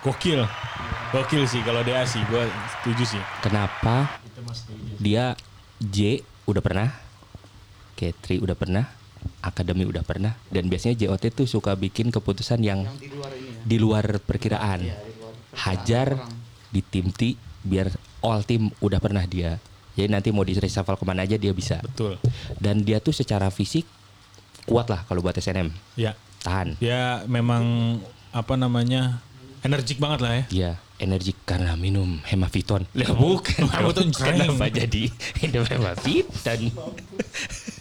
Gokil. 0.00 0.46
Gokil 1.10 1.42
sih 1.44 1.60
kalau 1.60 1.82
DA 1.82 2.06
sih, 2.06 2.22
gue 2.24 2.42
setuju 2.78 3.04
sih. 3.04 3.22
Kenapa? 3.42 4.22
Dia 4.96 5.34
J 5.80 6.22
udah 6.46 6.62
pernah, 6.62 6.88
Ketri 7.94 8.38
udah 8.38 8.54
pernah, 8.54 8.86
Akademi 9.40 9.88
udah 9.88 10.04
pernah, 10.04 10.36
dan 10.52 10.68
biasanya 10.68 11.00
JOT 11.00 11.32
tuh 11.32 11.48
suka 11.48 11.72
bikin 11.72 12.12
keputusan 12.12 12.60
yang, 12.60 12.84
di 13.64 13.76
luar 13.80 14.20
perkiraan. 14.20 14.84
Hajar 15.50 16.20
di 16.70 16.80
tim 16.84 17.10
T 17.10 17.34
biar 17.64 17.90
all 18.24 18.44
tim 18.44 18.68
udah 18.80 19.00
pernah 19.00 19.24
dia. 19.24 19.58
Jadi 19.98 20.08
nanti 20.08 20.28
mau 20.30 20.46
di 20.46 20.56
reshuffle 20.56 20.96
ke 20.96 21.04
mana 21.04 21.26
aja 21.26 21.36
dia 21.36 21.52
bisa. 21.52 21.82
Betul. 21.82 22.16
Dan 22.56 22.86
dia 22.86 23.02
tuh 23.02 23.12
secara 23.12 23.50
fisik 23.50 23.84
kuat 24.64 24.86
lah 24.88 25.02
kalau 25.04 25.20
buat 25.20 25.36
SNM. 25.36 25.72
Ya. 25.98 26.14
Tahan. 26.40 26.80
Dia 26.80 27.26
memang 27.28 27.98
apa 28.32 28.54
namanya? 28.56 29.20
Energik 29.60 30.00
banget 30.00 30.20
lah 30.24 30.32
ya. 30.32 30.44
Iya, 30.48 30.72
energi 30.96 31.36
karena 31.44 31.76
minum 31.76 32.16
hemaviton. 32.24 32.88
Lah 32.96 33.12
bukan, 33.12 33.68
Hemaviton 33.68 34.08
kenapa 34.08 34.72
jadi 34.72 35.12
minum 35.44 35.68
hemaviton? 35.68 36.60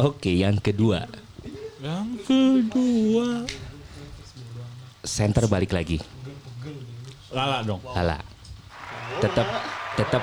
Oke, 0.00 0.32
yang 0.32 0.56
kedua, 0.56 1.04
Yang 1.80 2.08
kedua. 2.24 3.44
center 5.04 5.44
balik 5.44 5.76
lagi. 5.76 6.00
Lala 7.28 7.60
dong. 7.60 7.84
Lala. 7.84 8.16
Tetap 9.20 9.48
tetap 10.00 10.22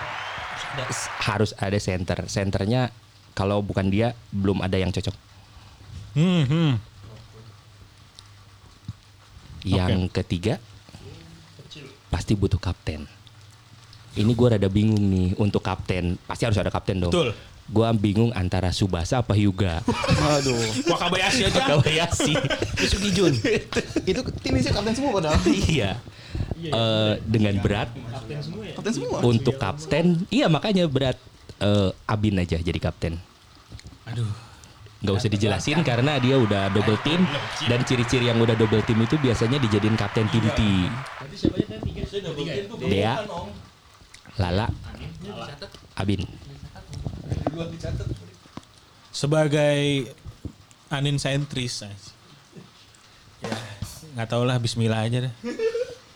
harus 1.30 1.54
ada 1.62 1.78
center. 1.78 2.26
Centernya 2.26 2.90
kalau 3.38 3.62
bukan 3.62 3.94
dia 3.94 4.18
belum 4.34 4.66
ada 4.66 4.82
yang 4.82 4.90
cocok. 4.90 5.14
Hmm, 6.18 6.44
hmm. 6.50 6.74
Yang 9.62 10.10
ketiga 10.10 10.58
pasti 12.10 12.34
butuh 12.34 12.58
kapten. 12.58 13.06
Ini 14.18 14.32
gue 14.34 14.48
rada 14.50 14.70
bingung 14.74 15.06
nih 15.06 15.38
untuk 15.38 15.62
kapten. 15.62 16.18
Pasti 16.26 16.50
harus 16.50 16.58
ada 16.58 16.74
kapten 16.74 16.98
dong. 16.98 17.14
Betul. 17.14 17.38
Gue 17.68 17.84
bingung 18.00 18.32
antara 18.32 18.72
Subasa 18.72 19.20
apa 19.20 19.36
Hyuga. 19.36 19.84
Aduh. 20.40 20.56
Wakabayashi 20.88 21.46
aja. 21.46 21.60
Wakabayashi. 21.62 22.34
Misugi 22.80 23.10
Jun. 23.12 23.34
Itu 24.08 24.24
tim 24.40 24.56
isi 24.56 24.72
kapten 24.72 24.96
semua 24.96 25.12
padahal. 25.20 25.36
iya. 25.68 26.00
Eh, 26.58 27.14
dengan 27.24 27.54
berat 27.60 27.92
Kapten 27.94 28.42
semua. 28.90 29.20
untuk 29.22 29.56
kapten, 29.58 30.26
iya 30.28 30.48
makanya 30.48 30.88
berat. 30.88 31.20
Eh, 31.60 31.90
Abin 32.06 32.40
aja 32.40 32.56
jadi 32.56 32.80
kapten. 32.80 33.20
Aduh. 34.06 34.26
Nggak 34.98 35.14
usah 35.14 35.30
dijelasin 35.30 35.86
karena 35.86 36.18
dia 36.18 36.34
udah 36.36 36.74
double 36.74 36.98
team 37.04 37.22
dan 37.68 37.86
ciri-ciri 37.86 38.34
yang 38.34 38.42
udah 38.42 38.58
double 38.58 38.82
team 38.82 38.98
itu 38.98 39.14
biasanya 39.18 39.62
dijadiin 39.62 39.94
kapten 39.94 40.26
tim 40.32 40.42
T. 40.58 40.62
Dea, 42.82 43.22
Lala, 44.38 44.66
Abin. 45.94 46.26
Sebagai 49.12 50.14
anin 50.94 51.18
sentris. 51.18 51.84
Ya, 53.42 53.58
nggak 54.18 54.28
tau 54.30 54.44
lah 54.46 54.58
Bismillah 54.62 55.06
aja 55.06 55.30
deh. 55.30 55.34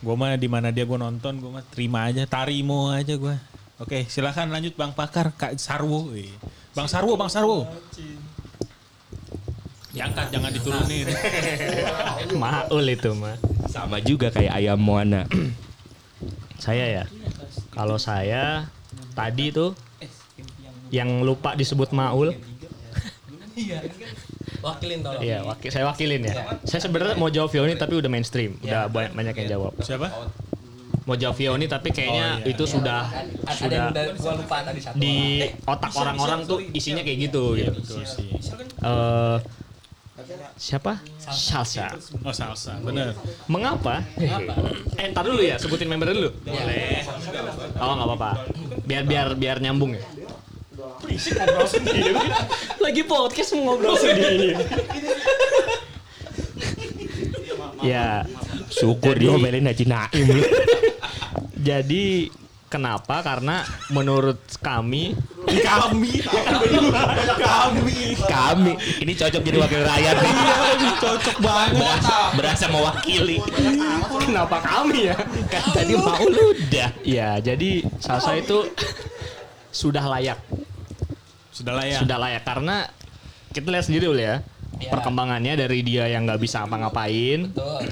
Gue 0.02 0.16
mah 0.18 0.34
di 0.34 0.50
mana 0.50 0.74
dia 0.74 0.86
gue 0.86 0.98
nonton, 0.98 1.38
gue 1.38 1.52
mah 1.54 1.62
terima 1.70 2.10
aja, 2.10 2.26
tarimo 2.26 2.90
aja 2.90 3.14
gue. 3.14 3.36
Oke, 3.82 4.06
silakan 4.10 4.54
lanjut 4.54 4.78
Bang 4.78 4.94
Pakar, 4.94 5.34
Kak 5.34 5.58
Sarwo. 5.58 6.14
Bang 6.74 6.90
Sarwo, 6.90 7.18
Bang 7.18 7.30
Sarwo. 7.30 7.66
Diangkat, 9.92 10.30
jangan 10.34 10.54
diturunin. 10.54 11.10
Maul 12.42 12.86
itu 12.90 13.12
mah. 13.18 13.36
Sama 13.70 13.98
juga 14.02 14.30
kayak 14.30 14.54
ayam 14.58 14.80
Moana. 14.80 15.26
Saya 16.64 17.02
ya. 17.02 17.06
Kalau 17.74 17.98
saya 17.98 18.70
tadi 19.18 19.50
tuh 19.50 19.74
yang 20.92 21.24
lupa 21.24 21.56
disebut 21.56 21.90
Maul. 21.92 22.36
Wakilin 24.62 25.00
tolong. 25.02 25.22
Iya, 25.24 25.42
wakil, 25.42 25.70
saya 25.74 25.90
wakilin 25.90 26.22
ya. 26.22 26.34
Saya 26.64 26.86
sebenarnya 26.86 27.18
mau 27.18 27.34
jawab 27.34 27.50
Vioni 27.50 27.74
tapi 27.74 27.98
udah 27.98 28.10
mainstream, 28.12 28.62
udah 28.62 28.86
banyak, 28.88 29.12
banyak 29.18 29.36
yang 29.42 29.50
jawab. 29.58 29.74
Siapa? 29.82 30.08
Mau 31.10 31.18
jawab 31.18 31.34
Vioni 31.34 31.66
tapi 31.66 31.90
kayaknya 31.90 32.46
itu 32.46 32.62
sudah 32.70 33.10
Ada 33.10 33.58
sudah 33.58 33.74
yang 33.74 33.90
udah 33.90 34.04
gua 34.22 34.34
lupa 34.38 34.58
tadi 34.62 34.80
satu. 34.80 34.96
di 35.02 35.42
otak 35.66 35.92
orang-orang 35.98 36.40
tuh 36.46 36.62
isinya 36.72 37.02
kayak 37.02 37.18
gitu 37.26 37.58
gitu. 37.58 37.74
Eh, 38.86 39.38
siapa? 40.62 41.02
Salsa. 41.18 41.98
Oh 42.22 42.30
salsa, 42.30 42.78
bener. 42.86 43.18
Mengapa? 43.50 44.06
Eh, 44.22 45.10
ntar 45.10 45.26
dulu 45.26 45.42
ya, 45.42 45.58
sebutin 45.58 45.90
member 45.90 46.14
dulu. 46.14 46.30
Boleh. 46.46 47.02
Oh, 47.82 47.94
nggak 47.98 48.08
apa-apa. 48.14 48.32
Biar 48.86 49.04
biar 49.10 49.34
biar 49.34 49.58
nyambung 49.58 49.98
ya. 49.98 50.04
Berisik 51.02 51.34
ngobrol 51.36 51.68
sendiri. 51.68 52.12
Lagi 52.78 53.02
podcast 53.04 53.50
mau 53.54 53.62
ngobrol 53.74 53.96
sendiri. 53.96 54.50
ya, 57.82 58.26
Syukur 58.70 59.18
Jadi- 59.18 59.26
diomelin 59.26 59.66
Haji 59.66 59.86
Naim 59.86 60.28
jadi 61.62 62.06
kenapa? 62.68 63.22
Karena 63.22 63.62
menurut 63.90 64.42
kami 64.58 65.14
Kami, 65.42 66.22
kami. 67.38 68.00
Kami 68.18 68.74
ini 69.02 69.14
cocok 69.14 69.42
jadi 69.42 69.58
wakil 69.58 69.82
rakyat 69.82 70.16
nih. 70.22 70.34
Cocok 71.02 71.38
banget. 71.42 71.82
Berasa, 71.82 72.18
berasa 72.38 72.66
mewakili. 72.70 73.38
kenapa 74.22 74.58
kami 74.62 75.10
ya? 75.10 75.18
Kan 75.50 75.64
tadi 75.74 75.94
mau 75.98 76.14
udah. 76.22 76.90
Ya, 77.02 77.42
jadi 77.42 77.82
salsa 77.98 78.38
itu 78.38 78.70
sudah 79.70 80.06
layak. 80.06 80.38
Sudah 81.52 81.74
lah 81.76 81.86
ya. 81.86 82.00
Sudah 82.00 82.18
layak 82.18 82.44
karena 82.48 82.88
kita 83.52 83.68
lihat 83.68 83.86
sendiri 83.86 84.08
dulu 84.08 84.22
ya. 84.24 84.42
Perkembangannya 84.82 85.54
dari 85.60 85.86
dia 85.86 86.10
yang 86.10 86.26
nggak 86.26 86.42
bisa 86.42 86.66
apa-ngapain. 86.66 87.52
Betul. 87.52 87.86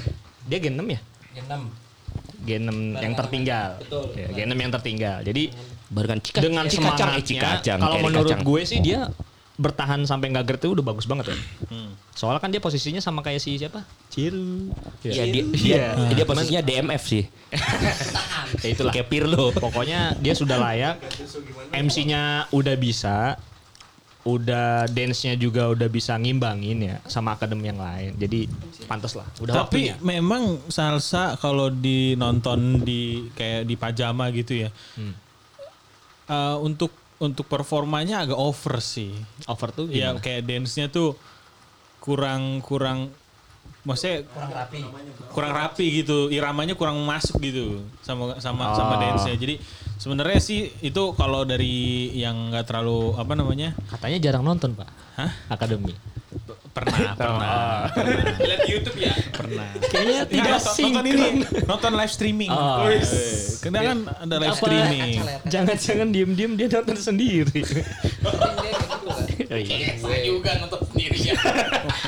Dia 0.50 0.58
gen 0.58 0.74
6 0.74 0.82
ya? 0.90 1.00
Gen 1.36 1.46
6. 1.46 2.48
Gen 2.48 2.62
6 2.66 3.04
yang 3.04 3.14
tertinggal. 3.14 3.68
Betul. 3.78 4.04
Ya, 4.16 4.28
gen 4.34 4.48
6 4.50 4.58
yang 4.58 4.72
tertinggal. 4.72 5.16
Jadi 5.22 5.44
Barengan 5.90 6.18
cika, 6.22 6.38
dengan 6.38 6.64
cika 6.70 6.70
eh, 6.70 6.94
semangatnya 6.94 7.22
cika 7.26 7.50
cang, 7.66 7.78
kalau 7.82 7.98
menurut 7.98 8.30
kacang. 8.30 8.46
gue 8.46 8.60
sih 8.62 8.78
dia 8.78 9.10
bertahan 9.60 10.00
sampai 10.08 10.32
nggak 10.32 10.44
gerd 10.48 10.60
itu 10.64 10.72
udah 10.72 10.84
bagus 10.86 11.04
banget 11.04 11.34
ya. 11.34 11.38
Hmm. 11.68 11.92
Soalnya 12.16 12.40
kan 12.40 12.48
dia 12.48 12.62
posisinya 12.64 13.02
sama 13.02 13.20
kayak 13.20 13.42
si 13.42 13.60
siapa? 13.60 13.84
Ciru. 14.08 14.72
Iya, 15.04 15.24
dia, 15.28 15.44
dia, 15.50 15.82
dia 16.16 16.24
posisinya 16.24 16.62
DMF 16.64 17.02
sih. 17.04 17.24
Ya 18.66 18.74
itulah. 18.74 18.90
Kayak 18.90 19.08
Pirlo. 19.08 19.54
Pokoknya 19.54 20.18
dia 20.18 20.34
sudah 20.34 20.58
layak. 20.58 20.98
MC-nya 21.70 22.50
udah 22.50 22.74
bisa. 22.74 23.38
Udah 24.22 24.84
dance-nya 24.86 25.32
juga 25.34 25.66
udah 25.66 25.88
bisa 25.88 26.12
ngimbangin 26.14 26.76
ya 26.82 26.96
sama 27.04 27.32
akademi 27.32 27.66
yang 27.66 27.78
lain. 27.78 28.12
Jadi 28.14 28.44
pantas 28.84 29.14
lah. 29.14 29.24
Udah 29.38 29.64
Tapi 29.64 29.88
waktunya. 29.88 29.96
memang 29.98 30.42
salsa 30.68 31.34
kalau 31.34 31.68
dinonton 31.68 32.58
di 32.78 33.32
kayak 33.32 33.64
di 33.64 33.74
pajama 33.74 34.28
gitu 34.30 34.60
ya. 34.60 34.70
Hmm. 34.94 35.16
eh, 36.26 36.56
untuk 36.58 36.92
untuk 37.18 37.44
performanya 37.44 38.22
agak 38.22 38.36
over 38.36 38.78
sih. 38.78 39.12
Over 39.44 39.68
tuh 39.70 39.86
Ya 39.88 40.08
gimana? 40.10 40.20
kayak 40.20 40.42
dance-nya 40.42 40.86
tuh 40.86 41.16
kurang 41.98 42.60
kurang 42.60 43.12
maksudnya 43.82 44.24
Kurang 44.26 44.52
rapi. 44.54 44.80
kurang 45.30 45.52
rapi 45.54 45.84
gitu 45.94 46.28
iramanya 46.28 46.72
kurang 46.72 47.00
masuk 47.00 47.40
gitu 47.40 47.80
sama 48.00 48.36
sama 48.36 48.62
Oh. 48.66 48.74
sama 48.74 48.94
dance-nya 48.98 49.34
jadi 49.34 49.56
sebenarnya 50.00 50.40
sih 50.40 50.72
itu 50.80 51.02
kalau 51.12 51.44
dari 51.44 52.08
yang 52.16 52.48
nggak 52.50 52.64
terlalu 52.64 53.12
apa 53.14 53.32
namanya 53.36 53.76
Katanya 53.86 54.18
jarang 54.18 54.42
nonton, 54.42 54.72
Pak. 54.72 54.88
Hah? 55.20 55.30
Akademi. 55.52 55.92
pernah 56.70 57.12
pernah 57.18 57.90
Lihat 58.46 58.60
di 58.62 58.70
YouTube 58.70 58.98
ya. 59.02 59.10
pernah 59.34 59.66
Kayaknya 59.90 60.22
tidak 60.30 60.62
Nggak, 60.62 60.78
nonton 60.78 61.04
ini 61.04 61.26
nonton 61.66 61.92
live 61.98 62.12
streaming 62.14 62.50
Oh. 62.54 62.86
Eh, 62.86 63.02
karena 63.58 63.80
kan 63.82 63.98
ada 64.06 64.36
live 64.38 64.54
Apa? 64.54 64.60
streaming 64.62 65.18
Jangan-jangan 65.50 66.08
diem-diem 66.14 66.52
dia 66.54 66.66
nonton 66.70 66.94
sendiri. 66.96 67.60
Oh, 69.50 69.58
iya. 69.58 69.98
Saya 69.98 70.20
juga 70.22 70.50
nonton 70.62 70.80
sendiri 70.94 71.18
ya. 71.18 71.34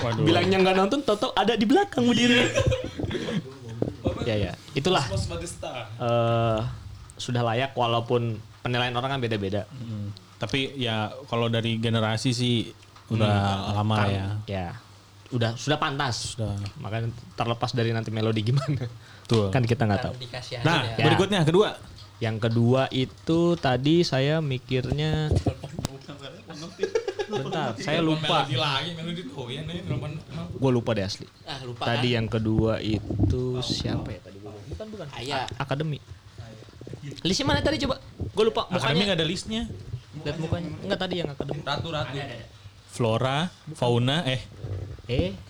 Waduh. 0.06 0.22
Bilangnya 0.22 0.56
nggak 0.62 0.76
nonton, 0.78 1.00
Toto 1.02 1.34
ada 1.34 1.58
di 1.58 1.66
belakang 1.66 2.06
berdiri. 2.06 2.46
ya 4.22 4.38
ya, 4.38 4.52
itulah. 4.78 5.02
eh 5.98 6.60
sudah 7.14 7.42
layak 7.42 7.72
walaupun 7.72 8.34
penilaian 8.60 8.92
orang 8.92 9.10
kan 9.12 9.20
beda-beda. 9.20 9.64
Hmm. 9.68 10.10
tapi 10.36 10.74
ya 10.74 11.08
kalau 11.26 11.46
dari 11.46 11.76
generasi 11.76 12.30
sih 12.30 12.66
udah 13.08 13.34
lama 13.72 13.94
lah 13.96 14.08
ya 14.08 14.26
Ya, 14.44 14.66
udah 15.30 15.54
sudah 15.54 15.76
pantas. 15.76 16.34
Sudah. 16.34 16.58
Makanya 16.76 17.08
terlepas 17.32 17.70
dari 17.70 17.90
nanti 17.90 18.10
melodi 18.10 18.42
gimana, 18.42 18.90
Betul. 19.22 19.48
kan 19.48 19.62
kita 19.62 19.86
nggak 19.86 20.02
tahu. 20.02 20.14
Nah 20.60 20.82
ya. 20.92 21.04
berikutnya 21.04 21.42
kedua 21.42 21.78
Yang 22.18 22.36
kedua 22.40 22.86
itu 22.88 23.54
tadi 23.56 24.02
saya 24.02 24.38
mikirnya 24.38 25.30
Bentar, 27.24 27.72
saya 27.76 27.98
lupa. 27.98 28.44
oh 28.44 29.46
ya 29.48 29.62
roman. 29.88 30.12
Gue 30.52 30.70
lupa 30.70 30.92
deh 30.92 31.00
asli. 31.00 31.24
Ah, 31.42 31.56
lupa 31.62 31.82
Tadi 31.82 32.08
kan? 32.08 32.16
yang 32.18 32.26
kedua 32.28 32.76
itu 32.78 33.42
siapa 33.58 34.04
ya 34.06 34.20
tadi? 34.20 34.36
Bukan 34.42 34.86
bukan. 34.90 35.06
Ayah. 35.16 35.48
A- 35.48 35.64
Akademi. 35.64 35.96
Listnya 37.22 37.46
mana 37.48 37.60
tadi 37.64 37.76
coba? 37.82 37.96
Gue 38.32 38.44
lupa 38.46 38.68
akademi 38.68 38.82
mukanya. 38.82 39.04
nggak 39.08 39.18
ada 39.18 39.26
listnya 39.26 39.62
Lihat 40.22 40.38
mukanya. 40.38 40.68
Enggak 40.84 41.00
tadi 41.00 41.14
yang 41.18 41.28
akademi. 41.32 41.60
Ratu 41.64 41.88
ratu. 41.90 42.18
flora 42.92 43.48
fauna 43.72 44.22
eh 44.28 44.40
Eh. 45.08 45.32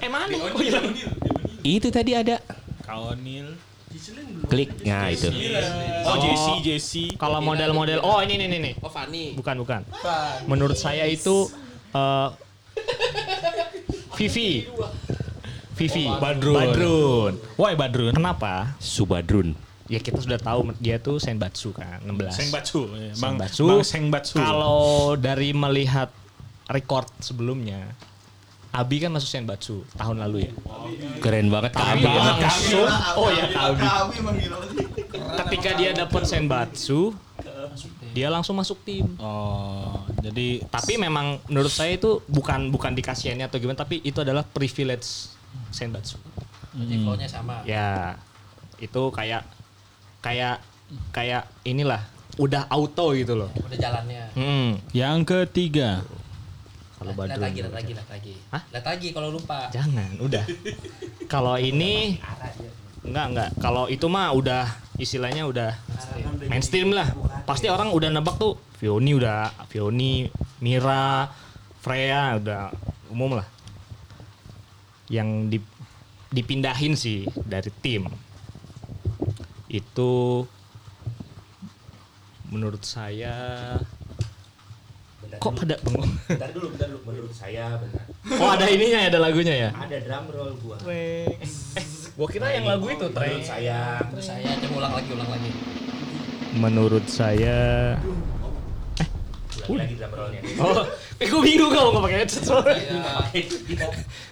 Eh 0.00 0.08
mana? 0.08 0.32
Kok 0.32 0.60
hilang? 0.64 0.92
Itu 1.64 1.88
tadi 1.92 2.12
ada. 2.16 2.40
kaonil 2.84 3.54
Klik. 4.46 4.70
Nah 4.86 5.10
itu. 5.10 5.26
oh 6.06 6.16
Jesse 6.22 6.52
Jesse 6.62 7.04
Kalau 7.18 7.42
model-model 7.42 7.98
oh 8.06 8.22
ini 8.22 8.38
nih 8.38 8.58
nih. 8.62 8.74
Oh 8.82 8.90
Fani. 8.90 9.34
Bukan 9.34 9.56
bukan. 9.66 9.82
Menurut 10.46 10.78
saya 10.78 11.06
itu 11.10 11.50
eh 11.94 12.28
Vivi. 14.14 14.68
Vivi. 15.80 16.04
Badrun. 16.20 16.56
Badrun. 16.60 17.32
why 17.56 17.72
Badrun 17.72 18.12
Kenapa? 18.12 18.76
Subadrun. 18.76 19.56
Ya 19.90 19.98
kita 19.98 20.20
sudah 20.22 20.38
tahu 20.38 20.70
dia 20.78 21.02
tuh 21.02 21.18
Senbatsu 21.18 21.74
kan, 21.74 21.98
16. 22.06 22.30
Sengbatsu 22.30 22.80
ya. 22.94 23.10
Bang 23.18 23.34
Senbatsu. 23.40 23.64
Bang 23.66 23.82
Sengbatsu 23.82 24.36
Kalau 24.38 25.18
dari 25.18 25.50
melihat 25.50 26.14
record 26.70 27.10
sebelumnya, 27.18 27.90
Abi 28.70 29.02
kan 29.02 29.10
masuk 29.10 29.26
Senbatsu 29.26 29.82
tahun 29.98 30.22
lalu 30.22 30.46
ya. 30.46 30.52
Keren 31.18 31.50
banget 31.50 31.74
Tapi 31.74 32.06
kami. 32.06 32.22
langsung, 32.22 32.86
oh 33.18 33.34
ya 33.34 33.46
Abi. 33.50 33.82
Ketika 35.42 35.70
dia 35.74 35.90
dapat 35.90 36.22
Senbatsu, 36.22 37.10
dia 38.14 38.30
langsung 38.30 38.54
masuk 38.62 38.78
tim. 38.86 39.10
oh 39.18 40.06
jadi 40.22 40.62
Tapi 40.70 41.02
memang 41.02 41.42
menurut 41.50 41.72
saya 41.72 41.98
itu 41.98 42.22
bukan 42.30 42.70
bukan 42.70 42.94
dikasihannya 42.94 43.50
atau 43.50 43.58
gimana, 43.58 43.82
tapi 43.82 43.98
itu 44.06 44.22
adalah 44.22 44.46
privilege 44.46 45.39
Senbatsu. 45.70 46.18
Levelnya 46.76 47.26
sama. 47.26 47.62
Ya, 47.66 48.14
itu 48.78 49.02
kayak 49.10 49.42
kayak 50.20 50.62
kayak 51.10 51.46
inilah 51.62 52.02
udah 52.38 52.66
auto 52.70 53.12
gitu 53.12 53.34
loh. 53.36 53.50
Udah 53.66 53.78
jalannya. 53.78 54.24
Hmm. 54.38 54.78
yang 54.94 55.26
ketiga 55.26 56.02
Kalau 57.00 57.16
Lihat 57.16 57.32
Badrun. 57.32 57.44
lagi, 57.48 57.58
lihat 57.64 57.74
lagi, 57.74 57.90
lihat 57.96 58.10
lagi. 58.12 58.34
Hah? 58.52 58.62
Lihat 58.76 58.86
lagi 58.86 59.08
kalau 59.16 59.28
lupa. 59.32 59.72
Jangan, 59.72 60.20
udah. 60.20 60.44
Kalau 61.32 61.56
ini 61.56 62.20
enggak 63.00 63.26
enggak. 63.32 63.50
Kalau 63.56 63.88
itu 63.88 64.04
mah 64.04 64.36
udah 64.36 64.68
istilahnya 65.00 65.48
udah 65.48 65.72
mainstream 66.44 66.92
lah. 66.92 67.08
Pasti 67.48 67.72
orang 67.72 67.88
udah 67.88 68.12
nebak 68.12 68.36
tuh 68.36 68.60
Vioni 68.76 69.16
udah 69.16 69.48
Vioni, 69.72 70.28
Mira, 70.60 71.24
Freya 71.80 72.36
udah 72.36 72.68
umum 73.08 73.40
lah. 73.40 73.48
Yang 75.10 75.28
di- 75.50 75.72
dipindahin 76.30 76.94
sih 76.94 77.26
dari 77.42 77.74
tim. 77.82 78.06
Itu 79.66 80.46
menurut 82.50 82.82
saya 82.82 83.74
kok 85.38 85.54
ada 85.62 85.78
pengumuman? 85.80 86.18
Bentar 86.28 86.50
dulu, 86.50 86.66
bentar 86.74 86.86
dulu. 86.90 87.00
Menurut 87.06 87.32
saya 87.32 87.78
benar. 87.78 88.02
Oh 88.36 88.50
ada 88.50 88.66
ininya 88.66 88.98
ya, 89.06 89.08
ada 89.08 89.20
lagunya 89.22 89.54
ya? 89.56 89.70
Ada 89.72 89.96
drum 90.02 90.26
roll 90.34 90.52
gua. 90.60 90.76
Eh, 90.90 91.38
gua 92.18 92.28
kira 92.28 92.50
yang 92.50 92.66
lagu 92.66 92.86
itu 92.90 93.06
Menurut 93.08 93.46
saya 93.46 94.02
Terus 94.10 94.26
saya 94.26 94.50
coba 94.58 94.74
ulang 94.84 94.92
lagi, 94.98 95.10
ulang 95.14 95.30
lagi. 95.30 95.50
Menurut 96.58 97.06
saya 97.06 97.58
ulangi 99.70 99.78
lagi 99.78 99.94
drum 99.96 100.12
rollnya. 100.18 100.40
Oh, 100.58 100.82
eh 101.20 101.28
gua 101.28 101.42
bingung 101.44 101.68
kalau 101.70 101.92
nggak 101.92 102.04
pakai 102.06 102.18
headset 102.18 102.42
soalnya. 102.42 103.00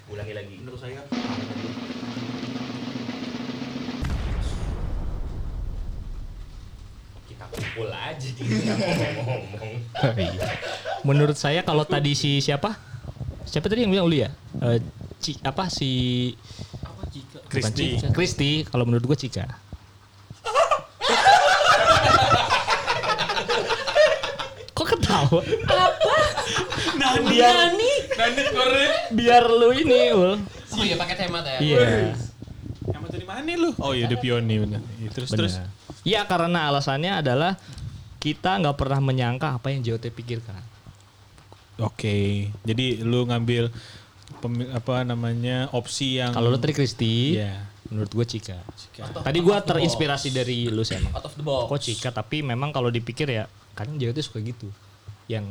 Ulangi 0.09 0.33
lagi. 0.33 0.55
Menurut 0.57 0.81
saya 0.81 1.01
kita 7.29 7.45
kumpul 7.53 7.89
aja 7.93 8.29
di 8.33 8.43
ngomong-ngomong. 8.49 9.75
Menurut 11.05 11.37
saya 11.37 11.61
kalau 11.63 11.85
tadi 11.85 12.17
si 12.17 12.41
siapa? 12.41 12.73
Siapa 13.45 13.69
tadi 13.69 13.85
yang 13.85 13.93
bilang 13.93 14.09
Uli 14.09 14.25
ya? 14.25 14.31
Eh, 14.65 14.81
Ci- 15.19 15.41
apa 15.43 15.67
si 15.69 16.33
Kristi 17.49 17.97
Cika. 17.99 18.13
Kristi, 18.13 18.51
kalau 18.65 18.85
menurut 18.85 19.05
gua 19.05 19.17
Cika. 19.17 19.45
Kok 24.77 24.87
ketawa? 24.87 25.41
Apa? 25.67 26.08
Biar 27.19 27.57
biar 29.11 29.45
lu 29.47 29.69
ini, 29.73 30.01
Ul. 30.13 30.33
Oh 30.69 30.83
iya 30.83 30.95
pakai 30.95 31.15
hemat 31.19 31.45
ya. 31.45 31.59
Iya. 31.59 32.15
yang 32.89 33.05
dari 33.05 33.27
mana 33.27 33.53
lu 33.53 33.71
oh 33.77 33.93
iya 33.93 34.09
The 34.09 34.17
Pioni 34.17 34.57
benar 34.57 34.81
Iya, 34.97 35.11
terus 35.13 35.29
terus 35.29 35.55
Benar. 35.55 35.69
Ya 36.03 36.21
karena 36.25 36.69
alasannya 36.69 37.21
adalah 37.21 37.61
kita 38.17 38.57
nggak 38.57 38.77
pernah 38.77 38.97
menyangka 38.99 39.53
apa 39.53 39.69
yang 39.69 39.81
JOT 39.83 40.09
pikirkan. 40.09 40.57
Oke, 41.79 42.49
jadi 42.65 43.05
lu 43.05 43.23
ngambil 43.23 43.71
pemi- 44.41 44.67
apa 44.67 45.05
namanya 45.05 45.71
opsi 45.71 46.17
yang 46.17 46.33
Kalau 46.33 46.49
lu 46.49 46.59
tadi 46.59 46.73
Kristi, 46.73 47.37
Iya. 47.37 47.61
menurut 47.87 48.11
gue 48.11 48.27
Cika. 48.27 48.59
Tadi 49.23 49.39
gue 49.39 49.57
terinspirasi 49.61 50.29
dari 50.33 50.67
lu 50.67 50.83
sih 50.83 50.97
emang. 50.97 51.13
Out 51.13 51.29
of 51.29 51.35
the 51.35 51.45
box. 51.45 51.69
Kok 51.69 51.79
Cika, 51.79 52.09
tapi 52.11 52.43
memang 52.43 52.73
kalau 52.73 52.89
dipikir 52.89 53.29
ya, 53.29 53.45
kadang 53.73 53.95
JOT 53.95 54.19
suka 54.19 54.41
gitu. 54.41 54.67
Yang, 55.29 55.45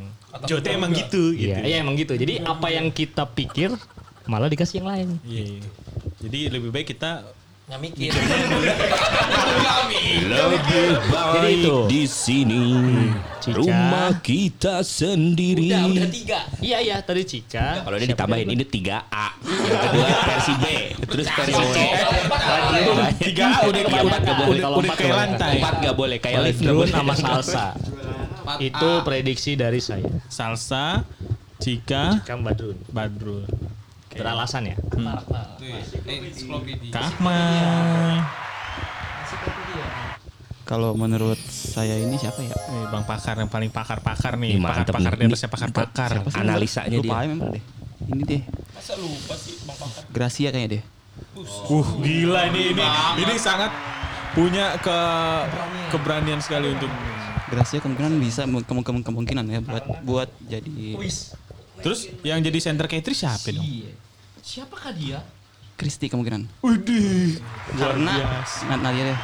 Jote 0.45 0.69
box 0.69 0.77
emang 0.77 0.91
gitu 0.91 1.23
gitu. 1.33 1.53
iya, 1.53 1.57
iya 1.63 1.77
emang 1.85 1.95
gitu. 1.95 2.13
Jadi 2.17 2.41
apa 2.41 2.67
yang 2.69 2.89
kita 2.89 3.29
pikir 3.29 3.71
malah 4.25 4.49
dikasih 4.49 4.81
yang 4.81 4.89
lain. 4.89 5.07
Iya, 5.23 5.43
iya. 5.55 5.69
Jadi 6.17 6.39
lebih 6.49 6.69
baik 6.73 6.91
kita 6.91 7.23
Nggak 7.67 7.81
mikir. 7.83 8.11
Lebih 10.31 10.87
baik 11.11 11.35
Jadi 11.35 11.51
itu. 11.59 11.75
di 11.91 12.01
sini. 12.07 12.63
Cica. 13.43 13.59
Rumah 13.59 14.23
kita 14.23 14.87
sendiri. 14.87 15.67
Udah, 15.67 15.83
udah 15.91 16.07
tiga. 16.07 16.39
Iya 16.63 16.77
iya 16.79 16.95
tadi 17.03 17.27
Cica. 17.27 17.83
Kalau 17.83 17.99
ini 17.99 18.07
ditambahin 18.07 18.47
ini 18.55 18.63
3A. 18.63 19.27
Yang 19.43 19.79
kedua 19.83 20.07
versi 20.23 20.53
B. 20.55 20.65
Terus 21.11 21.27
versi 21.27 21.51
C. 21.59 21.77
Tiga 23.19 23.45
A 23.51 23.59
udah 23.67 23.81
Iya, 23.83 23.99
empat 23.99 24.21
nggak 24.23 24.37
boleh. 24.39 24.59
udah, 24.63 24.69
udah 24.71 24.95
kayak 24.95 25.15
lantai. 25.19 25.51
Empat 25.59 25.75
nggak 25.83 25.95
boleh 25.99 26.17
kayak 26.23 26.39
lift 26.47 26.61
boleh. 26.63 26.87
sama 26.87 27.13
salsa. 27.19 27.65
Itu 28.63 28.89
prediksi 29.03 29.59
dari 29.59 29.83
saya. 29.83 30.07
Salsa, 30.31 31.03
Cika, 31.59 32.23
Kang 32.23 32.45
Badrun. 32.47 32.77
Badrun. 32.93 33.43
Beralasan 34.17 34.71
ya? 34.71 34.75
Kahma. 34.89 35.21
Kalau 40.67 40.91
menurut 40.99 41.39
saya 41.47 41.95
ini 41.95 42.19
siapa 42.19 42.43
ya? 42.43 42.51
Eh, 42.51 42.85
Bang 42.91 43.07
Pakar 43.07 43.39
yang 43.39 43.47
paling 43.47 43.71
pakar-pakar 43.71 44.35
nih. 44.35 44.59
Pakar-pakar 44.59 45.15
nih. 45.15 45.31
di 45.31 45.31
atasnya 45.31 45.47
pakar-pakar. 45.47 46.09
Analisanya 46.35 46.99
dia. 46.99 47.23
member 47.23 47.55
deh. 47.55 47.63
Ini 48.07 48.23
deh. 48.27 48.41
Masa 48.75 48.93
lupa 48.99 49.35
sih 49.39 49.55
Bang 49.63 49.79
Pakar? 49.79 50.03
Gracia 50.11 50.49
kayaknya 50.51 50.79
deh. 50.79 50.83
Uh, 51.69 51.87
gila 52.01 52.49
ini 52.49 52.73
ini 52.73 52.85
ini 53.21 53.35
sangat 53.37 53.69
punya 54.33 54.77
ke 54.81 54.97
keberanian 55.93 56.41
sekali 56.41 56.73
untuk 56.73 56.89
Gracia 57.47 57.79
kemungkinan 57.79 58.13
bisa 58.19 58.43
kemungkinan 58.43 59.03
kemungkinan 59.07 59.45
ya 59.47 59.59
buat 59.63 59.85
buat 60.03 60.29
jadi 60.51 60.99
Terus 61.79 62.09
yang 62.25 62.41
jadi 62.41 62.59
center 62.59 62.89
K3 62.89 63.07
siapa 63.13 63.47
dong? 63.53 63.65
Siapakah 64.41 64.91
dia? 64.95 65.19
Kristi 65.77 66.09
kemungkinan. 66.09 66.49
Udih. 66.65 67.37
Karena 67.77 68.41
nah, 68.65 68.77
Nadia 68.81 69.13
deh. 69.13 69.19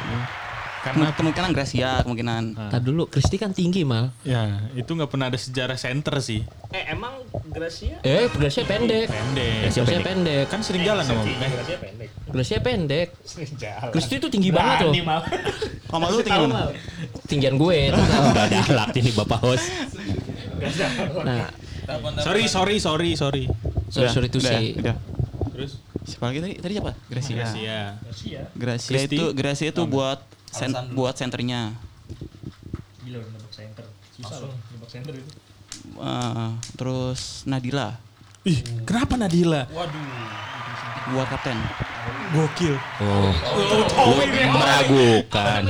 Karena 0.84 1.08
Kem- 1.08 1.16
kemungkinan 1.16 1.50
Gracia 1.50 2.04
kemungkinan. 2.04 2.42
Tadi 2.68 2.84
dulu 2.84 3.08
Kristi 3.08 3.40
kan 3.40 3.50
tinggi 3.50 3.82
mal. 3.82 4.12
ya 4.20 4.68
itu 4.72 4.86
nggak 4.86 5.08
pernah 5.08 5.26
ada 5.26 5.40
sejarah 5.40 5.74
center 5.74 6.20
sih. 6.20 6.44
Eh 6.68 6.92
emang 6.92 7.24
Gracia? 7.48 7.96
Eh, 8.02 8.28
Gracia 8.28 8.62
pendek. 8.62 9.08
Pendek. 9.08 9.72
Gracia 9.72 10.00
pendek. 10.04 10.44
Kan 10.46 10.60
sering 10.60 10.84
jalan 10.84 11.00
sama 11.00 11.24
eh, 11.24 11.32
Gracia 11.48 11.78
pendek. 11.80 12.08
Gracia 12.28 12.58
pendek. 12.60 13.08
Jalan. 13.56 13.90
Kristi 13.90 14.14
itu 14.18 14.28
tinggi 14.28 14.52
banget 14.52 14.84
loh. 14.84 14.92
Berani, 14.92 15.02
Mal. 15.02 15.20
Kalau 15.88 16.08
lu 16.10 16.20
tinggi 16.20 16.44
mana? 16.44 16.68
Tinggian 17.24 17.54
gue. 17.56 17.78
itu. 17.88 17.96
Udah 17.96 18.44
ada 18.44 18.58
alat 18.62 18.90
ini 18.94 19.10
Bapak 19.10 19.40
host. 19.40 19.66
Nah, 21.24 21.48
Sorry, 22.20 22.44
sorry, 22.46 22.76
sorry, 22.78 23.10
sorry. 23.14 23.44
sorry, 23.88 24.08
sorry 24.10 24.28
say. 24.40 24.72
Udah. 24.76 24.96
Terus 25.52 25.80
Siapa 26.04 26.28
lagi 26.28 26.40
tadi? 26.40 26.54
Tadi 26.60 26.72
siapa? 26.74 26.92
Gracia. 27.08 27.34
Gracia. 27.34 28.40
Gracia 28.52 28.90
Kristi. 28.92 29.16
itu 29.16 29.24
Gracia 29.32 29.68
itu 29.72 29.82
buat 29.84 30.20
sen, 30.54 30.70
buat 30.94 31.18
senternya. 31.18 31.74
Gila 33.02 33.18
udah 33.18 33.30
nembak 33.34 33.52
center. 33.52 33.84
Susah 34.14 34.36
loh 34.46 34.54
nembak 34.70 34.90
center 34.90 35.12
itu. 35.18 35.30
Eh, 35.84 36.48
terus 36.78 37.42
Nadila 37.44 37.98
Ih, 38.46 38.60
kenapa 38.86 39.16
Nadila? 39.18 39.66
buat 41.04 41.28
kapten. 41.28 41.56
Gokil. 42.32 42.76
Oh, 43.00 43.32
lu 44.16 44.24
meragukan. 44.52 45.64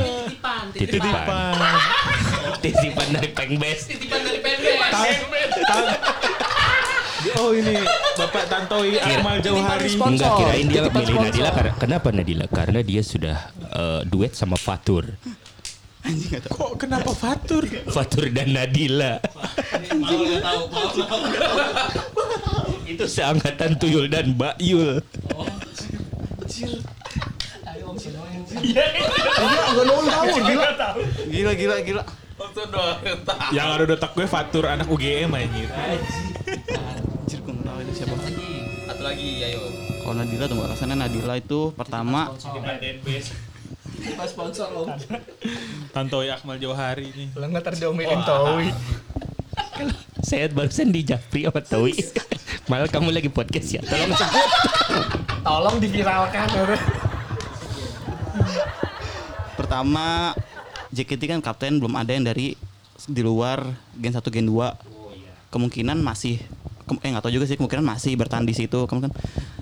Titipan. 0.75 1.47
Titipan 2.63 3.09
dari 3.11 3.29
Pengbes. 3.35 3.91
Oh 7.33 7.57
ini 7.57 7.81
Bapak 8.21 8.45
Tantoi 8.53 9.01
Akmal 9.01 9.41
Jauhari. 9.41 9.89
Enggak 9.97 10.31
kirain 10.37 10.67
dia 10.69 10.83
milih 10.93 11.17
Nadila 11.17 11.51
karena 11.57 11.73
kenapa 11.81 12.09
Nadila? 12.13 12.45
Karena 12.53 12.81
dia 12.85 13.01
sudah 13.01 13.37
eh, 13.73 14.01
duet 14.05 14.37
sama 14.37 14.61
Fatur. 14.61 15.17
Kok 16.53 16.77
kenapa 16.77 17.17
Fatur? 17.17 17.65
Fatur 17.89 18.29
dan 18.29 18.53
Nadila. 18.53 19.25
Itu 22.85 23.05
seangkatan 23.09 23.81
Tuyul 23.81 24.13
dan 24.13 24.37
Mbak 24.37 24.57
Yul. 24.61 25.01
Gila 31.33 31.53
gila 31.57 31.77
gila. 31.81 32.05
Yang 33.55 33.69
ada 33.73 33.85
di 33.89 33.93
otak 33.97 34.13
gue 34.13 34.27
Fatur 34.29 34.65
anak 34.69 34.87
UGM. 34.93 35.33
Anjir 35.33 35.69
siapa. 37.95 38.19
Satu 38.91 39.03
lagi, 39.07 39.47
ayo. 39.47 39.63
Kalau 40.03 40.15
Nadila 40.19 40.51
tunggu 40.51 40.67
alasannya 40.67 40.99
Nadila 40.99 41.39
itu 41.39 41.71
pertama 41.73 42.35
Tantoi 45.95 46.29
Akmal 46.29 46.61
Jauhari 46.61 47.09
nih. 47.15 47.29
Lo 47.39 47.47
nggak 47.49 47.65
terdomelin 47.73 48.21
Towi. 48.27 48.69
Saya 50.29 50.51
barusan 50.51 50.91
di 50.91 51.07
Japri 51.07 51.47
sama 51.47 51.63
Towi. 51.63 51.95
Malah 52.71 52.91
kamu 52.91 53.15
lagi 53.15 53.31
podcast 53.31 53.79
ya. 53.79 53.81
Tolong 53.85 54.13
sebut. 54.13 54.49
Tolong 55.45 55.77
diviralkan. 55.81 56.49
pertama 59.55 60.35
JKT 60.93 61.31
kan 61.31 61.41
kapten 61.41 61.81
belum 61.81 61.95
ada 61.97 62.13
yang 62.13 62.27
dari 62.27 62.59
di 63.09 63.23
luar 63.25 63.65
gen 63.97 64.13
1 64.13 64.21
gen 64.29 64.47
2. 64.51 65.55
Kemungkinan 65.55 66.03
masih 66.03 66.43
eh 66.85 67.09
nggak 67.09 67.25
tahu 67.25 67.33
juga 67.33 67.45
sih 67.45 67.57
kemungkinan 67.57 67.85
masih 67.87 68.13
bertahan 68.15 68.45
di 68.45 68.53
situ. 68.53 68.85
Kemungkinan 68.85 69.13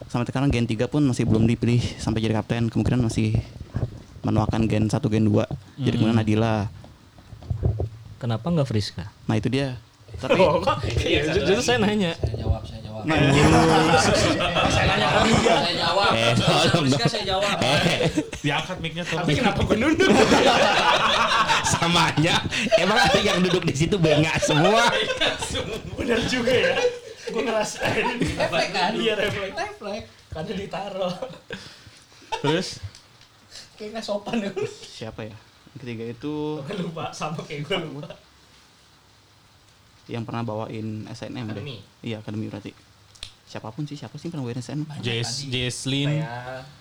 sampai 0.06 0.26
sekarang 0.28 0.48
gen 0.50 0.66
3 0.66 0.86
pun 0.86 1.02
masih 1.02 1.24
belum 1.24 1.46
dipilih 1.46 1.78
sampai 1.96 2.20
jadi 2.20 2.34
kapten. 2.36 2.66
Kemungkinan 2.66 3.00
masih 3.00 3.38
menuakan 4.22 4.66
gen 4.66 4.86
1 4.86 4.98
gen 5.08 5.24
2. 5.26 5.46
Jadi 5.78 5.94
kemudian 5.96 6.16
Nadila. 6.16 6.66
Kenapa 8.18 8.46
nggak 8.48 8.66
Friska? 8.66 9.10
Nah 9.26 9.34
itu 9.34 9.48
dia. 9.48 9.78
Tapi 10.12 10.38
Iya, 11.02 11.32
justru 11.32 11.62
saya 11.64 11.78
nanya. 11.80 12.12
nah, 13.02 13.16
Eh, 16.12 16.32
tolong 16.36 16.86
dong. 16.86 17.42
Eh, 17.62 17.98
Diangkat 18.38 18.76
mic-nya 18.78 19.02
tuh. 19.02 19.16
Tapi 19.18 19.32
kenapa 19.34 19.60
gue 19.64 19.76
nunduk? 19.76 20.10
samanya. 21.64 22.42
Emang 22.76 22.98
ada 23.00 23.18
yang 23.18 23.40
duduk 23.40 23.64
di 23.64 23.74
situ 23.74 23.96
bengak 23.96 24.36
semua. 24.38 24.92
Bener 25.96 26.20
juga 26.28 26.52
ya. 26.52 26.74
Gue 27.32 27.42
ngerasain. 27.42 28.06
Reflek 28.40 28.68
kan? 28.70 28.90
Iya 28.92 29.12
reflek. 29.14 29.50
Reflek. 29.52 30.02
Karena 30.28 30.52
ditaruh. 30.54 31.14
Terus 32.38 32.68
Kayak 33.72 33.88
nggak 33.92 34.04
sopan 34.04 34.36
ya. 34.38 34.50
siapa 34.78 35.20
ya? 35.22 35.36
Yang 35.72 35.78
ketiga 35.80 36.04
itu 36.06 36.34
Gue 36.60 36.76
lupa 36.78 37.08
sama 37.10 37.40
kayak 37.40 37.64
gue 37.64 37.78
lupa. 37.82 38.12
yang 40.04 40.22
pernah 40.22 40.42
bawain 40.42 41.06
SNM 41.08 41.46
Akademi. 41.46 41.78
deh. 41.78 41.80
Iya, 42.04 42.16
akademi 42.18 42.46
berarti. 42.46 42.74
Siapa 43.44 43.68
pun 43.68 43.84
sih, 43.84 43.94
siapa 43.94 44.14
sih 44.14 44.26
yang 44.26 44.32
pernah 44.34 44.44
bawain 44.44 44.58
SNM? 44.58 44.86
Jess 44.98 45.46
Jesslyn 45.46 46.20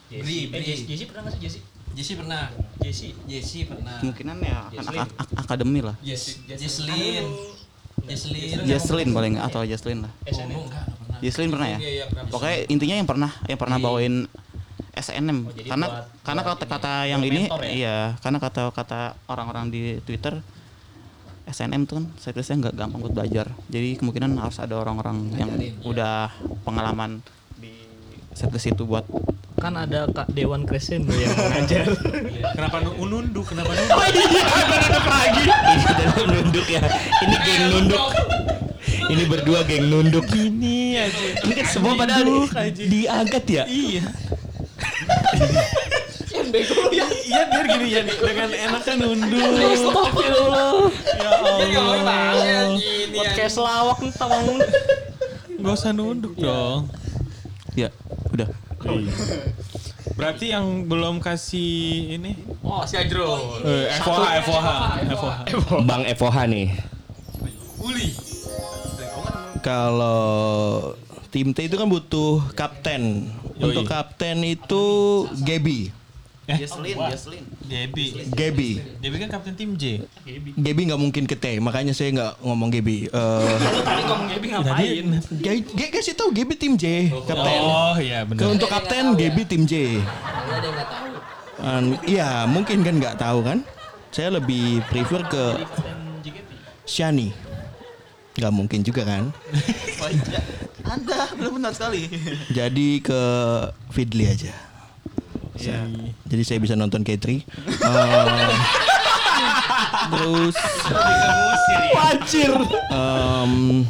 Jessie. 0.10 0.49
Eh 0.49 0.62
Jessie, 0.62 0.86
Jessie 0.86 1.06
pernah 1.06 1.22
nggak 1.24 1.34
sih 1.34 1.41
Jessie? 1.41 1.64
Jesse 1.91 2.14
pernah. 2.16 2.43
Jessie. 2.78 3.14
Jesse 3.26 3.60
pernah. 3.64 3.99
Kemungkinan 3.99 4.38
ya 4.39 4.58
akan 4.74 4.93
ak- 5.14 5.36
akademi 5.38 5.80
lah. 5.82 5.95
Yes, 6.02 6.39
Jesslyn. 6.45 7.28
Jesslyn. 8.12 8.57
Jesslyn 8.68 9.09
paling 9.09 9.32
nggak 9.36 9.47
atau 9.47 9.62
Jesslyn 9.64 10.03
lah. 10.03 10.12
SNM. 10.24 10.59
Jesslyn 11.22 11.49
pernah 11.49 11.68
ya? 11.70 11.80
Iya, 11.80 11.89
iya. 11.93 12.05
Pokoknya 12.28 12.55
intinya 12.68 12.95
yang 12.97 13.07
pernah 13.07 13.32
yang 13.45 13.55
pernah 13.55 13.78
bawain 13.78 14.26
SNM 14.91 15.38
Oh, 15.41 15.53
karena 15.55 15.86
buat- 15.88 16.07
karena 16.22 16.41
buat 16.43 16.57
kata 16.59 16.66
kata 16.68 16.93
ini, 16.99 17.12
yang 17.16 17.22
ini 17.24 17.41
ya? 17.47 17.72
iya 17.72 17.97
karena 18.20 18.38
kata 18.38 18.76
kata 18.76 18.99
orang-orang 19.26 19.72
di 19.72 20.03
Twitter 20.03 20.43
SNM 21.47 21.88
tuh 21.88 21.95
kan 21.99 22.05
saya 22.20 22.36
tulisnya 22.36 22.59
nggak 22.59 22.76
gampang 22.76 22.99
buat 22.99 23.14
belajar 23.16 23.55
jadi 23.72 23.95
kemungkinan 23.95 24.36
harus 24.36 24.59
ada 24.59 24.76
orang-orang 24.76 25.32
yang 25.36 25.47
udah 25.84 26.32
pengalaman 26.64 27.24
di 28.32 28.39
setlist 28.39 28.71
itu 28.71 28.84
buat 28.88 29.03
Kan 29.61 29.77
ada 29.77 30.09
Kak 30.09 30.34
Dewan 30.34 30.65
Crescendo 30.65 31.13
yang 31.13 31.38
mengajar. 31.38 31.86
Kenapa 32.57 32.82
nu- 32.82 32.97
nunduk? 32.97 33.45
Kenapa 33.45 33.69
nunduk? 33.69 33.93
Ini 33.93 34.41
adalah 35.86 36.25
nunduk 36.25 36.65
ya. 36.65 36.82
Ini 37.21 37.36
geng 37.45 37.63
nunduk. 37.69 38.01
Ini 39.05 39.23
berdua 39.29 39.61
geng 39.69 39.86
nunduk. 39.86 40.25
Gini 40.34 40.97
aja. 40.97 41.45
Ini 41.45 41.53
kan 41.53 41.65
semua 41.69 41.93
pada 41.93 42.25
diangkat 42.73 43.43
ya. 43.45 43.63
Iya. 43.69 44.03
Iya 46.51 47.47
biar 47.47 47.65
gini 47.69 47.88
ya 47.95 48.01
dengan 48.03 48.49
enaknya 48.49 48.93
nunduk. 48.97 49.39
Astagfirullah. 49.39 50.73
Ya 51.21 51.79
Allah. 51.79 52.75
Podcast 53.13 53.55
lawak 53.61 53.97
tentang 54.01 54.59
Gak 55.61 55.73
usah 55.77 55.93
nunduk 55.93 56.34
dong. 56.36 56.89
ya 57.77 57.88
Berarti 60.11 60.51
yang 60.51 60.86
belum 60.86 61.17
kasih 61.17 61.71
ini 62.15 62.36
Oh, 62.61 62.84
si 62.84 62.97
Ajro. 62.97 63.57
eh, 63.61 63.89
FOH, 63.97 64.25
FOH, 64.43 64.67
FOH. 65.09 65.38
Bang 65.84 66.03
FOH 66.07 66.38
nih. 66.47 66.67
Kalau 69.61 70.93
tim 71.29 71.53
T 71.53 71.69
itu 71.69 71.75
kan 71.77 71.86
butuh 71.86 72.41
kapten. 72.53 73.29
Untuk 73.61 73.86
kapten 73.86 74.41
itu 74.41 74.84
Gaby. 75.38 75.93
Jesslyn, 76.58 76.97
Jesslyn. 77.08 77.43
Gaby. 77.64 78.06
Gaby. 78.30 78.70
Gaby 78.99 79.16
kan 79.18 79.30
kapten 79.32 79.54
tim 79.54 79.72
J. 79.74 80.04
Gaby 80.54 80.82
nggak 80.88 80.99
mungkin 80.99 81.24
ke 81.24 81.36
T, 81.36 81.58
makanya 81.58 81.91
saya 81.91 82.12
nggak 82.12 82.34
ngomong 82.41 82.70
Gaby. 82.70 83.08
Eh, 83.08 83.56
Tadi 83.82 84.02
ngomong 84.04 84.28
Gaby 84.28 84.45
ngapain? 84.49 85.06
Gaby 85.39 85.60
Gaby 85.72 85.89
kasih 85.91 86.14
tahu 86.14 86.30
Gaby 86.32 86.54
tim 86.56 86.74
J, 86.76 87.10
kapten. 87.24 87.62
Oh 87.62 87.95
iya 87.95 88.22
Ke 88.22 88.34
benar. 88.34 88.47
untuk 88.49 88.68
kapten 88.68 89.16
Gaby 89.16 89.41
tim 89.45 89.64
J. 89.64 89.99
Ada 90.02 90.58
yang 90.58 90.74
nggak 90.74 90.88
tahu. 90.88 91.08
Iya 92.04 92.30
mungkin 92.45 92.78
kan 92.82 92.95
nggak 92.97 93.16
tahu 93.18 93.39
kan. 93.41 93.60
Saya 94.10 94.34
lebih 94.34 94.84
prefer 94.88 95.24
ke 95.24 95.43
Shani. 96.84 97.32
Nggak 98.32 98.52
mungkin 98.52 98.80
juga 98.82 99.04
kan. 99.04 99.30
Oh 100.02 100.10
iya. 100.10 100.39
Anda 100.82 101.30
benar-benar 101.32 101.72
sekali. 101.72 102.10
Jadi 102.49 102.99
ke 102.99 103.22
Fidli 103.89 104.26
aja. 104.26 104.52
Iya. 105.60 105.84
Jadi 106.28 106.43
saya 106.47 106.60
bisa 106.64 106.76
nonton 106.80 107.04
K3. 107.04 107.26
Eh, 107.28 107.41
terus 110.12 110.56
Wajir. 111.91 112.52
Em, 112.91 113.84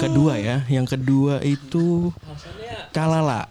kedua 0.00 0.38
ya, 0.38 0.56
yang 0.70 0.86
kedua 0.88 1.42
itu 1.44 2.12
Kalala. 2.94 3.50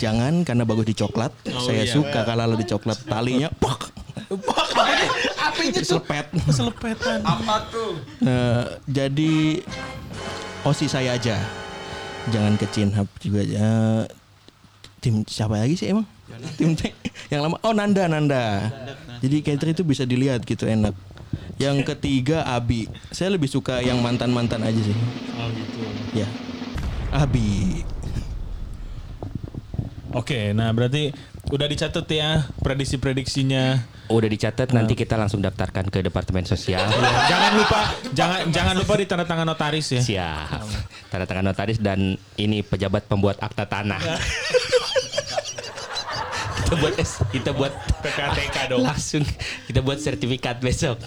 Jangan 0.00 0.42
karena 0.48 0.64
bagus 0.64 0.88
di 0.88 0.96
coklat. 0.96 1.30
saya 1.44 1.84
iya. 1.84 1.92
suka 1.92 2.24
Kalala 2.24 2.56
di 2.56 2.66
coklat. 2.66 2.98
Talinya 3.06 3.52
pak. 3.52 3.92
Apinya 5.38 5.82
selepet. 5.82 6.26
Selepetan. 6.50 7.20
Eh, 8.24 8.64
jadi 8.88 9.62
osi 10.66 10.86
saya 10.90 11.14
aja. 11.14 11.36
Jangan 12.32 12.58
ke 12.58 12.66
juga 13.22 13.40
aja. 13.44 13.66
Tim 15.00 15.24
siapa 15.24 15.56
lagi 15.56 15.80
sih 15.80 15.92
emang? 15.92 16.04
Tim 16.56 16.72
T 16.76 16.92
yang 17.30 17.46
lama. 17.46 17.56
Oh 17.62 17.74
Nanda 17.74 18.06
Nanda. 18.10 18.70
Jadi 19.20 19.36
Katri 19.44 19.76
itu 19.76 19.84
bisa 19.84 20.08
dilihat 20.08 20.42
gitu 20.44 20.66
enak. 20.66 20.96
Yang 21.60 21.92
ketiga 21.94 22.48
Abi. 22.48 22.88
Saya 23.12 23.36
lebih 23.36 23.50
suka 23.52 23.84
yang 23.84 24.00
mantan 24.00 24.32
mantan 24.32 24.64
aja 24.64 24.80
sih. 24.80 24.96
Oh 25.36 25.48
gitu. 25.52 25.80
Ya. 26.16 26.28
Abi. 27.12 27.84
Oke, 30.10 30.50
nah 30.50 30.74
berarti 30.74 31.14
udah 31.54 31.66
dicatat 31.70 32.06
ya 32.10 32.50
prediksi-prediksinya. 32.62 33.78
Udah 34.10 34.26
dicatat 34.26 34.74
nanti 34.74 34.98
kita 34.98 35.14
langsung 35.14 35.38
daftarkan 35.38 35.86
ke 35.86 36.02
departemen 36.02 36.42
sosial. 36.42 36.82
jangan 37.30 37.52
lupa 37.54 37.80
jangan 38.10 38.40
jangan 38.50 38.74
lupa 38.74 38.92
di 38.98 39.06
tanda 39.06 39.22
tangan 39.22 39.46
notaris 39.46 39.86
ya. 39.94 40.02
Siap. 40.02 40.66
Tanda 41.14 41.26
tangan 41.30 41.46
notaris 41.46 41.78
dan 41.78 42.18
ini 42.34 42.66
pejabat 42.66 43.06
pembuat 43.06 43.38
akta 43.38 43.70
tanah. 43.70 44.02
kita 46.70 46.78
buat 46.78 46.94
S- 46.96 47.22
kita 47.28 47.50
buat 47.50 47.72
PPATK 48.00 48.56
dong. 48.70 48.80
langsung 48.80 49.26
kita 49.66 49.80
buat 49.80 49.98
sertifikat 49.98 50.62
besok. 50.62 51.02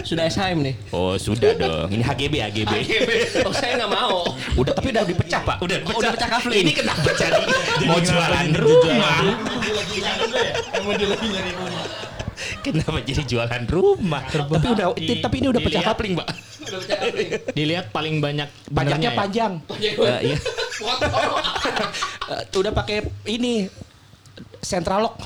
Sudah 0.00 0.24
SHM 0.24 0.62
nih. 0.62 0.74
Oh 0.88 1.14
sudah 1.16 1.52
dong. 1.52 1.90
Ini 1.90 2.00
HGB 2.00 2.34
HGB. 2.40 2.72
Oh 3.42 3.52
saya 3.52 3.76
nggak 3.76 3.92
mau. 3.92 4.30
Udah 4.54 4.72
tapi 4.72 4.88
udah 4.88 5.04
dipecah 5.04 5.42
pak. 5.42 5.56
Udah 5.58 5.76
Oh, 5.84 5.98
udah 5.98 6.14
pecah 6.14 6.28
kafling. 6.30 6.64
Ini 6.64 6.72
kenapa 6.72 7.10
jadi 7.12 7.42
mau 7.84 7.98
kenapa 7.98 8.00
jualan 8.00 8.46
jadi 8.48 8.56
rumah? 8.56 9.18
Kenapa 12.64 12.98
jadi 13.02 13.22
jualan 13.26 13.62
rumah? 13.68 14.22
Tapi 14.26 14.68
udah 14.74 14.86
Di- 14.94 15.20
tapi 15.22 15.34
ini 15.42 15.48
udah 15.50 15.62
pecah 15.62 15.82
kapling 15.82 16.14
pak. 16.18 16.28
Dilihat 17.54 17.90
paling 17.90 18.20
banyak 18.20 18.48
Pajaknya 18.68 18.74
benernya 18.74 19.10
ya. 19.10 19.18
panjang. 19.18 19.52
Eh, 19.78 20.20
iya. 20.32 20.38
Eh, 22.28 22.42
udah 22.58 22.72
pakai 22.74 22.98
ini 23.26 23.66
central 24.60 25.08
lock. 25.08 25.16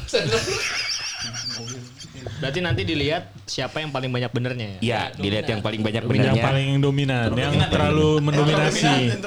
Berarti 2.38 2.58
nanti 2.62 2.82
dilihat 2.86 3.41
siapa 3.42 3.78
yang 3.78 3.90
paling 3.90 4.08
banyak 4.08 4.30
benernya 4.30 4.66
ya. 4.66 4.78
Iya, 4.80 5.00
dilihat 5.14 5.46
yang 5.46 5.60
paling 5.60 5.80
banyak 5.80 6.02
Yang 6.02 6.10
benernya. 6.10 6.42
paling 6.42 6.68
dominan, 6.78 7.28
yang 7.32 7.54
terlalu 7.66 8.10
mendominasi. 8.20 9.18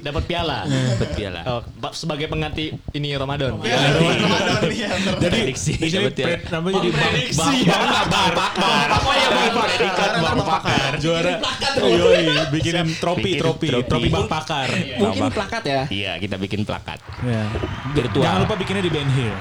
Dapat 0.00 0.22
piala. 0.24 0.58
Dapat 0.66 1.10
piala. 1.12 1.40
Oh, 1.46 1.60
sebagai 1.90 2.26
pengganti 2.26 2.72
ini 2.92 3.12
Ramadan. 3.14 3.56
Jadi 5.14 5.40
pred- 6.14 6.44
namanya 6.50 6.80
jadi 6.80 6.90
bang 7.32 7.54
bang 7.64 8.06
bang 8.06 8.30
bang. 8.32 8.52
Predikat 9.54 10.10
bang 10.14 10.38
pakar. 10.40 10.90
Juara. 10.98 11.32
Yoi, 11.80 12.24
Bikin 12.50 12.74
trofi 12.96 13.30
trofi. 13.36 13.66
trofi 13.82 14.08
bang 14.08 14.26
pakar. 14.28 14.68
Mungkin 14.96 15.22
plakat 15.30 15.62
ya. 15.64 15.82
Iya, 15.88 16.12
kita 16.18 16.36
bikin 16.36 16.62
plakat. 16.62 16.98
Ya. 17.22 17.42
Virtual. 17.94 18.24
Jangan 18.24 18.38
lupa 18.44 18.54
bikinnya 18.56 18.82
di 18.82 18.90
Ben 18.90 19.08
Hill. 19.08 19.34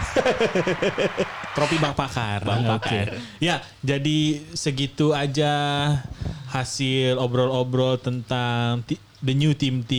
Trofi 1.53 1.78
Bang 1.78 1.93
Pakar. 1.93 2.41
Bang. 2.41 2.65
Pakar. 2.65 3.17
Ya, 3.38 3.61
jadi 3.80 4.12
segitu 4.53 5.14
aja 5.14 5.51
hasil 6.53 7.18
obrol-obrol 7.18 7.97
tentang 7.97 8.86
the 9.24 9.34
new 9.34 9.57
team 9.57 9.82
T 9.82 9.93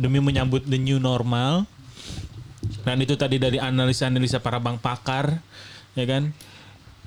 demi 0.00 0.18
menyambut 0.18 0.64
the 0.64 0.80
new 0.80 0.96
normal. 0.96 1.68
Dan 2.82 2.98
itu 3.02 3.14
tadi 3.14 3.38
dari 3.38 3.62
analisa-analisa 3.62 4.42
para 4.42 4.58
bang 4.58 4.74
pakar, 4.78 5.38
ya 5.94 6.04
kan? 6.08 6.34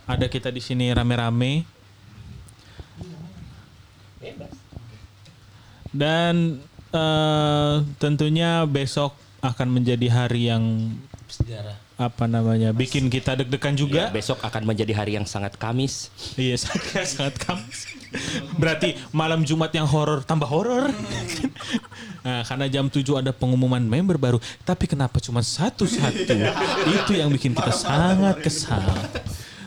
Ada 0.07 0.31
kita 0.31 0.53
di 0.53 0.61
sini 0.63 0.91
rame-rame. 0.93 1.67
Dan 5.95 6.59
eh, 6.91 7.75
tentunya 7.99 8.63
besok 8.67 9.15
akan 9.39 9.67
menjadi 9.79 10.07
hari 10.11 10.51
yang 10.51 10.95
apa 11.95 12.27
namanya 12.27 12.75
bikin 12.75 13.07
kita 13.07 13.39
deg-degan 13.39 13.75
juga. 13.79 14.11
Ya, 14.11 14.13
besok 14.13 14.43
akan 14.43 14.67
menjadi 14.67 14.91
hari 14.91 15.15
yang 15.15 15.23
sangat 15.23 15.55
kamis. 15.55 16.11
Iya 16.35 16.59
sangat 16.63 17.07
sangat 17.07 17.35
kamis. 17.39 17.87
Berarti 18.59 18.99
malam 19.15 19.47
Jumat 19.47 19.71
yang 19.71 19.87
horor 19.87 20.23
tambah 20.27 20.47
horor. 20.47 20.91
Nah, 22.25 22.41
karena 22.41 22.65
jam 22.65 22.89
7 22.89 23.05
ada 23.21 23.29
pengumuman 23.29 23.77
member 23.77 24.17
baru, 24.17 24.41
tapi 24.65 24.89
kenapa 24.89 25.21
cuma 25.21 25.45
satu-satu? 25.45 26.33
Itu 27.05 27.13
yang 27.13 27.29
bikin 27.29 27.53
kita 27.53 27.69
sangat 27.69 28.41
kesal. 28.41 28.81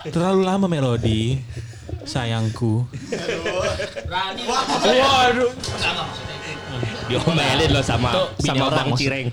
Terlalu 0.02 0.42
lama 0.42 0.66
melodi, 0.66 1.38
sayangku. 2.02 2.82
Waduh. 4.82 5.54
Diomelin 7.06 7.70
loh 7.70 7.84
sama 7.86 8.26
sama 8.42 8.74
orang 8.74 8.90
Bang 8.90 8.98
Cireng. 8.98 9.30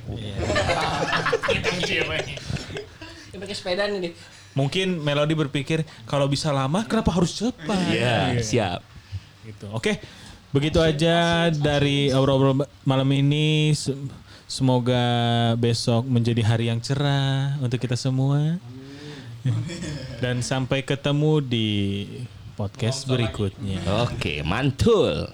Dia 3.35 3.43
pakai 3.43 3.51
sepeda 3.53 3.83
nih. 3.85 4.15
Mungkin 4.55 5.03
melodi 5.03 5.35
berpikir 5.35 5.83
kalau 6.07 6.25
bisa 6.25 6.47
lama 6.49 6.87
kenapa 6.87 7.11
harus 7.11 7.35
cepat? 7.35 7.91
Iya, 7.91 8.39
siap. 8.39 8.79
gitu. 9.43 9.67
Oke, 9.69 9.99
begitu 10.49 10.79
aja 10.79 11.51
dari 11.51 12.07
obrol-obrol 12.09 12.55
malam 12.81 13.09
ini. 13.11 13.75
Se- 13.75 14.23
Semoga 14.45 15.01
besok 15.57 16.05
menjadi 16.05 16.45
hari 16.45 16.69
yang 16.69 16.77
cerah 16.77 17.57
untuk 17.59 17.81
kita 17.81 17.97
semua. 17.97 18.61
Dan 20.17 20.41
sampai 20.41 20.81
ketemu 20.81 21.41
di 21.41 21.69
podcast 22.53 23.05
berikutnya. 23.05 23.81
Oke, 24.05 24.45
mantul. 24.45 25.25